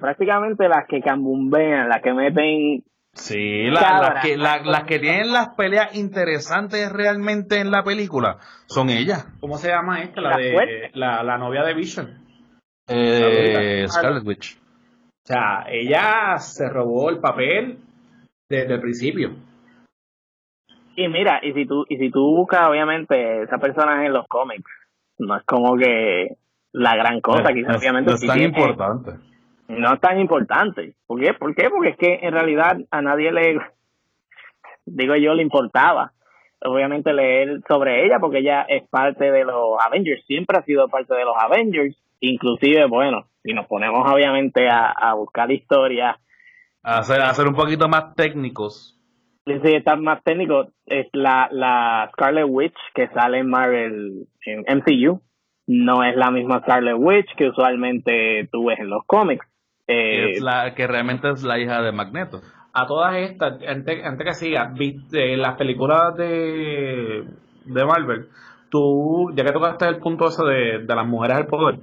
prácticamente 0.00 0.68
las 0.68 0.86
que 0.86 1.00
cambumbean, 1.00 1.88
las 1.88 2.02
que 2.02 2.12
meten 2.12 2.82
Sí, 3.12 3.68
las 3.70 4.22
que, 4.22 4.36
las 4.36 4.84
que 4.84 4.98
tienen 5.00 5.32
las 5.32 5.54
peleas 5.56 5.96
interesantes 5.96 6.92
realmente 6.92 7.58
en 7.58 7.70
la 7.70 7.82
película 7.82 8.38
son 8.66 8.88
ellas. 8.88 9.26
¿Cómo 9.40 9.56
se 9.56 9.68
llama 9.68 10.02
esta? 10.02 10.20
La, 10.20 10.36
de 10.36 10.90
la, 10.94 11.22
la, 11.24 11.36
novia 11.36 11.64
de 11.64 11.74
Vision. 11.74 12.24
Eh, 12.86 13.84
Scarlet 13.88 14.24
Witch. 14.24 14.56
O 14.56 15.26
sea, 15.26 15.64
ella 15.68 16.38
se 16.38 16.68
robó 16.68 17.10
el 17.10 17.18
papel 17.18 17.78
desde 18.48 18.74
el 18.74 18.80
principio. 18.80 19.34
Y 20.94 21.08
mira, 21.08 21.40
y 21.42 21.52
si 21.52 21.66
tú, 21.66 21.84
y 21.88 21.96
si 21.96 22.10
tú 22.10 22.36
buscas 22.36 22.68
obviamente 22.68 23.42
esa 23.42 23.58
persona 23.58 24.06
en 24.06 24.12
los 24.12 24.26
cómics, 24.28 24.70
no 25.18 25.36
es 25.36 25.42
como 25.44 25.76
que 25.76 26.36
la 26.72 26.94
gran 26.94 27.20
cosa, 27.20 27.52
quizás 27.52 27.76
obviamente. 27.76 28.12
es 28.12 28.26
tan 28.26 28.40
importante 28.40 29.29
no 29.70 29.94
es 29.94 30.00
tan 30.00 30.18
importante. 30.20 30.94
¿Por 31.06 31.20
qué? 31.20 31.32
¿Por 31.34 31.54
qué? 31.54 31.70
Porque 31.70 31.90
es 31.90 31.96
que 31.96 32.18
en 32.22 32.32
realidad 32.32 32.78
a 32.90 33.02
nadie 33.02 33.30
le, 33.32 33.60
digo 34.86 35.14
yo, 35.16 35.34
le 35.34 35.42
importaba. 35.42 36.12
Obviamente 36.62 37.12
leer 37.12 37.60
sobre 37.66 38.04
ella 38.04 38.18
porque 38.18 38.38
ella 38.38 38.62
es 38.62 38.86
parte 38.88 39.30
de 39.30 39.44
los 39.44 39.78
Avengers, 39.86 40.24
siempre 40.26 40.58
ha 40.58 40.62
sido 40.64 40.88
parte 40.88 41.14
de 41.14 41.24
los 41.24 41.34
Avengers. 41.38 41.96
Inclusive, 42.20 42.84
bueno, 42.86 43.28
si 43.42 43.54
nos 43.54 43.66
ponemos 43.66 44.10
obviamente 44.10 44.68
a, 44.68 45.14
buscar 45.14 45.50
historia. 45.50 46.18
A 46.82 46.98
hacer, 46.98 47.20
hacer 47.22 47.46
un 47.46 47.54
poquito 47.54 47.88
más 47.88 48.14
técnicos. 48.14 48.98
Sí, 49.46 49.74
estar 49.74 49.98
más 49.98 50.22
técnico. 50.22 50.68
Es 50.84 51.06
la, 51.14 51.48
la 51.50 52.10
Scarlet 52.12 52.44
Witch 52.46 52.76
que 52.94 53.08
sale 53.08 53.38
en 53.38 53.48
Marvel, 53.48 54.26
en 54.44 54.64
MCU. 54.76 55.22
No 55.66 56.04
es 56.04 56.14
la 56.14 56.30
misma 56.30 56.60
Scarlet 56.60 56.96
Witch 56.98 57.34
que 57.36 57.48
usualmente 57.48 58.48
tú 58.52 58.66
ves 58.66 58.80
en 58.80 58.90
los 58.90 59.04
cómics 59.06 59.49
que, 59.90 60.32
es 60.32 60.40
la, 60.40 60.74
que 60.74 60.86
realmente 60.86 61.30
es 61.30 61.42
la 61.42 61.58
hija 61.58 61.82
de 61.82 61.92
Magneto. 61.92 62.40
A 62.72 62.86
todas 62.86 63.16
estas, 63.16 63.60
antes, 63.66 64.04
antes 64.04 64.26
que 64.26 64.34
siga, 64.34 64.72
viste 64.76 65.36
las 65.36 65.56
películas 65.56 66.16
de, 66.16 67.24
de 67.64 67.84
Marvel, 67.84 68.28
tú, 68.68 69.32
ya 69.34 69.44
que 69.44 69.52
tocaste 69.52 69.88
el 69.88 69.98
punto 69.98 70.28
ese 70.28 70.44
de, 70.44 70.94
las 70.94 71.06
mujeres 71.06 71.38
del 71.38 71.46
poder, 71.46 71.80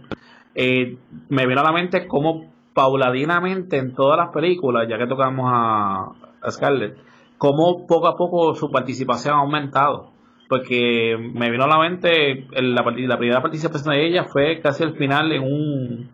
eh, 0.56 0.98
me 1.30 1.46
vino 1.46 1.62
a 1.62 1.66
la 1.66 1.72
mente 1.72 2.08
cómo 2.08 2.52
pauladinamente 2.74 3.78
en 3.78 3.94
todas 3.94 4.18
las 4.18 4.30
películas, 4.30 4.88
ya 4.90 4.98
que 4.98 5.08
tocamos 5.08 5.50
a, 5.52 6.12
Scarlett, 6.50 6.98
cómo 7.38 7.86
poco 7.86 8.08
a 8.08 8.16
poco 8.16 8.56
su 8.56 8.72
participación 8.72 9.36
ha 9.36 9.40
aumentado. 9.40 10.12
Porque 10.48 11.18
me 11.34 11.52
vino 11.52 11.66
a 11.66 11.68
la 11.68 11.78
mente 11.78 12.48
la, 12.52 12.82
la 12.82 13.18
primera 13.18 13.42
participación 13.42 13.94
de 13.94 14.08
ella 14.08 14.24
fue 14.24 14.62
casi 14.62 14.82
al 14.84 14.96
final 14.96 15.34
en 15.34 15.44
un 15.44 16.10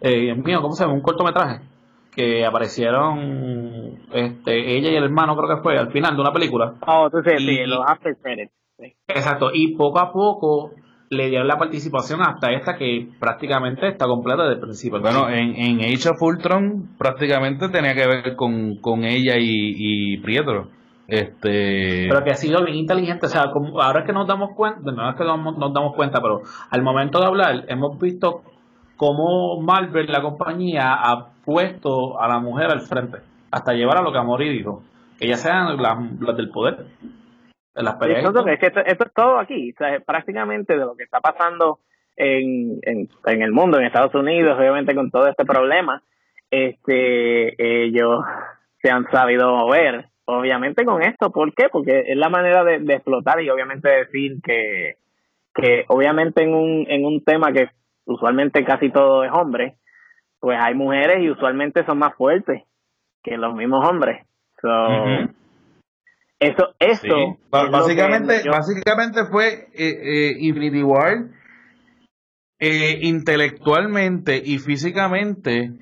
eh, 0.00 0.34
mío, 0.34 0.60
¿cómo 0.60 0.74
se 0.74 0.84
llama? 0.84 0.94
Un 0.94 1.02
cortometraje 1.02 1.60
que 2.14 2.44
aparecieron 2.44 3.98
este, 4.12 4.76
ella 4.76 4.90
y 4.90 4.96
el 4.96 5.04
hermano, 5.04 5.36
creo 5.36 5.56
que 5.56 5.62
fue 5.62 5.78
al 5.78 5.92
final 5.92 6.16
de 6.16 6.20
una 6.20 6.32
película. 6.32 6.74
Oh, 6.86 7.08
sí, 7.10 7.66
los 7.66 7.80
after 7.86 8.16
credits. 8.20 8.52
Exacto, 9.08 9.50
y 9.52 9.76
poco 9.76 10.00
a 10.00 10.12
poco 10.12 10.72
le 11.10 11.28
dieron 11.28 11.48
la 11.48 11.58
participación 11.58 12.20
hasta 12.20 12.52
esta 12.52 12.76
que 12.76 13.08
prácticamente 13.18 13.88
está 13.88 14.06
completa 14.06 14.42
desde 14.42 14.56
el 14.56 14.60
principio. 14.60 15.00
Bueno, 15.00 15.28
en, 15.28 15.54
en 15.56 15.80
Age 15.80 16.10
of 16.10 16.20
Ultron 16.20 16.96
prácticamente 16.98 17.68
tenía 17.68 17.94
que 17.94 18.06
ver 18.06 18.36
con, 18.36 18.76
con 18.76 19.04
ella 19.04 19.36
y, 19.38 19.44
y 19.44 20.16
Pietro. 20.18 20.68
Este... 21.06 22.06
Pero 22.08 22.22
que 22.22 22.30
ha 22.30 22.34
sido 22.34 22.62
bien 22.64 22.76
inteligente, 22.76 23.26
o 23.26 23.28
sea, 23.30 23.50
como, 23.50 23.80
ahora 23.80 24.00
es 24.00 24.06
que 24.06 24.12
nos 24.12 24.28
damos 24.28 24.50
cuenta, 24.54 24.92
no 24.92 25.08
es 25.08 25.16
que 25.16 25.24
nos 25.24 25.72
damos 25.72 25.94
cuenta, 25.94 26.20
pero 26.20 26.42
al 26.70 26.82
momento 26.82 27.18
de 27.20 27.26
hablar 27.26 27.64
hemos 27.68 27.98
visto 27.98 28.42
cómo 28.98 29.60
Marvel, 29.60 30.06
la 30.08 30.20
compañía, 30.20 30.92
ha 30.92 31.30
puesto 31.44 32.20
a 32.20 32.28
la 32.28 32.40
mujer 32.40 32.66
al 32.70 32.82
frente, 32.82 33.18
hasta 33.50 33.72
llevar 33.72 33.98
a 33.98 34.02
lo 34.02 34.12
que 34.12 34.18
Amori 34.18 34.50
dijo, 34.50 34.82
que 35.18 35.28
ya 35.28 35.36
sean 35.36 35.80
las, 35.80 35.96
del 36.36 36.50
poder. 36.50 36.84
las 37.74 37.94
peleas. 37.94 38.24
esto, 38.24 38.80
es 38.80 38.98
todo 39.14 39.38
aquí, 39.38 39.72
prácticamente 40.04 40.76
de 40.76 40.84
lo 40.84 40.96
que 40.96 41.04
está 41.04 41.20
pasando 41.20 41.78
en, 42.16 42.80
en, 42.82 43.42
el 43.42 43.52
mundo, 43.52 43.78
en 43.78 43.86
Estados 43.86 44.14
Unidos, 44.14 44.58
obviamente 44.58 44.94
con 44.94 45.10
todo 45.10 45.28
este 45.28 45.44
problema, 45.44 46.02
este 46.50 47.84
ellos 47.84 48.24
se 48.82 48.90
han 48.90 49.08
sabido 49.10 49.54
mover, 49.54 50.06
obviamente 50.24 50.84
con 50.84 51.02
esto, 51.02 51.30
¿por 51.30 51.54
qué? 51.54 51.68
Porque 51.70 52.04
es 52.08 52.16
la 52.16 52.28
manera 52.28 52.64
de, 52.64 52.80
de 52.80 52.94
explotar 52.94 53.40
y 53.40 53.48
obviamente 53.48 53.88
decir 53.88 54.40
que, 54.42 54.96
que 55.54 55.84
obviamente 55.86 56.42
en 56.42 56.54
un, 56.54 56.86
en 56.88 57.04
un 57.04 57.22
tema 57.22 57.52
que 57.52 57.70
usualmente 58.08 58.64
casi 58.64 58.90
todo 58.90 59.22
es 59.22 59.30
hombre, 59.32 59.76
pues 60.40 60.58
hay 60.60 60.74
mujeres 60.74 61.22
y 61.22 61.30
usualmente 61.30 61.84
son 61.84 61.98
más 61.98 62.14
fuertes 62.14 62.64
que 63.22 63.36
los 63.36 63.54
mismos 63.54 63.86
hombres. 63.88 64.26
So, 64.60 64.68
Eso, 66.40 66.74
eso. 66.78 67.38
Básicamente, 67.50 68.48
básicamente 68.48 69.26
fue 69.26 69.68
eh, 69.74 70.30
eh, 70.32 70.36
Infinity 70.40 70.82
War 70.82 71.28
eh, 72.58 72.98
intelectualmente 73.02 74.40
y 74.44 74.58
físicamente 74.58 75.72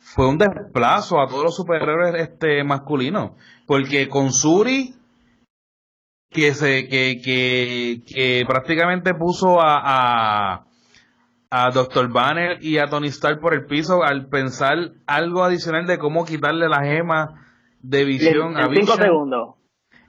fue 0.00 0.28
un 0.28 0.38
desplazo 0.38 1.20
a 1.20 1.26
todos 1.26 1.44
los 1.44 1.56
superhéroes 1.56 2.14
este 2.14 2.62
masculinos. 2.64 3.32
Porque 3.66 4.08
con 4.08 4.32
Suri, 4.32 4.94
que 6.30 6.52
se, 6.54 6.88
que, 6.88 7.20
que, 7.22 8.02
que 8.06 8.44
prácticamente 8.46 9.14
puso 9.14 9.60
a, 9.60 9.80
a, 9.84 10.66
a 11.54 11.70
Dr. 11.70 12.08
Banner 12.08 12.64
y 12.64 12.78
a 12.78 12.86
Tony 12.86 13.08
Stark 13.08 13.38
por 13.38 13.52
el 13.52 13.66
piso 13.66 14.02
al 14.02 14.26
pensar 14.30 14.92
algo 15.06 15.44
adicional 15.44 15.86
de 15.86 15.98
cómo 15.98 16.24
quitarle 16.24 16.66
la 16.66 16.82
gema 16.82 17.44
de 17.82 18.06
visión 18.06 18.56
a 18.56 18.68
Vision. 18.68 18.96
segundos. 18.96 19.56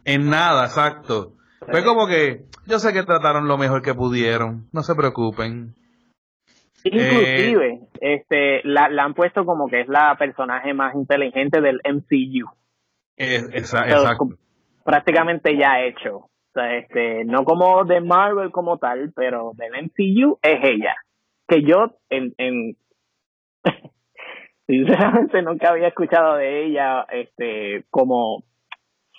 En 0.06 0.30
nada, 0.30 0.64
exacto. 0.64 1.34
Fue 1.70 1.84
como 1.84 2.08
que 2.08 2.46
yo 2.66 2.80
sé 2.80 2.94
que 2.94 3.04
trataron 3.04 3.50
lo 3.50 3.58
mejor 3.58 3.82
que 3.82 3.94
pudieron, 3.94 4.70
no 4.72 4.84
se 4.84 4.96
preocupen. 4.96 5.76
Inclusive, 6.86 7.74
eh, 7.74 7.88
este, 8.00 8.62
la, 8.64 8.88
han 9.04 9.14
puesto 9.14 9.46
como 9.46 9.68
que 9.68 9.82
es 9.82 9.90
la 9.90 10.16
personaje 10.18 10.74
más 10.74 10.96
inteligente 10.96 11.60
del 11.60 11.82
MCU. 11.84 12.50
exacto. 13.18 14.30
prácticamente 14.86 15.58
ya 15.58 15.82
hecho. 15.82 16.16
O 16.20 16.54
sea, 16.54 16.78
este, 16.78 17.26
no 17.26 17.44
como 17.44 17.84
de 17.84 18.00
Marvel 18.00 18.52
como 18.52 18.78
tal, 18.78 19.12
pero 19.14 19.52
del 19.56 19.72
MCU 19.88 20.40
es 20.42 20.60
ella. 20.64 20.96
Que 21.48 21.64
yo, 21.64 21.98
en, 22.10 22.34
en 22.38 22.78
sinceramente 24.68 25.42
nunca 25.42 25.70
había 25.72 25.90
escuchado 25.90 26.36
de 26.36 26.66
ella, 26.66 27.06
este, 27.12 27.86
como, 27.90 28.44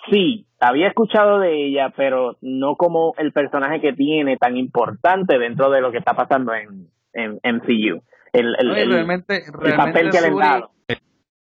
sí, 0.09 0.47
había 0.59 0.87
escuchado 0.87 1.39
de 1.39 1.67
ella, 1.67 1.93
pero 1.95 2.37
no 2.41 2.75
como 2.75 3.13
el 3.17 3.31
personaje 3.31 3.81
que 3.81 3.93
tiene 3.93 4.37
tan 4.37 4.57
importante 4.57 5.37
dentro 5.37 5.69
de 5.69 5.81
lo 5.81 5.91
que 5.91 5.99
está 5.99 6.13
pasando 6.13 6.53
en, 6.53 6.89
en 7.13 7.39
MCU. 7.43 8.01
El, 8.33 8.55
el, 8.59 8.89
realmente, 8.89 9.43
papel 9.77 10.09
que 10.09 10.21
le 10.21 10.35
dado. 10.35 10.71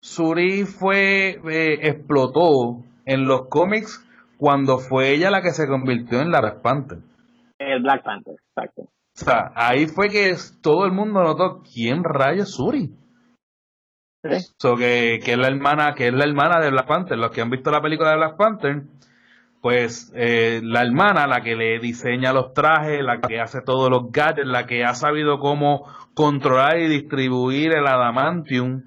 Suri 0.01 0.64
fue, 0.64 1.41
eh, 1.51 1.79
explotó 1.83 2.85
en 3.07 3.27
los 3.27 3.49
cómics 3.49 4.07
cuando 4.39 4.79
fue 4.79 5.12
ella 5.12 5.31
la 5.31 5.43
que 5.43 5.51
se 5.51 5.66
convirtió 5.66 6.20
en 6.20 6.31
la 6.31 6.41
Black 6.41 6.62
Panther. 6.62 6.99
El 7.59 7.83
Black 7.83 8.05
Panther, 8.05 8.35
exacto. 8.35 8.89
O 9.17 9.25
sea, 9.25 9.53
ahí 9.55 9.87
fue 9.87 10.11
que 10.11 10.35
todo 10.61 10.85
el 10.85 10.93
mundo 10.93 11.23
notó 11.23 11.62
quién 11.62 12.05
rayos 12.05 12.55
Suri. 12.55 12.95
So 14.59 14.77
que, 14.77 15.21
que, 15.25 15.33
es 15.33 15.39
la 15.39 15.49
hermana, 15.49 15.95
que 15.95 16.09
es 16.09 16.12
la 16.12 16.25
hermana 16.25 16.61
de 16.61 16.71
Black 16.71 16.87
Panther. 16.87 17.17
Los 17.17 17.31
que 17.31 17.41
han 17.41 17.49
visto 17.49 17.71
la 17.71 17.81
película 17.81 18.11
de 18.11 18.17
Black 18.17 18.37
Panther, 18.37 18.83
pues 19.62 20.12
eh, 20.14 20.61
la 20.62 20.83
hermana, 20.83 21.27
la 21.27 21.41
que 21.41 21.57
le 21.57 21.79
diseña 21.79 22.33
los 22.33 22.53
trajes, 22.53 23.03
la 23.03 23.21
que 23.21 23.41
hace 23.41 23.62
todos 23.62 23.89
los 23.89 24.11
gadgets, 24.12 24.47
la 24.47 24.67
que 24.67 24.85
ha 24.85 24.95
sabido 24.95 25.39
cómo 25.39 25.87
controlar 26.14 26.79
y 26.79 26.89
distribuir 26.89 27.73
el 27.73 27.87
adamantium 27.87 28.83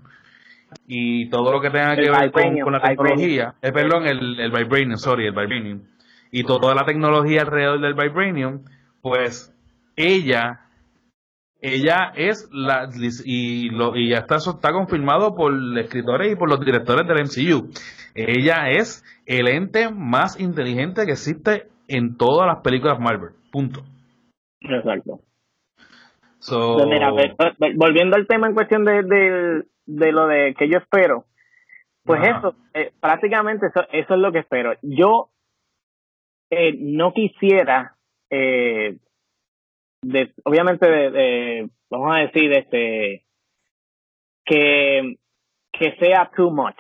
y 0.88 1.30
todo 1.30 1.52
lo 1.52 1.62
que 1.62 1.72
tenga 1.72 1.96
que 1.96 2.10
ver 2.10 2.32
con, 2.32 2.74
la 2.74 2.82
tecnología, 2.82 3.56
eh, 3.62 3.72
perdón, 3.72 4.06
el, 4.06 4.40
el 4.40 4.52
vibranium, 4.52 4.98
sorry, 4.98 5.26
el 5.26 5.34
vibranium, 5.34 5.82
y 6.32 6.44
toda 6.44 6.76
la 6.76 6.86
tecnología 6.86 7.42
alrededor 7.42 7.82
del 7.82 7.96
vibranium, 7.96 8.64
pues 9.02 9.54
ella 10.00 10.62
ella 11.62 12.14
es 12.16 12.50
la 12.54 12.88
y, 13.26 13.70
lo, 13.70 13.96
y 13.96 14.12
ya 14.12 14.20
está 14.20 14.36
eso 14.36 14.52
está 14.52 14.72
confirmado 14.72 15.36
por 15.36 15.54
escritores 15.78 16.32
y 16.32 16.36
por 16.38 16.50
los 16.50 16.62
directores 16.62 17.06
del 17.06 17.24
MCU. 17.26 17.70
Ella 18.16 18.70
es 18.70 19.04
el 19.26 19.50
ente 19.50 19.92
más 19.92 20.40
inteligente 20.40 21.06
que 21.06 21.12
existe 21.12 21.68
en 21.90 22.18
todas 22.18 22.48
las 22.48 22.64
películas 22.64 23.00
Marvel. 23.00 23.32
Punto. 23.52 23.82
Exacto. 24.62 25.20
So... 26.40 26.78
mira, 26.88 27.12
volviendo 27.76 28.16
al 28.16 28.26
tema 28.26 28.48
en 28.48 28.54
cuestión 28.54 28.86
de, 28.86 29.66
de, 29.86 30.12
lo 30.14 30.28
de 30.28 30.56
que 30.58 30.70
yo 30.70 30.78
espero, 30.78 31.26
pues 32.06 32.22
eso, 32.22 32.56
eh, 32.74 32.94
prácticamente 33.02 33.68
eso, 33.68 33.86
eso 33.92 34.14
es 34.14 34.20
lo 34.20 34.32
que 34.32 34.40
espero. 34.40 34.74
Yo 34.82 35.30
eh, 36.50 36.74
no 36.80 37.12
quisiera 37.14 37.98
eh, 38.30 38.98
de, 40.02 40.34
obviamente, 40.44 40.90
de, 40.90 41.70
vamos 41.90 42.16
a 42.16 42.20
decir, 42.20 42.52
este, 42.54 43.26
que, 44.46 45.18
que 45.72 45.96
sea 46.00 46.32
too 46.36 46.52
much 46.52 46.80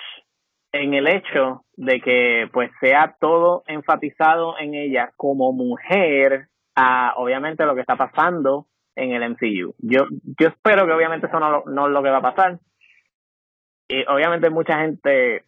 en 0.72 0.94
el 0.94 1.08
hecho 1.08 1.66
de 1.76 2.00
que 2.00 2.48
pues 2.54 2.72
sea 2.80 3.16
todo 3.20 3.64
enfatizado 3.68 4.58
en 4.60 4.76
ella 4.76 5.12
como 5.16 5.52
mujer 5.52 6.48
a 6.76 7.14
obviamente 7.18 7.66
lo 7.66 7.74
que 7.74 7.82
está 7.82 7.96
pasando 7.96 8.68
en 8.96 9.12
el 9.12 9.32
MCU. 9.32 9.74
Yo 9.80 10.06
yo 10.40 10.48
espero 10.48 10.86
que 10.86 10.94
obviamente 10.94 11.28
eso 11.28 11.40
no, 11.40 11.64
no 11.66 11.88
es 11.88 11.94
lo 11.94 12.04
que 12.04 12.10
va 12.10 12.18
a 12.18 12.34
pasar. 12.34 12.60
Y 13.88 14.06
obviamente 14.08 14.50
mucha 14.50 14.80
gente 14.80 15.46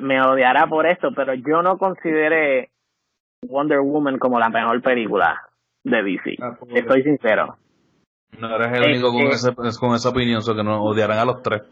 me 0.00 0.20
odiará 0.20 0.66
por 0.66 0.86
esto, 0.86 1.12
pero 1.14 1.34
yo 1.34 1.62
no 1.62 1.78
consideré 1.78 2.70
Wonder 3.42 3.80
Woman 3.80 4.18
como 4.18 4.40
la 4.40 4.48
mejor 4.48 4.82
película 4.82 5.45
de 5.86 6.02
DC. 6.02 6.36
Ah, 6.42 6.56
Estoy 6.74 7.02
sincero. 7.02 7.56
No 8.38 8.54
eres 8.56 8.72
el 8.72 8.90
único 8.90 9.12
con, 9.12 9.26
ese, 9.28 9.54
con 9.54 9.94
esa 9.94 10.10
opinión, 10.10 10.42
so 10.42 10.54
que 10.54 10.64
nos 10.64 10.80
odiarán 10.80 11.18
a 11.18 11.24
los 11.24 11.42
tres. 11.42 11.62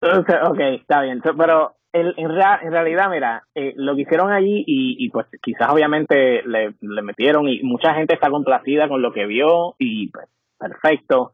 Ok, 0.00 0.58
está 0.80 1.02
bien. 1.02 1.20
pero 1.36 1.74
en, 1.92 2.12
en, 2.16 2.30
realidad, 2.30 3.10
mira, 3.10 3.42
eh, 3.54 3.74
lo 3.76 3.94
que 3.94 4.02
hicieron 4.02 4.32
allí 4.32 4.64
y, 4.66 5.04
y 5.04 5.10
pues 5.10 5.26
quizás 5.42 5.68
obviamente 5.70 6.42
le, 6.44 6.74
le, 6.80 7.02
metieron 7.02 7.48
y 7.48 7.62
mucha 7.62 7.92
gente 7.94 8.14
está 8.14 8.30
complacida 8.30 8.88
con 8.88 9.02
lo 9.02 9.12
que 9.12 9.26
vio 9.26 9.74
y 9.78 10.10
pues 10.10 10.26
perfecto. 10.58 11.32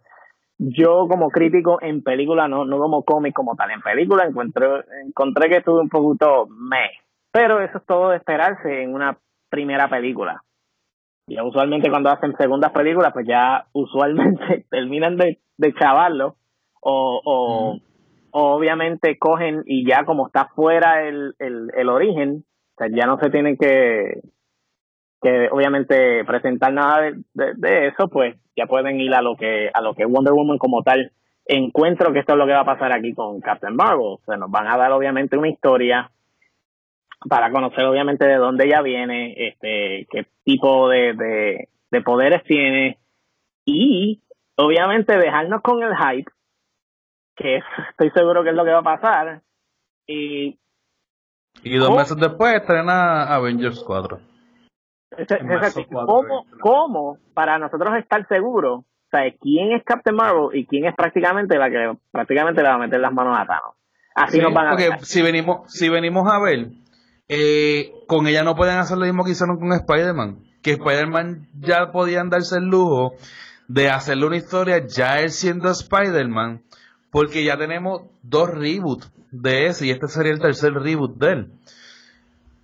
Yo 0.59 1.07
como 1.09 1.29
crítico 1.29 1.79
en 1.83 2.03
película, 2.03 2.49
no, 2.49 2.65
no 2.65 2.79
como 2.79 3.05
cómic 3.05 3.35
como 3.35 3.55
tal, 3.55 3.71
en 3.71 3.83
película 3.83 4.25
encontré, 4.25 4.67
encontré 5.07 5.51
que 5.51 5.59
estuve 5.59 5.83
un 5.83 5.91
poquito 5.91 6.47
meh. 6.49 6.91
Pero 7.31 7.61
eso 7.61 7.77
es 7.79 7.85
todo 7.85 8.09
de 8.09 8.17
esperarse 8.17 8.83
en 8.83 8.95
una 8.95 9.19
primera 9.51 9.89
película. 9.89 10.43
Y 11.27 11.41
usualmente 11.41 11.91
cuando 11.91 12.11
hacen 12.11 12.37
segundas 12.37 12.73
películas, 12.73 13.13
pues 13.13 13.27
ya 13.27 13.67
usualmente 13.73 14.67
terminan 14.71 15.17
de, 15.17 15.41
de 15.57 15.75
chavarlo 15.75 16.37
o, 16.81 17.21
o, 17.25 17.81
obviamente 18.31 19.19
cogen 19.19 19.63
y 19.67 19.89
ya 19.89 20.05
como 20.05 20.29
está 20.29 20.49
fuera 20.55 21.03
el, 21.03 21.35
el, 21.39 21.71
el 21.77 21.89
origen, 21.89 22.45
ya 22.95 23.07
no 23.07 23.19
se 23.19 23.31
tienen 23.31 23.57
que, 23.57 24.21
que 25.21 25.49
obviamente 25.51 26.25
presentar 26.25 26.73
nada 26.73 27.01
de, 27.01 27.55
de, 27.57 27.89
eso, 27.89 28.09
pues 28.09 28.37
ya 28.55 28.67
pueden 28.67 29.01
ir 29.01 29.15
a 29.15 29.23
lo 29.23 29.37
que 29.37 29.71
a 29.73 29.81
lo 29.81 29.95
que 29.95 30.05
Wonder 30.05 30.33
Woman 30.33 30.59
como 30.59 30.83
tal 30.83 31.13
encuentro 31.47 32.13
que 32.13 32.21
esto 32.21 32.33
es 32.33 32.39
lo 32.39 32.47
que 32.47 32.53
va 32.53 32.61
a 32.61 32.67
pasar 32.67 32.93
aquí 32.93 33.15
con 33.15 33.41
Captain 33.41 33.75
Marvel. 33.75 34.01
O 34.01 34.21
sea, 34.27 34.37
nos 34.37 34.51
van 34.51 34.69
a 34.69 34.77
dar 34.77 34.93
obviamente 34.93 35.37
una 35.37 35.49
historia 35.49 36.11
para 37.29 37.51
conocer 37.51 37.85
obviamente 37.85 38.27
de 38.27 38.37
dónde 38.37 38.67
ella 38.67 38.83
viene, 38.83 39.35
este, 39.49 40.07
qué 40.11 40.27
tipo 40.45 40.89
de, 40.89 41.69
de, 41.91 42.03
poderes 42.03 42.45
tiene 42.45 42.99
y 43.65 44.23
obviamente 44.57 45.17
dejarnos 45.17 45.63
con 45.63 45.83
el 45.83 45.97
hype, 45.97 46.31
que 47.37 47.61
estoy 47.91 48.11
seguro 48.11 48.43
que 48.43 48.51
es 48.51 48.57
lo 48.57 48.65
que 48.65 48.73
va 48.73 48.81
a 48.81 48.99
pasar. 48.99 49.43
Y, 50.07 50.59
y 51.63 51.77
dos 51.77 51.97
meses 51.97 52.17
después 52.17 52.55
estrena 52.55 53.35
Avengers 53.35 53.83
4. 53.85 54.21
¿Cómo, 55.91 56.47
¿Cómo, 56.61 57.19
para 57.33 57.59
nosotros 57.59 57.97
estar 57.97 58.27
seguros, 58.29 58.81
o 58.81 59.19
quién 59.41 59.73
es 59.73 59.83
Captain 59.85 60.15
Marvel 60.15 60.51
y 60.53 60.67
quién 60.67 60.85
es 60.85 60.95
prácticamente 60.95 61.57
la 61.57 61.71
que 61.71 61.97
prácticamente 62.11 62.63
le 62.63 62.69
va 62.69 62.75
a 62.75 62.79
meter 62.79 63.01
las 63.01 63.13
manos 63.13 63.37
a 63.39 63.47
Thanos? 63.47 63.75
Así 64.15 64.39
nos 64.39 64.53
van 64.53 64.69
a 64.69 64.71
porque 64.71 64.91
si 65.03 65.23
venimos, 65.23 65.73
si 65.73 65.89
venimos 65.89 66.31
a 66.31 66.39
ver, 66.41 66.69
eh, 67.29 67.93
con 68.07 68.27
ella 68.27 68.43
no 68.43 68.55
pueden 68.55 68.79
hacer 68.79 68.99
lo 68.99 69.07
mismo 69.07 69.25
que 69.25 69.33
hicieron 69.33 69.59
con 69.59 69.73
Spider-Man. 69.73 70.45
Que 70.63 70.73
Spider-Man 70.73 71.49
ya 71.59 71.93
podían 71.93 72.31
darse 72.31 72.59
el 72.59 72.65
lujo 72.65 73.15
de 73.69 73.91
hacerle 73.91 74.27
una 74.27 74.37
historia 74.37 74.87
ya 74.87 75.21
él 75.21 75.31
siendo 75.31 75.71
Spider-Man, 75.71 76.63
porque 77.11 77.45
ya 77.45 77.57
tenemos 77.57 78.03
dos 78.23 78.51
reboots 78.51 79.11
de 79.31 79.67
ese 79.67 79.87
y 79.87 79.91
este 79.91 80.09
sería 80.09 80.33
el 80.33 80.41
tercer 80.41 80.73
reboot 80.73 81.17
de 81.19 81.33
él. 81.33 81.53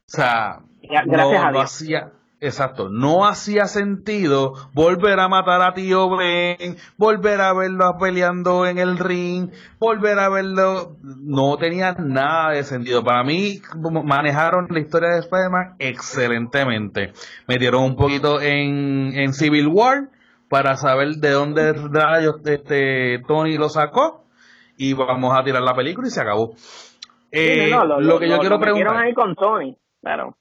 O 0.06 0.16
sea, 0.16 0.60
no, 1.06 1.50
no 1.50 1.60
hacía 1.60 2.12
Exacto, 2.44 2.88
no 2.88 3.24
hacía 3.24 3.66
sentido 3.66 4.54
volver 4.74 5.20
a 5.20 5.28
matar 5.28 5.62
a 5.62 5.74
tío 5.74 6.10
Ben, 6.16 6.76
volver 6.96 7.40
a 7.40 7.52
verlo 7.52 7.96
peleando 8.00 8.66
en 8.66 8.78
el 8.78 8.98
ring, 8.98 9.52
volver 9.78 10.18
a 10.18 10.28
verlo, 10.28 10.96
no 11.02 11.56
tenía 11.56 11.92
nada 11.92 12.50
de 12.50 12.64
sentido. 12.64 13.04
Para 13.04 13.22
mí 13.22 13.62
manejaron 14.04 14.66
la 14.70 14.80
historia 14.80 15.10
de 15.10 15.20
Spider-Man 15.20 15.76
excelentemente. 15.78 17.12
Metieron 17.46 17.84
un 17.84 17.94
poquito 17.94 18.40
en, 18.40 19.12
en 19.14 19.32
Civil 19.34 19.68
War 19.68 20.08
para 20.48 20.74
saber 20.74 21.10
de 21.18 21.30
dónde 21.30 21.74
rayos 21.74 22.40
este 22.44 23.22
Tony 23.28 23.56
lo 23.56 23.68
sacó 23.68 24.24
y 24.76 24.94
vamos 24.94 25.32
a 25.38 25.44
tirar 25.44 25.62
la 25.62 25.76
película 25.76 26.08
y 26.08 26.10
se 26.10 26.20
acabó. 26.20 26.56
Eh, 27.30 27.70
lo, 27.70 28.18
que 28.18 28.28
yo 28.28 28.38
quiero 28.40 28.58
preguntar. 28.58 28.96
ahí 28.96 29.14
con 29.14 29.36
Tony, 29.36 29.76
claro 30.02 30.34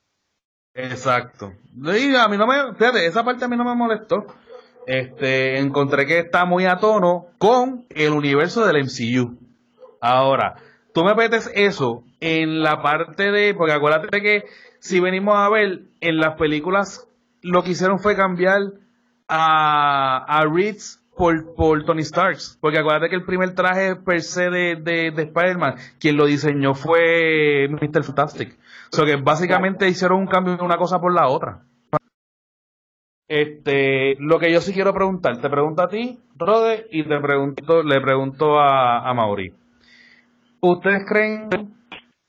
Exacto. 0.74 1.54
Y 1.76 2.16
a 2.16 2.28
mí 2.28 2.38
no 2.38 2.48
me, 2.48 2.74
fíjate, 2.76 3.06
esa 3.06 3.24
parte 3.24 3.46
a 3.46 3.48
mí 3.48 3.58
no 3.58 3.66
me 3.66 3.76
molestó. 3.76 4.26
Este, 4.88 5.60
encontré 5.60 6.06
que 6.06 6.20
está 6.20 6.46
muy 6.46 6.66
a 6.66 6.78
tono 6.78 7.28
con 7.38 7.86
el 7.90 8.12
universo 8.12 8.66
del 8.66 8.84
MCU. 8.84 9.38
Ahora, 10.00 10.56
tú 10.94 11.04
me 11.04 11.14
metes 11.14 11.52
eso 11.54 12.04
en 12.20 12.62
la 12.62 12.82
parte 12.82 13.32
de, 13.32 13.54
porque 13.54 13.74
acuérdate 13.74 14.22
que 14.22 14.46
si 14.80 15.00
venimos 15.00 15.38
a 15.38 15.50
ver 15.50 15.84
en 16.00 16.18
las 16.18 16.36
películas, 16.38 17.08
lo 17.42 17.64
que 17.64 17.72
hicieron 17.72 18.00
fue 18.00 18.16
cambiar 18.16 18.62
a, 19.28 20.26
a 20.28 20.46
Reeds 20.46 21.02
por, 21.16 21.54
por 21.54 21.86
Tony 21.86 22.02
Stark. 22.02 22.40
Porque 22.60 22.80
acuérdate 22.80 23.10
que 23.10 23.16
el 23.16 23.26
primer 23.26 23.54
traje 23.54 23.96
per 23.96 24.22
se 24.24 24.50
de, 24.50 24.76
de, 24.76 25.12
de 25.12 25.24
Spider-Man, 25.24 25.76
quien 26.00 26.18
lo 26.18 26.26
diseñó 26.26 26.74
fue 26.74 27.68
Mr. 27.70 28.04
Fantastic. 28.04 28.58
O 28.92 28.96
sea 28.96 29.06
que 29.06 29.16
básicamente 29.16 29.88
hicieron 29.88 30.20
un 30.20 30.28
cambio 30.28 30.58
de 30.58 30.64
una 30.64 30.78
cosa 30.78 31.00
por 31.00 31.14
la 31.14 31.28
otra. 31.28 31.64
Este, 33.30 34.16
lo 34.20 34.40
que 34.40 34.52
yo 34.52 34.60
sí 34.60 34.74
quiero 34.74 34.94
preguntar, 34.94 35.40
te 35.40 35.50
pregunto 35.50 35.82
a 35.82 35.88
ti, 35.88 36.20
Rode, 36.36 36.88
y 36.92 37.04
te 37.04 37.20
pregunto, 37.22 37.84
le 37.84 38.02
pregunto 38.02 38.60
a, 38.60 39.10
a 39.10 39.14
Mauri. 39.14 39.54
¿Ustedes 40.60 41.06
creen 41.08 41.48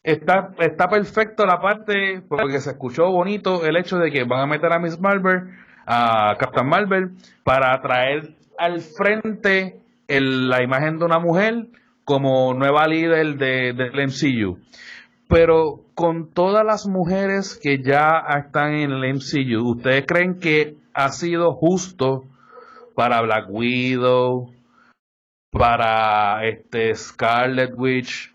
está, 0.02 0.54
está 0.58 0.88
perfecto 0.88 1.46
la 1.46 1.60
parte, 1.60 2.22
porque 2.28 2.60
se 2.60 2.70
escuchó 2.70 3.10
bonito 3.10 3.64
el 3.64 3.76
hecho 3.76 3.98
de 3.98 4.10
que 4.10 4.24
van 4.24 4.40
a 4.40 4.46
meter 4.46 4.72
a 4.72 4.78
Miss 4.78 5.00
Marvel, 5.00 5.50
a 5.86 6.36
Captain 6.38 6.68
Marvel, 6.68 7.10
para 7.44 7.80
traer 7.80 8.34
al 8.58 8.80
frente 8.80 9.80
el, 10.08 10.48
la 10.48 10.62
imagen 10.62 10.98
de 10.98 11.04
una 11.04 11.18
mujer 11.18 11.66
como 12.04 12.54
nueva 12.54 12.86
líder 12.86 13.36
de, 13.36 13.72
del 13.72 14.06
MCU. 14.06 14.58
Pero 15.28 15.81
con 15.94 16.32
todas 16.32 16.64
las 16.64 16.86
mujeres 16.86 17.58
que 17.62 17.82
ya 17.82 18.24
están 18.38 18.74
en 18.74 18.92
el 18.92 19.14
MCU, 19.14 19.76
¿ustedes 19.76 20.04
creen 20.06 20.38
que 20.40 20.76
ha 20.94 21.08
sido 21.10 21.52
justo 21.54 22.24
para 22.94 23.20
Black 23.22 23.46
Widow, 23.48 24.52
para 25.50 26.46
este 26.46 26.94
Scarlet 26.94 27.72
Witch 27.76 28.32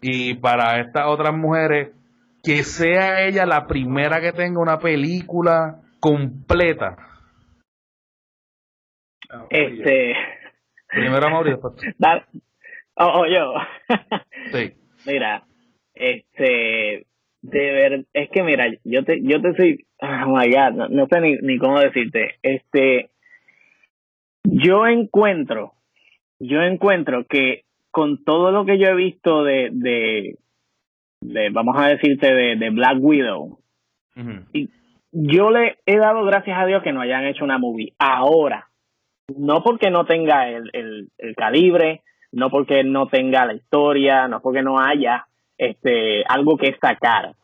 y 0.00 0.34
para 0.34 0.80
estas 0.80 1.06
otras 1.06 1.34
mujeres 1.34 1.92
que 2.42 2.62
sea 2.64 3.22
ella 3.26 3.46
la 3.46 3.66
primera 3.66 4.20
que 4.20 4.32
tenga 4.32 4.60
una 4.60 4.78
película 4.78 5.80
completa? 6.00 6.96
Este. 9.48 10.14
Primero 10.88 11.30
Mauricio. 11.30 11.74
Dale. 11.98 12.24
Oh, 12.96 13.20
oh, 13.20 13.26
yo. 13.26 13.54
Sí. 14.52 14.74
Mira, 15.06 15.44
este. 15.94 17.06
De 17.44 17.72
ver, 17.72 18.04
es 18.12 18.30
que 18.30 18.44
mira, 18.44 18.66
yo 18.84 19.04
te, 19.04 19.20
yo 19.20 19.42
te 19.42 19.56
soy, 19.56 19.84
oh 20.00 20.26
my 20.28 20.48
god, 20.48 20.74
no, 20.74 20.88
no 20.88 21.08
sé 21.08 21.20
ni, 21.20 21.34
ni 21.38 21.58
cómo 21.58 21.80
decirte. 21.80 22.36
Este, 22.40 23.10
yo 24.44 24.86
encuentro, 24.86 25.72
yo 26.38 26.62
encuentro 26.62 27.24
que 27.26 27.64
con 27.90 28.22
todo 28.22 28.52
lo 28.52 28.64
que 28.64 28.78
yo 28.78 28.86
he 28.86 28.94
visto 28.94 29.42
de, 29.42 29.70
de, 29.72 30.36
de 31.20 31.50
vamos 31.50 31.76
a 31.76 31.88
decirte, 31.88 32.32
de, 32.32 32.54
de 32.54 32.70
Black 32.70 32.98
Widow, 33.00 33.58
y 34.52 34.70
yo 35.10 35.50
le 35.50 35.78
he 35.84 35.96
dado 35.96 36.24
gracias 36.24 36.56
a 36.56 36.66
Dios 36.66 36.84
que 36.84 36.92
no 36.92 37.00
hayan 37.00 37.26
hecho 37.26 37.42
una 37.44 37.58
movie. 37.58 37.92
Ahora, 37.98 38.68
no 39.36 39.64
porque 39.64 39.90
no 39.90 40.04
tenga 40.04 40.48
el, 40.48 40.70
el, 40.74 41.08
el 41.18 41.34
calibre, 41.34 42.02
no 42.30 42.50
porque 42.50 42.84
no 42.84 43.08
tenga 43.08 43.46
la 43.46 43.54
historia, 43.54 44.28
no 44.28 44.40
porque 44.40 44.62
no 44.62 44.78
haya 44.78 45.26
este 45.70 46.24
algo 46.28 46.56
que 46.56 46.74
sacar. 46.80 47.34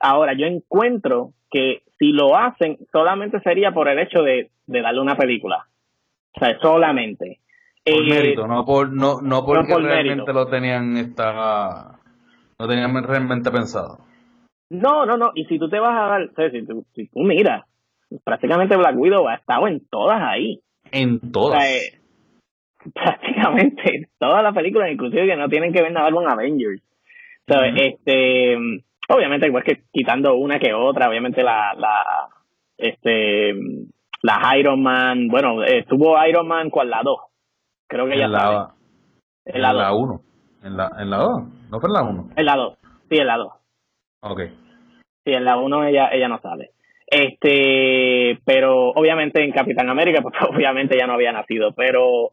Ahora, 0.00 0.34
yo 0.34 0.46
encuentro 0.46 1.32
que 1.50 1.82
si 1.98 2.12
lo 2.12 2.36
hacen, 2.36 2.78
solamente 2.92 3.40
sería 3.40 3.72
por 3.72 3.88
el 3.88 3.98
hecho 3.98 4.22
de, 4.22 4.50
de 4.66 4.80
darle 4.82 5.00
una 5.00 5.16
película. 5.16 5.66
O 6.36 6.40
sea, 6.40 6.58
solamente. 6.60 7.40
Por 7.84 7.94
Eh, 7.94 8.10
mérito, 8.10 8.46
no 8.46 8.64
por 8.64 8.92
no 8.92 9.20
no 9.22 9.44
porque 9.44 9.72
por 9.72 9.82
realmente 9.82 10.14
mérito. 10.24 10.32
lo 10.32 10.46
tenían 10.48 10.96
esta 10.96 11.98
no 12.58 12.68
tenían 12.68 13.02
realmente 13.02 13.50
pensado. 13.50 13.98
No, 14.70 15.06
no, 15.06 15.16
no. 15.16 15.32
Y 15.34 15.46
si 15.46 15.58
tú 15.58 15.68
te 15.70 15.78
vas 15.80 15.96
a 15.98 16.06
dar, 16.08 16.22
o 16.24 16.34
sea, 16.34 16.50
si 16.50 16.66
tú, 16.66 16.84
si 16.94 17.06
tú 17.08 17.20
miras, 17.20 17.64
prácticamente 18.24 18.76
Black 18.76 18.96
Widow 18.98 19.26
ha 19.28 19.36
estado 19.36 19.66
en 19.68 19.80
todas 19.88 20.20
ahí. 20.22 20.60
En 20.92 21.16
O 21.16 21.30
todas. 21.32 21.62
sea, 21.62 21.76
eh, 21.76 22.00
prácticamente 22.94 24.08
todas 24.18 24.42
las 24.42 24.54
películas, 24.54 24.90
inclusive 24.92 25.26
que 25.26 25.36
no 25.36 25.48
tienen 25.48 25.72
que 25.72 25.82
ver 25.82 25.92
nada 25.92 26.10
con 26.10 26.30
Avengers. 26.30 26.82
¿Sabes? 27.48 27.72
Ujú. 27.72 27.82
Este, 27.82 28.56
obviamente, 29.08 29.46
igual 29.46 29.64
que 29.64 29.82
quitando 29.92 30.34
una 30.36 30.58
que 30.58 30.72
otra, 30.74 31.08
obviamente 31.08 31.42
la, 31.42 31.72
la, 31.76 32.28
este, 32.76 33.54
la 34.22 34.56
Iron 34.58 34.82
Man, 34.82 35.28
bueno, 35.28 35.62
estuvo 35.64 36.16
Iron 36.26 36.46
Man 36.46 36.70
con 36.70 36.88
la 36.90 37.00
2. 37.02 37.18
Creo 37.88 38.06
que 38.06 38.18
ya 38.18 38.26
en 38.26 38.32
sabe. 38.32 38.54
la 38.54 38.74
En 39.46 39.56
en 39.56 39.62
la 39.62 39.72
la 39.72 39.88
2. 39.88 39.98
1. 40.00 40.20
En 40.64 40.76
la 40.76 40.90
en 40.98 41.10
la 41.10 41.16
2, 41.18 41.42
no 41.70 41.80
fue 41.80 41.88
en 41.88 41.92
la 41.94 42.02
1. 42.02 42.28
En 42.36 42.44
la 42.46 42.56
2. 42.56 42.78
Sí, 43.08 43.16
en 43.16 43.26
la 43.26 43.36
2. 43.38 43.52
Okay. 44.20 44.48
Sí, 45.24 45.32
en 45.32 45.44
la 45.44 45.56
1 45.56 45.84
ella, 45.84 46.08
ella 46.12 46.28
no 46.28 46.38
sale. 46.40 46.70
Este, 47.06 48.38
pero 48.44 48.90
obviamente 48.90 49.42
en 49.42 49.52
Capitán 49.52 49.88
América, 49.88 50.20
pues 50.22 50.34
obviamente 50.42 50.98
ya 50.98 51.06
no 51.06 51.14
había 51.14 51.32
nacido, 51.32 51.72
pero, 51.72 52.32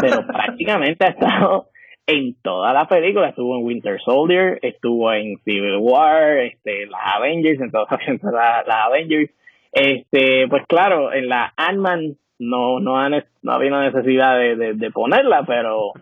pero 0.00 0.26
prácticamente 0.26 1.06
ha 1.06 1.10
estado 1.10 1.68
en 2.10 2.34
toda 2.42 2.72
la 2.72 2.86
película, 2.88 3.28
estuvo 3.28 3.56
en 3.58 3.64
Winter 3.64 4.00
Soldier, 4.04 4.58
estuvo 4.62 5.12
en 5.12 5.38
Civil 5.44 5.76
War, 5.80 6.38
este, 6.38 6.86
las 6.86 7.00
Avengers, 7.16 7.60
en 7.60 7.70
todas 7.70 7.88
las 8.22 8.66
las 8.66 8.86
Avengers. 8.86 9.30
Este, 9.72 10.46
pues 10.48 10.64
claro, 10.66 11.12
en 11.12 11.28
la 11.28 11.52
Ant-Man 11.56 12.16
no, 12.38 12.80
no, 12.80 12.98
ha 12.98 13.08
no 13.08 13.52
había 13.52 13.68
una 13.68 13.90
necesidad 13.90 14.36
de, 14.38 14.56
de, 14.56 14.74
de 14.74 14.90
ponerla, 14.90 15.44
pero, 15.46 15.92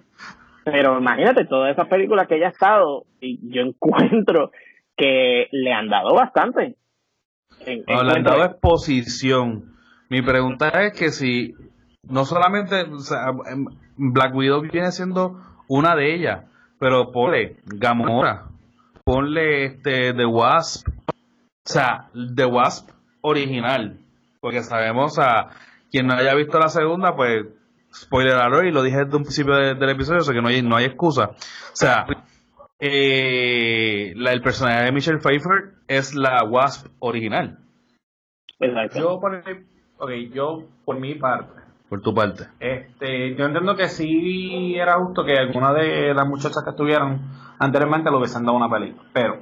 pero 0.64 0.98
imagínate 0.98 1.44
todas 1.44 1.72
esas 1.72 1.88
películas 1.88 2.28
que 2.28 2.36
ella 2.36 2.46
ha 2.46 2.50
estado 2.50 3.04
y 3.20 3.38
yo 3.54 3.62
encuentro 3.66 4.52
que 4.96 5.48
le 5.52 5.72
han 5.72 5.88
dado 5.88 6.14
bastante. 6.14 6.76
En- 7.66 7.84
No, 7.86 8.02
le 8.02 8.12
han 8.12 8.22
dado 8.22 8.44
exposición. 8.44 9.74
Mi 10.08 10.22
pregunta 10.22 10.68
es 10.84 10.98
que 10.98 11.10
si 11.10 11.54
no 12.04 12.24
solamente 12.24 12.82
o 12.82 12.98
sea, 13.00 13.26
em, 13.52 13.66
Black 13.96 14.34
Widow 14.34 14.62
viene 14.62 14.90
siendo 14.92 15.36
una 15.68 15.94
de 15.96 16.14
ellas, 16.14 16.44
pero 16.78 17.12
ponle 17.12 17.56
Gamora, 17.64 18.46
ponle 19.04 19.64
este 19.66 20.12
The 20.14 20.26
Wasp, 20.26 20.88
o 20.88 21.12
sea, 21.64 22.08
The 22.34 22.44
Wasp 22.46 22.90
original, 23.22 23.98
porque 24.40 24.62
sabemos 24.62 25.18
a 25.18 25.50
quien 25.90 26.06
no 26.06 26.14
haya 26.14 26.34
visto 26.34 26.58
la 26.58 26.68
segunda, 26.68 27.14
pues 27.16 27.46
spoiler 27.94 28.34
alert 28.34 28.66
y 28.66 28.70
lo 28.70 28.82
dije 28.82 29.04
desde 29.04 29.16
un 29.16 29.22
principio 29.22 29.54
de- 29.56 29.74
del 29.74 29.90
episodio, 29.90 30.20
o 30.20 30.24
sea 30.24 30.34
que 30.34 30.42
no 30.42 30.48
hay, 30.48 30.62
no 30.62 30.76
hay 30.76 30.84
excusa. 30.86 31.30
O 31.30 31.36
sea, 31.76 32.06
eh, 32.80 34.12
la, 34.16 34.32
el 34.32 34.40
personaje 34.40 34.84
de 34.84 34.92
Michelle 34.92 35.18
Pfeiffer 35.18 35.72
es 35.88 36.14
la 36.14 36.44
Wasp 36.44 36.86
original, 37.00 37.58
Exacto. 38.60 38.98
Yo 38.98 39.20
por, 39.20 39.42
ok, 39.98 40.10
yo 40.32 40.64
por 40.84 40.98
mi 41.00 41.14
parte, 41.14 41.57
por 41.88 42.02
tu 42.02 42.14
parte. 42.14 42.44
este, 42.60 43.34
yo 43.34 43.46
entiendo 43.46 43.74
que 43.74 43.88
sí 43.88 44.74
era 44.76 44.98
justo 44.98 45.24
que 45.24 45.38
algunas 45.38 45.74
de 45.74 46.12
las 46.14 46.26
muchachas 46.26 46.62
que 46.62 46.70
estuvieron 46.70 47.20
anteriormente 47.58 48.10
lo 48.10 48.18
hubiesen 48.18 48.44
dado 48.44 48.56
una 48.56 48.68
película, 48.68 49.08
pero 49.12 49.38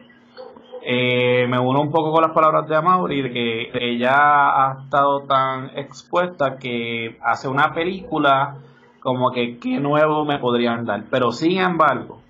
eh, 0.82 1.46
me 1.48 1.58
uno 1.58 1.80
un 1.80 1.90
poco 1.90 2.12
con 2.12 2.22
las 2.22 2.30
palabras 2.30 2.68
de 2.68 2.76
Amaury 2.76 3.22
de 3.22 3.32
que 3.32 3.70
ella 3.74 4.14
ha 4.14 4.82
estado 4.84 5.22
tan 5.22 5.76
expuesta 5.76 6.56
que 6.58 7.18
hace 7.22 7.48
una 7.48 7.74
película 7.74 8.58
como 9.00 9.32
que 9.32 9.58
qué 9.58 9.80
nuevo 9.80 10.24
me 10.24 10.38
podrían 10.38 10.84
dar, 10.84 11.04
pero 11.10 11.32
sin 11.32 11.58
embargo 11.58 12.20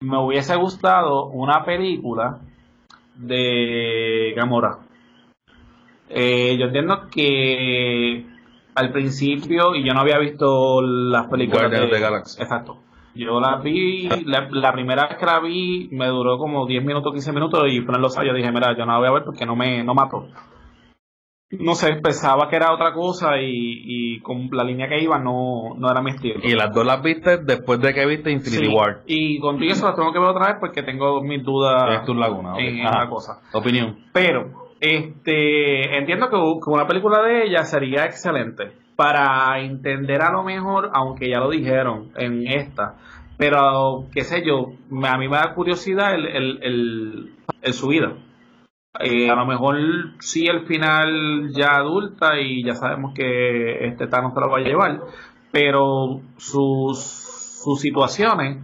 me 0.00 0.18
hubiese 0.18 0.54
gustado 0.56 1.26
una 1.26 1.64
película 1.64 2.38
de 3.16 4.32
Gamora. 4.36 4.78
Eh, 6.08 6.56
yo 6.58 6.66
entiendo 6.66 7.08
que 7.10 8.26
al 8.76 8.92
principio, 8.92 9.74
y 9.74 9.84
yo 9.86 9.92
no 9.94 10.00
había 10.00 10.18
visto 10.18 10.80
las 10.82 11.26
películas 11.28 11.62
Guardians 11.62 11.84
of 11.86 11.90
the 11.90 12.00
Galaxy. 12.00 12.42
Exacto. 12.42 12.78
Yo 13.14 13.40
la 13.40 13.56
vi, 13.56 14.08
la, 14.26 14.46
la 14.50 14.72
primera 14.72 15.06
vez 15.08 15.16
que 15.16 15.24
la 15.24 15.40
vi 15.40 15.88
me 15.92 16.06
duró 16.08 16.36
como 16.36 16.66
10 16.66 16.84
minutos, 16.84 17.12
15 17.12 17.32
minutos 17.32 17.62
y 17.70 17.80
ponerlo 17.80 18.08
yo 18.22 18.34
dije, 18.34 18.52
mira, 18.52 18.76
yo 18.76 18.84
no 18.84 18.92
la 18.92 18.98
voy 18.98 19.08
a 19.08 19.12
ver 19.12 19.24
porque 19.24 19.46
no 19.46 19.56
me 19.56 19.82
no 19.82 19.94
mató. 19.94 20.28
No 21.48 21.74
sé, 21.76 21.94
pensaba 22.02 22.48
que 22.50 22.56
era 22.56 22.74
otra 22.74 22.92
cosa 22.92 23.40
y, 23.40 23.46
y 24.16 24.20
con 24.20 24.48
la 24.50 24.64
línea 24.64 24.88
que 24.88 25.00
iba 25.00 25.16
no, 25.18 25.74
no 25.78 25.90
era 25.90 26.02
mi 26.02 26.10
estilo. 26.10 26.40
Y 26.42 26.54
las 26.54 26.74
dos 26.74 26.84
las 26.84 27.00
viste 27.02 27.38
después 27.38 27.80
de 27.80 27.94
que 27.94 28.04
viste 28.04 28.32
Infinity 28.32 28.66
Sí, 28.66 28.74
War. 28.74 29.02
Y 29.06 29.38
contigo 29.38 29.72
eso 29.72 29.86
las 29.86 29.94
tengo 29.96 30.12
que 30.12 30.18
ver 30.18 30.28
otra 30.28 30.48
vez 30.48 30.56
porque 30.60 30.82
tengo 30.82 31.22
mis 31.22 31.42
dudas 31.44 32.00
Es 32.00 32.04
tu 32.04 32.14
laguna. 32.14 32.58
en 32.58 32.84
Ajá. 32.84 33.04
la 33.04 33.08
cosa. 33.08 33.40
Opinión. 33.54 33.96
Pero, 34.12 34.65
este, 34.80 35.98
entiendo 35.98 36.28
que, 36.28 36.36
que 36.36 36.70
una 36.70 36.86
película 36.86 37.22
de 37.22 37.46
ella 37.46 37.64
sería 37.64 38.04
excelente 38.04 38.72
para 38.96 39.60
entender 39.60 40.22
a 40.22 40.32
lo 40.32 40.42
mejor, 40.42 40.90
aunque 40.94 41.28
ya 41.28 41.38
lo 41.38 41.50
dijeron 41.50 42.10
en 42.16 42.46
esta, 42.46 42.96
pero 43.36 44.06
qué 44.12 44.22
sé 44.22 44.42
yo, 44.44 44.72
a 45.04 45.18
mí 45.18 45.28
me 45.28 45.36
da 45.36 45.54
curiosidad 45.54 46.14
el, 46.14 46.26
el, 46.26 46.58
el, 46.62 47.34
el 47.62 47.72
su 47.72 47.88
vida. 47.88 48.16
Eh, 48.98 49.28
a 49.28 49.34
lo 49.34 49.44
mejor 49.44 49.76
sí 50.20 50.46
el 50.46 50.64
final 50.66 51.50
ya 51.52 51.76
adulta 51.76 52.40
y 52.40 52.64
ya 52.64 52.74
sabemos 52.74 53.12
que 53.14 53.86
este 53.86 54.06
Thanos 54.06 54.32
se 54.32 54.40
lo 54.40 54.48
va 54.48 54.58
a 54.58 54.62
llevar, 54.62 55.00
pero 55.52 56.22
sus, 56.38 56.98
sus 57.62 57.78
situaciones 57.78 58.58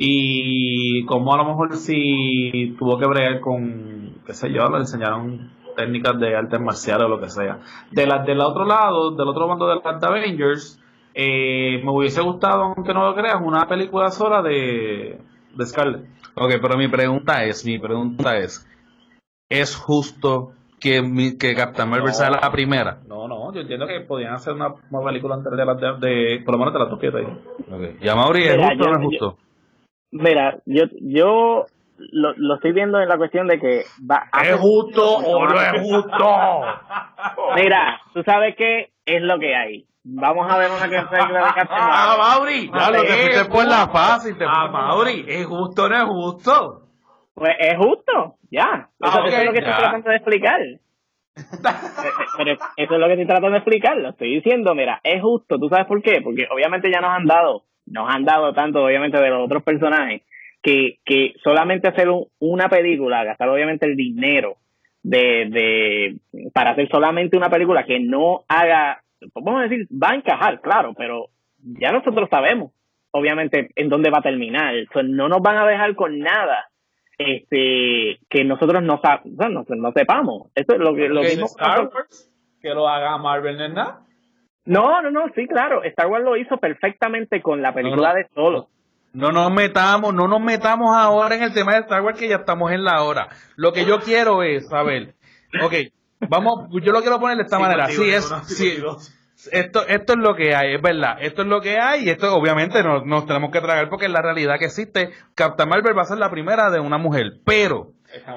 y 0.00 1.04
como 1.06 1.34
a 1.34 1.38
lo 1.38 1.44
mejor 1.44 1.76
si 1.76 2.74
tuvo 2.78 2.98
que 2.98 3.06
bregar 3.06 3.40
con, 3.40 4.14
qué 4.24 4.32
sé 4.32 4.52
yo, 4.52 4.68
le 4.68 4.78
enseñaron 4.78 5.50
técnicas 5.76 6.18
de 6.20 6.36
artes 6.36 6.60
marciales 6.60 7.06
o 7.06 7.08
lo 7.08 7.20
que 7.20 7.28
sea. 7.28 7.58
De 7.90 8.06
la, 8.06 8.22
del 8.22 8.40
otro 8.40 8.64
lado, 8.64 9.10
del 9.10 9.26
otro 9.26 9.48
bando 9.48 9.66
de 9.66 9.74
las 9.74 10.02
Avengers, 10.02 10.80
eh, 11.14 11.82
me 11.84 11.90
hubiese 11.90 12.22
gustado, 12.22 12.62
aunque 12.62 12.94
no 12.94 13.10
lo 13.10 13.16
creas, 13.16 13.40
una 13.42 13.66
película 13.66 14.12
sola 14.12 14.40
de, 14.40 15.18
de 15.56 15.66
Scarlett. 15.66 16.04
Ok, 16.36 16.52
pero 16.62 16.78
mi 16.78 16.86
pregunta 16.86 17.44
es, 17.44 17.64
mi 17.66 17.80
pregunta 17.80 18.36
es, 18.36 18.68
¿es 19.48 19.74
justo 19.74 20.52
que, 20.78 21.02
mi, 21.02 21.36
que 21.36 21.56
Captain 21.56 21.90
Marvel 21.90 22.14
sea 22.14 22.30
la 22.30 22.52
primera? 22.52 23.00
No, 23.08 23.26
no, 23.26 23.52
yo 23.52 23.62
entiendo 23.62 23.88
que 23.88 23.98
podían 24.02 24.34
hacer 24.34 24.52
una, 24.52 24.74
una 24.90 25.04
película 25.04 25.34
antes 25.34 25.50
de, 25.50 25.64
las 25.64 25.80
de, 25.80 26.06
de, 26.06 26.42
por 26.44 26.54
lo 26.54 26.58
menos 26.58 26.72
de 26.72 26.78
las 26.78 26.88
dos 26.88 27.00
que 27.00 27.08
Okay. 27.08 27.96
¿Y 28.00 28.08
a 28.08 28.14
Mauri 28.14 28.44
es 28.44 28.56
justo 28.56 28.84
o 28.84 28.90
no 28.92 28.98
es 28.98 29.04
justo? 29.04 29.47
Mira, 30.10 30.58
yo, 30.66 30.84
yo 31.00 31.66
lo, 31.98 32.32
lo 32.36 32.54
estoy 32.54 32.72
viendo 32.72 33.00
en 33.00 33.08
la 33.08 33.16
cuestión 33.18 33.46
de 33.46 33.58
que 33.58 33.82
va 34.10 34.24
¿Es 34.42 34.56
justo 34.56 35.16
o 35.18 35.44
no 35.46 35.60
es 35.60 35.80
justo? 35.82 36.60
Mira, 37.56 38.00
tú 38.14 38.22
sabes 38.22 38.54
qué 38.56 38.92
es 39.04 39.22
lo 39.22 39.38
que 39.38 39.54
hay. 39.54 39.84
Vamos 40.04 40.50
a 40.50 40.56
ver 40.58 40.70
una 40.70 40.88
película 40.88 41.52
de 41.54 41.60
Ah. 41.70 42.16
Mauri, 42.18 42.70
Ya 42.72 42.90
lo 42.90 43.02
te 43.02 43.06
fuiste 43.08 43.44
por 43.50 43.66
la 43.66 43.88
fácil. 43.88 44.38
Te 44.38 44.44
Ah, 44.48 44.68
Mauri, 44.68 45.24
¿es 45.28 45.44
justo 45.46 45.84
o 45.84 45.88
no 45.88 45.96
es 45.96 46.04
justo? 46.04 46.82
Pues 47.34 47.54
es 47.58 47.76
justo, 47.76 48.36
ya. 48.50 48.88
Eso, 49.00 49.18
Ah, 49.18 49.20
ok, 49.20 49.26
eso 49.28 49.36
es 49.38 49.44
lo 49.44 49.52
que 49.52 49.60
ya. 49.60 49.66
estoy 49.68 49.82
tratando 49.82 50.10
de 50.10 50.16
explicar. 50.16 50.60
Pero 52.36 52.52
eso 52.76 52.94
es 52.94 53.00
lo 53.00 53.06
que 53.06 53.12
estoy 53.12 53.26
tratando 53.26 53.50
de 53.50 53.56
explicar. 53.58 53.96
Lo 53.98 54.08
estoy 54.10 54.34
diciendo, 54.36 54.74
mira, 54.74 55.00
es 55.04 55.20
justo. 55.22 55.58
¿Tú 55.58 55.68
sabes 55.68 55.86
por 55.86 56.02
qué? 56.02 56.20
Porque 56.22 56.46
obviamente 56.50 56.90
ya 56.90 57.00
nos 57.00 57.10
han 57.10 57.26
dado, 57.26 57.64
nos 57.90 58.08
han 58.12 58.24
dado 58.24 58.52
tanto, 58.52 58.84
obviamente, 58.84 59.18
de 59.18 59.30
los 59.30 59.44
otros 59.44 59.62
personajes, 59.62 60.22
que, 60.62 60.98
que 61.04 61.34
solamente 61.42 61.88
hacer 61.88 62.08
un- 62.08 62.26
una 62.40 62.68
película, 62.68 63.24
gastar 63.24 63.48
obviamente 63.48 63.86
el 63.86 63.96
dinero 63.96 64.56
de, 65.02 66.18
de, 66.32 66.50
para 66.52 66.70
hacer 66.72 66.88
solamente 66.90 67.36
una 67.36 67.48
película 67.50 67.84
que 67.84 68.00
no 68.00 68.44
haga, 68.48 69.00
vamos 69.34 69.60
a 69.60 69.68
decir, 69.68 69.86
va 69.90 70.10
a 70.10 70.14
encajar, 70.16 70.60
claro, 70.60 70.94
pero 70.96 71.26
ya 71.62 71.92
nosotros 71.92 72.28
sabemos, 72.30 72.72
obviamente, 73.12 73.70
en 73.76 73.88
dónde 73.88 74.10
va 74.10 74.18
a 74.18 74.22
terminar. 74.22 74.74
No 75.04 75.28
nos 75.28 75.40
van 75.40 75.56
a 75.58 75.66
dejar 75.66 75.94
con 75.94 76.18
nada 76.18 76.68
este 77.16 78.20
que 78.28 78.44
nosotros 78.44 78.82
no, 78.82 79.00
no, 79.24 79.64
no 79.68 79.92
sepamos. 79.92 80.50
Eso 80.54 80.72
es 80.74 80.78
lo 80.78 80.94
que 80.94 81.08
lo 81.08 81.22
mismo 81.22 81.46
Star 81.46 81.90
Wars, 81.94 82.30
que 82.60 82.68
lo 82.74 82.88
haga 82.88 83.16
Marvel, 83.18 83.56
¿no 83.58 83.64
es 83.64 83.72
nada? 83.72 84.00
No, 84.68 85.02
no, 85.02 85.10
no, 85.10 85.24
sí, 85.34 85.46
claro. 85.46 85.82
Star 85.82 86.06
Wars 86.08 86.24
lo 86.24 86.36
hizo 86.36 86.58
perfectamente 86.58 87.40
con 87.40 87.62
la 87.62 87.72
película 87.72 88.08
No, 88.08 88.14
no. 88.14 88.18
de 88.18 88.28
Solo. 88.34 88.68
No 89.14 89.32
nos 89.32 89.50
metamos, 89.50 90.12
no 90.14 90.28
nos 90.28 90.40
metamos 90.40 90.94
ahora 90.94 91.34
en 91.34 91.42
el 91.42 91.54
tema 91.54 91.72
de 91.72 91.80
Star 91.80 92.02
Wars 92.02 92.18
que 92.18 92.28
ya 92.28 92.36
estamos 92.36 92.70
en 92.70 92.84
la 92.84 93.02
hora. 93.02 93.28
Lo 93.56 93.72
que 93.72 93.86
yo 93.86 94.00
quiero 94.00 94.42
es 94.42 94.68
saber, 94.68 95.14
ok, 95.62 95.74
vamos, 96.28 96.68
yo 96.82 96.92
lo 96.92 97.00
quiero 97.00 97.18
poner 97.18 97.38
de 97.38 97.44
esta 97.44 97.58
manera. 97.58 97.86
Sí, 97.86 98.10
es, 98.10 98.26
sí, 98.46 98.82
esto, 99.52 99.86
esto 99.86 100.12
es 100.12 100.18
lo 100.18 100.34
que 100.34 100.54
hay, 100.54 100.74
es 100.74 100.82
verdad. 100.82 101.16
Esto 101.20 101.42
es 101.42 101.48
lo 101.48 101.60
que 101.62 101.78
hay 101.78 102.04
y 102.04 102.10
esto 102.10 102.34
obviamente 102.34 102.82
nos, 102.82 103.06
nos 103.06 103.24
tenemos 103.24 103.50
que 103.50 103.60
tragar 103.60 103.88
porque 103.88 104.06
es 104.06 104.12
la 104.12 104.20
realidad 104.20 104.58
que 104.58 104.66
existe. 104.66 105.10
Captain 105.34 105.68
Marvel 105.68 105.96
va 105.96 106.02
a 106.02 106.06
ser 106.06 106.18
la 106.18 106.30
primera 106.30 106.70
de 106.70 106.80
una 106.80 106.98
mujer, 106.98 107.38
pero 107.44 107.92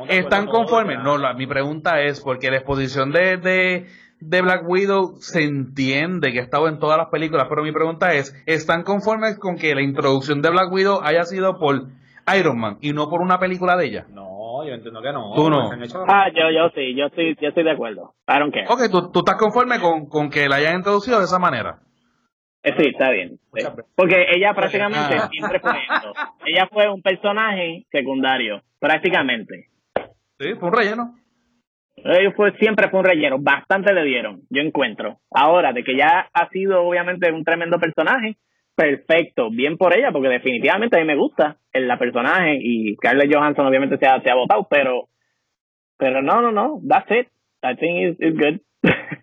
¿están 0.08 0.48
conformes? 0.48 1.00
No, 1.04 1.18
la, 1.18 1.34
mi 1.34 1.48
pregunta 1.48 2.02
es 2.02 2.22
porque 2.22 2.50
la 2.50 2.58
exposición 2.58 3.12
de, 3.12 3.38
de, 3.38 3.88
de 4.22 4.42
Black 4.42 4.64
Widow 4.68 5.16
se 5.18 5.44
entiende 5.44 6.32
que 6.32 6.40
ha 6.40 6.44
estado 6.44 6.68
en 6.68 6.80
todas 6.80 6.98
las 6.98 7.08
películas, 7.10 7.48
pero 7.50 7.64
mi 7.64 7.72
pregunta 7.72 8.14
es, 8.14 8.34
¿están 8.46 8.84
conformes 8.84 9.38
con 9.40 9.58
que 9.58 9.74
la 9.76 9.82
introducción 9.82 10.42
de 10.42 10.50
Black 10.52 10.72
Widow 10.72 11.02
haya 11.04 11.24
sido 11.24 11.58
por 11.60 11.88
Iron 12.38 12.60
Man 12.60 12.78
y 12.82 12.94
no 12.94 13.10
por 13.10 13.22
una 13.22 13.40
película 13.40 13.76
de 13.76 13.86
ella? 13.88 14.06
No, 14.10 14.64
yo 14.66 14.74
entiendo 14.74 15.02
que 15.02 15.12
no. 15.12 15.34
Tú 15.36 15.50
no. 15.50 15.72
Han 15.72 15.84
hecho- 15.84 16.04
Ah, 16.08 16.28
yo, 16.30 16.44
yo 16.52 16.70
sí, 16.76 16.96
yo 16.96 17.08
estoy, 17.08 17.36
yo 17.42 17.50
estoy 17.50 17.64
de 17.64 17.72
acuerdo. 17.72 18.14
I 18.28 18.40
don't 18.40 18.54
care. 18.54 18.68
Ok, 18.70 18.92
¿tú, 18.92 19.12
tú 19.12 19.20
estás 19.20 19.36
conforme 19.38 19.80
con, 19.80 20.06
con 20.08 20.30
que 20.30 20.48
la 20.48 20.58
hayan 20.58 20.78
introducido 20.78 21.18
de 21.20 21.26
esa 21.26 21.40
manera? 21.40 21.80
Eh, 22.64 22.74
sí, 22.78 22.90
está 22.90 23.10
bien. 23.10 23.40
sí. 23.56 23.66
Porque 23.96 24.24
ella 24.36 24.54
prácticamente 24.54 25.16
Ah. 25.18 25.30
siempre 25.32 25.60
fue 25.60 25.72
eso. 25.72 26.14
Ella 26.46 26.68
fue 26.72 26.88
un 26.90 27.02
personaje 27.02 27.88
secundario, 27.92 28.62
prácticamente. 28.80 29.70
Sí, 30.40 30.54
fue 30.60 30.70
un 30.70 30.76
relleno. 30.76 31.16
Ella 32.04 32.32
fue, 32.36 32.52
siempre 32.58 32.90
fue 32.90 33.00
un 33.00 33.06
relleno, 33.06 33.38
bastante 33.40 33.94
le 33.94 34.04
dieron, 34.04 34.42
yo 34.50 34.62
encuentro. 34.62 35.20
Ahora, 35.32 35.72
de 35.74 35.84
que 35.84 35.96
ya 35.96 36.30
ha 36.34 36.50
sido 36.50 36.84
obviamente 36.84 37.32
un 37.32 37.44
tremendo 37.44 37.80
personaje, 37.80 38.38
perfecto, 38.76 39.50
bien 39.52 39.78
por 39.78 39.96
ella, 39.96 40.12
porque 40.12 40.30
definitivamente 40.30 40.98
a 40.98 41.02
mí 41.02 41.06
me 41.06 41.16
gusta 41.16 41.58
el 41.74 41.88
la 41.88 42.00
personaje 42.00 42.58
y 42.62 42.96
Scarlett 42.96 43.34
Johansson 43.34 43.66
obviamente 43.68 43.98
se 43.98 44.08
ha, 44.08 44.22
se 44.22 44.30
ha 44.32 44.36
votado, 44.36 44.68
pero 44.70 45.08
pero 45.98 46.24
no, 46.24 46.42
no, 46.42 46.52
no, 46.52 46.82
that's 46.88 47.12
it. 47.12 47.28
I 47.62 47.76
think 47.76 48.00
it's, 48.00 48.20
it's 48.20 48.38
good. 48.38 48.62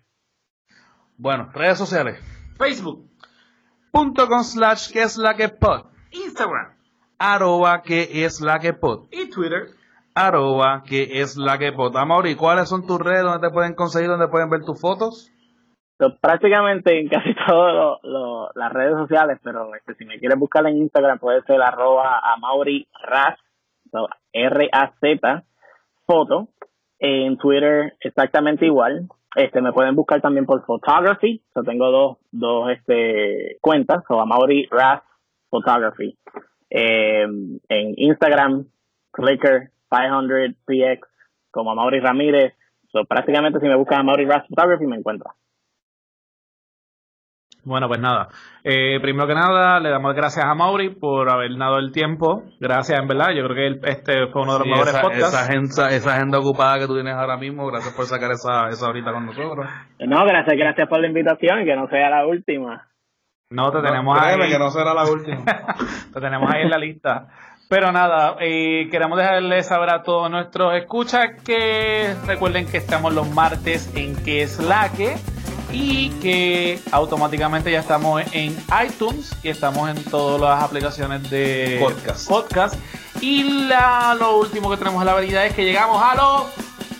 Bueno, 1.17 1.49
redes 1.53 1.77
sociales. 1.77 2.17
Facebook, 2.57 3.09
Punto 3.91 4.27
con 4.29 4.45
slash 4.45 4.89
que 4.89 5.01
es 5.01 5.17
la 5.17 5.35
que 5.35 5.49
pod. 5.49 5.87
Instagram 6.11 6.77
Arroba 7.17 7.81
que 7.81 8.23
es 8.23 8.39
la 8.39 8.59
que 8.59 8.71
pod. 8.71 9.09
y 9.11 9.29
Twitter. 9.29 9.71
Arroba 10.15 10.83
que 10.87 11.21
es 11.21 11.37
la 11.37 11.57
que 11.57 11.71
pod. 11.71 11.95
Amaury, 11.95 12.35
¿cuáles 12.35 12.69
son 12.69 12.85
tus 12.85 12.99
redes 12.99 13.23
donde 13.23 13.47
te 13.47 13.53
pueden 13.53 13.75
conseguir, 13.75 14.09
donde 14.09 14.27
pueden 14.27 14.49
ver 14.49 14.61
tus 14.61 14.79
fotos? 14.79 15.31
So, 15.99 16.17
prácticamente 16.21 16.97
en 16.97 17.09
casi 17.09 17.35
todas 17.47 17.99
las 18.55 18.73
redes 18.73 18.95
sociales, 18.95 19.37
pero 19.43 19.75
este, 19.75 19.95
si 19.95 20.05
me 20.05 20.17
quieres 20.17 20.39
buscar 20.39 20.65
en 20.65 20.77
Instagram 20.77 21.19
puede 21.19 21.41
ser 21.43 21.61
arroba 21.61 22.19
a 22.19 22.37
Mauri 22.37 22.87
Raz, 23.03 23.37
so, 23.91 24.07
R-A-Z, 24.33 25.43
foto. 26.05 26.47
En 27.01 27.37
Twitter 27.37 27.93
exactamente 28.01 28.65
igual. 28.65 29.07
Este, 29.35 29.61
me 29.61 29.71
pueden 29.71 29.95
buscar 29.95 30.21
también 30.21 30.45
por 30.45 30.65
photography. 30.65 31.41
So, 31.53 31.63
tengo 31.63 31.91
dos, 31.91 32.17
dos 32.31 32.71
este, 32.71 33.57
cuentas, 33.61 34.03
so, 34.07 34.19
a 34.19 34.25
Mauri 34.25 34.67
Raz 34.71 35.03
Photography. 35.49 36.17
Eh, 36.69 37.23
en 37.23 37.93
Instagram, 37.97 38.67
Clicker 39.89 40.55
500px, 40.57 40.99
como 41.51 41.71
a 41.71 41.75
Mauri 41.75 41.99
Ramírez. 41.99 42.53
So, 42.91 43.05
prácticamente 43.05 43.59
si 43.59 43.67
me 43.67 43.75
buscan 43.75 43.99
a 43.99 44.03
Mauri 44.03 44.25
Raz 44.25 44.47
Photography 44.47 44.85
me 44.87 44.97
encuentran. 44.97 45.33
Bueno, 47.65 47.87
pues 47.87 47.99
nada. 47.99 48.29
Eh, 48.63 48.99
primero 49.01 49.27
que 49.27 49.35
nada, 49.35 49.79
le 49.79 49.89
damos 49.89 50.15
gracias 50.15 50.45
a 50.45 50.55
Mauri 50.55 50.95
por 50.95 51.29
haber 51.29 51.55
dado 51.57 51.77
el 51.77 51.91
tiempo. 51.91 52.43
Gracias, 52.59 52.97
en 52.99 53.07
verdad. 53.07 53.27
Yo 53.35 53.43
creo 53.43 53.55
que 53.55 53.67
el- 53.67 53.79
este 53.83 54.27
fue 54.31 54.41
uno 54.43 54.53
de 54.53 54.59
los 54.59 54.63
Sí, 54.63 54.69
mejores 54.69 54.93
esa, 54.93 55.01
podcasts. 55.01 55.27
esa 55.27 55.41
agenda, 55.45 55.89
esa 55.95 56.15
agenda 56.15 56.39
ocupada 56.39 56.79
que 56.79 56.87
tú 56.87 56.95
tienes 56.95 57.13
ahora 57.13 57.37
mismo, 57.37 57.67
gracias 57.67 57.93
por 57.95 58.05
sacar 58.05 58.31
esa, 58.31 58.69
esa 58.69 58.87
ahorita 58.87 59.11
con 59.11 59.25
nosotros. 59.25 59.67
No, 59.99 60.25
gracias, 60.25 60.57
gracias 60.57 60.87
por 60.87 61.01
la 61.01 61.07
invitación 61.07 61.61
y 61.61 61.65
que 61.65 61.75
no 61.75 61.87
sea 61.89 62.09
la 62.09 62.25
última. 62.25 62.87
No, 63.51 63.71
te 63.71 63.81
tenemos 63.81 64.17
Créeme 64.19 64.45
ahí. 64.45 64.51
que 64.51 64.59
no 64.59 64.69
será 64.69 64.93
la 64.93 65.03
última. 65.11 65.43
Te 66.13 66.21
tenemos 66.21 66.53
ahí 66.53 66.61
en 66.63 66.69
la 66.69 66.77
lista. 66.77 67.27
Pero 67.69 67.91
nada, 67.91 68.35
eh, 68.39 68.87
queremos 68.89 69.15
dejarles 69.19 69.67
saber 69.67 69.91
a 69.91 70.01
todos 70.01 70.29
nuestros 70.31 70.73
escuchas 70.75 71.29
que 71.45 72.15
recuerden 72.25 72.65
que 72.65 72.77
estamos 72.77 73.13
los 73.13 73.29
martes 73.29 73.91
en 73.93 74.15
Que 74.23 74.41
es 74.41 74.57
la 74.57 74.89
que 74.91 75.15
y 75.71 76.09
que 76.19 76.79
automáticamente 76.91 77.71
ya 77.71 77.81
estamos 77.81 78.23
en 78.33 78.57
iTunes 78.83 79.35
y 79.43 79.49
estamos 79.49 79.87
en 79.87 80.03
todas 80.05 80.41
las 80.41 80.63
aplicaciones 80.63 81.29
de 81.29 81.77
Podcast. 81.79 82.27
podcast. 82.27 82.75
Y 83.21 83.67
la, 83.67 84.15
lo 84.19 84.37
último 84.39 84.71
que 84.71 84.77
tenemos 84.77 84.99
en 85.01 85.05
la 85.05 85.11
avenida 85.11 85.45
es 85.45 85.53
que 85.53 85.63
llegamos 85.63 86.01
a 86.03 86.15
los 86.15 86.45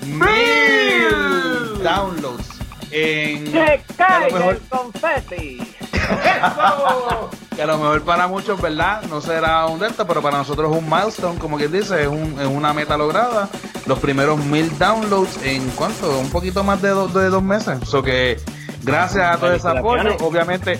Mil 0.05 1.83
downloads. 1.83 2.59
En, 2.91 3.51
¡Que 3.51 3.59
a 3.59 3.75
lo 3.77 3.81
caiga 3.97 4.37
mejor- 4.37 4.53
el 4.53 4.61
confeti! 4.69 5.73
que 7.59 7.63
a 7.63 7.67
lo 7.67 7.77
mejor 7.77 8.03
para 8.03 8.25
muchos, 8.25 8.61
¿verdad? 8.61 9.01
No 9.09 9.19
será 9.19 9.65
un 9.65 9.79
delta, 9.79 10.07
pero 10.07 10.21
para 10.21 10.37
nosotros 10.37 10.71
es 10.71 10.77
un 10.81 10.89
milestone, 10.89 11.37
como 11.39 11.57
quien 11.57 11.69
dice, 11.73 12.03
es, 12.03 12.07
un- 12.07 12.39
es 12.39 12.47
una 12.47 12.71
meta 12.73 12.95
lograda. 12.97 13.49
Los 13.85 13.99
primeros 13.99 14.37
mil 14.45 14.71
downloads 14.79 15.43
en 15.43 15.69
cuánto? 15.71 16.19
Un 16.19 16.29
poquito 16.29 16.63
más 16.63 16.81
de, 16.81 16.87
dos 16.91 17.13
de 17.13 17.27
dos 17.29 17.43
meses. 17.43 17.77
So 17.85 18.01
que 18.01 18.39
gracias 18.83 19.35
a 19.35 19.37
todo 19.37 19.51
ese 19.51 19.67
apoyo, 19.67 20.15
obviamente, 20.21 20.79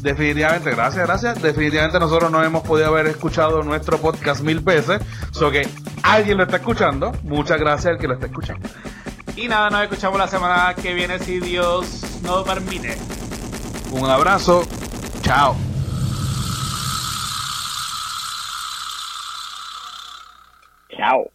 definitivamente, 0.00 0.72
gracias, 0.72 1.06
gracias. 1.06 1.40
Definitivamente 1.40 2.00
nosotros 2.00 2.32
no 2.32 2.42
hemos 2.42 2.64
podido 2.64 2.88
haber 2.88 3.06
escuchado 3.06 3.62
nuestro 3.62 3.98
podcast 3.98 4.40
mil 4.40 4.58
veces. 4.58 5.00
So 5.30 5.52
que 5.52 5.68
alguien 6.02 6.36
lo 6.36 6.42
está 6.42 6.56
escuchando. 6.56 7.12
Muchas 7.22 7.60
gracias 7.60 7.92
al 7.92 7.98
que 8.00 8.08
lo 8.08 8.14
está 8.14 8.26
escuchando. 8.26 8.68
Y 9.36 9.46
nada, 9.46 9.70
nos 9.70 9.84
escuchamos 9.84 10.18
la 10.18 10.26
semana 10.26 10.74
que 10.74 10.94
viene 10.94 11.20
si 11.20 11.38
Dios 11.38 12.02
nos 12.24 12.42
permite. 12.42 12.98
Un 13.92 14.04
abrazo. 14.10 14.64
Chao. 15.22 15.54
Chao. 20.98 21.30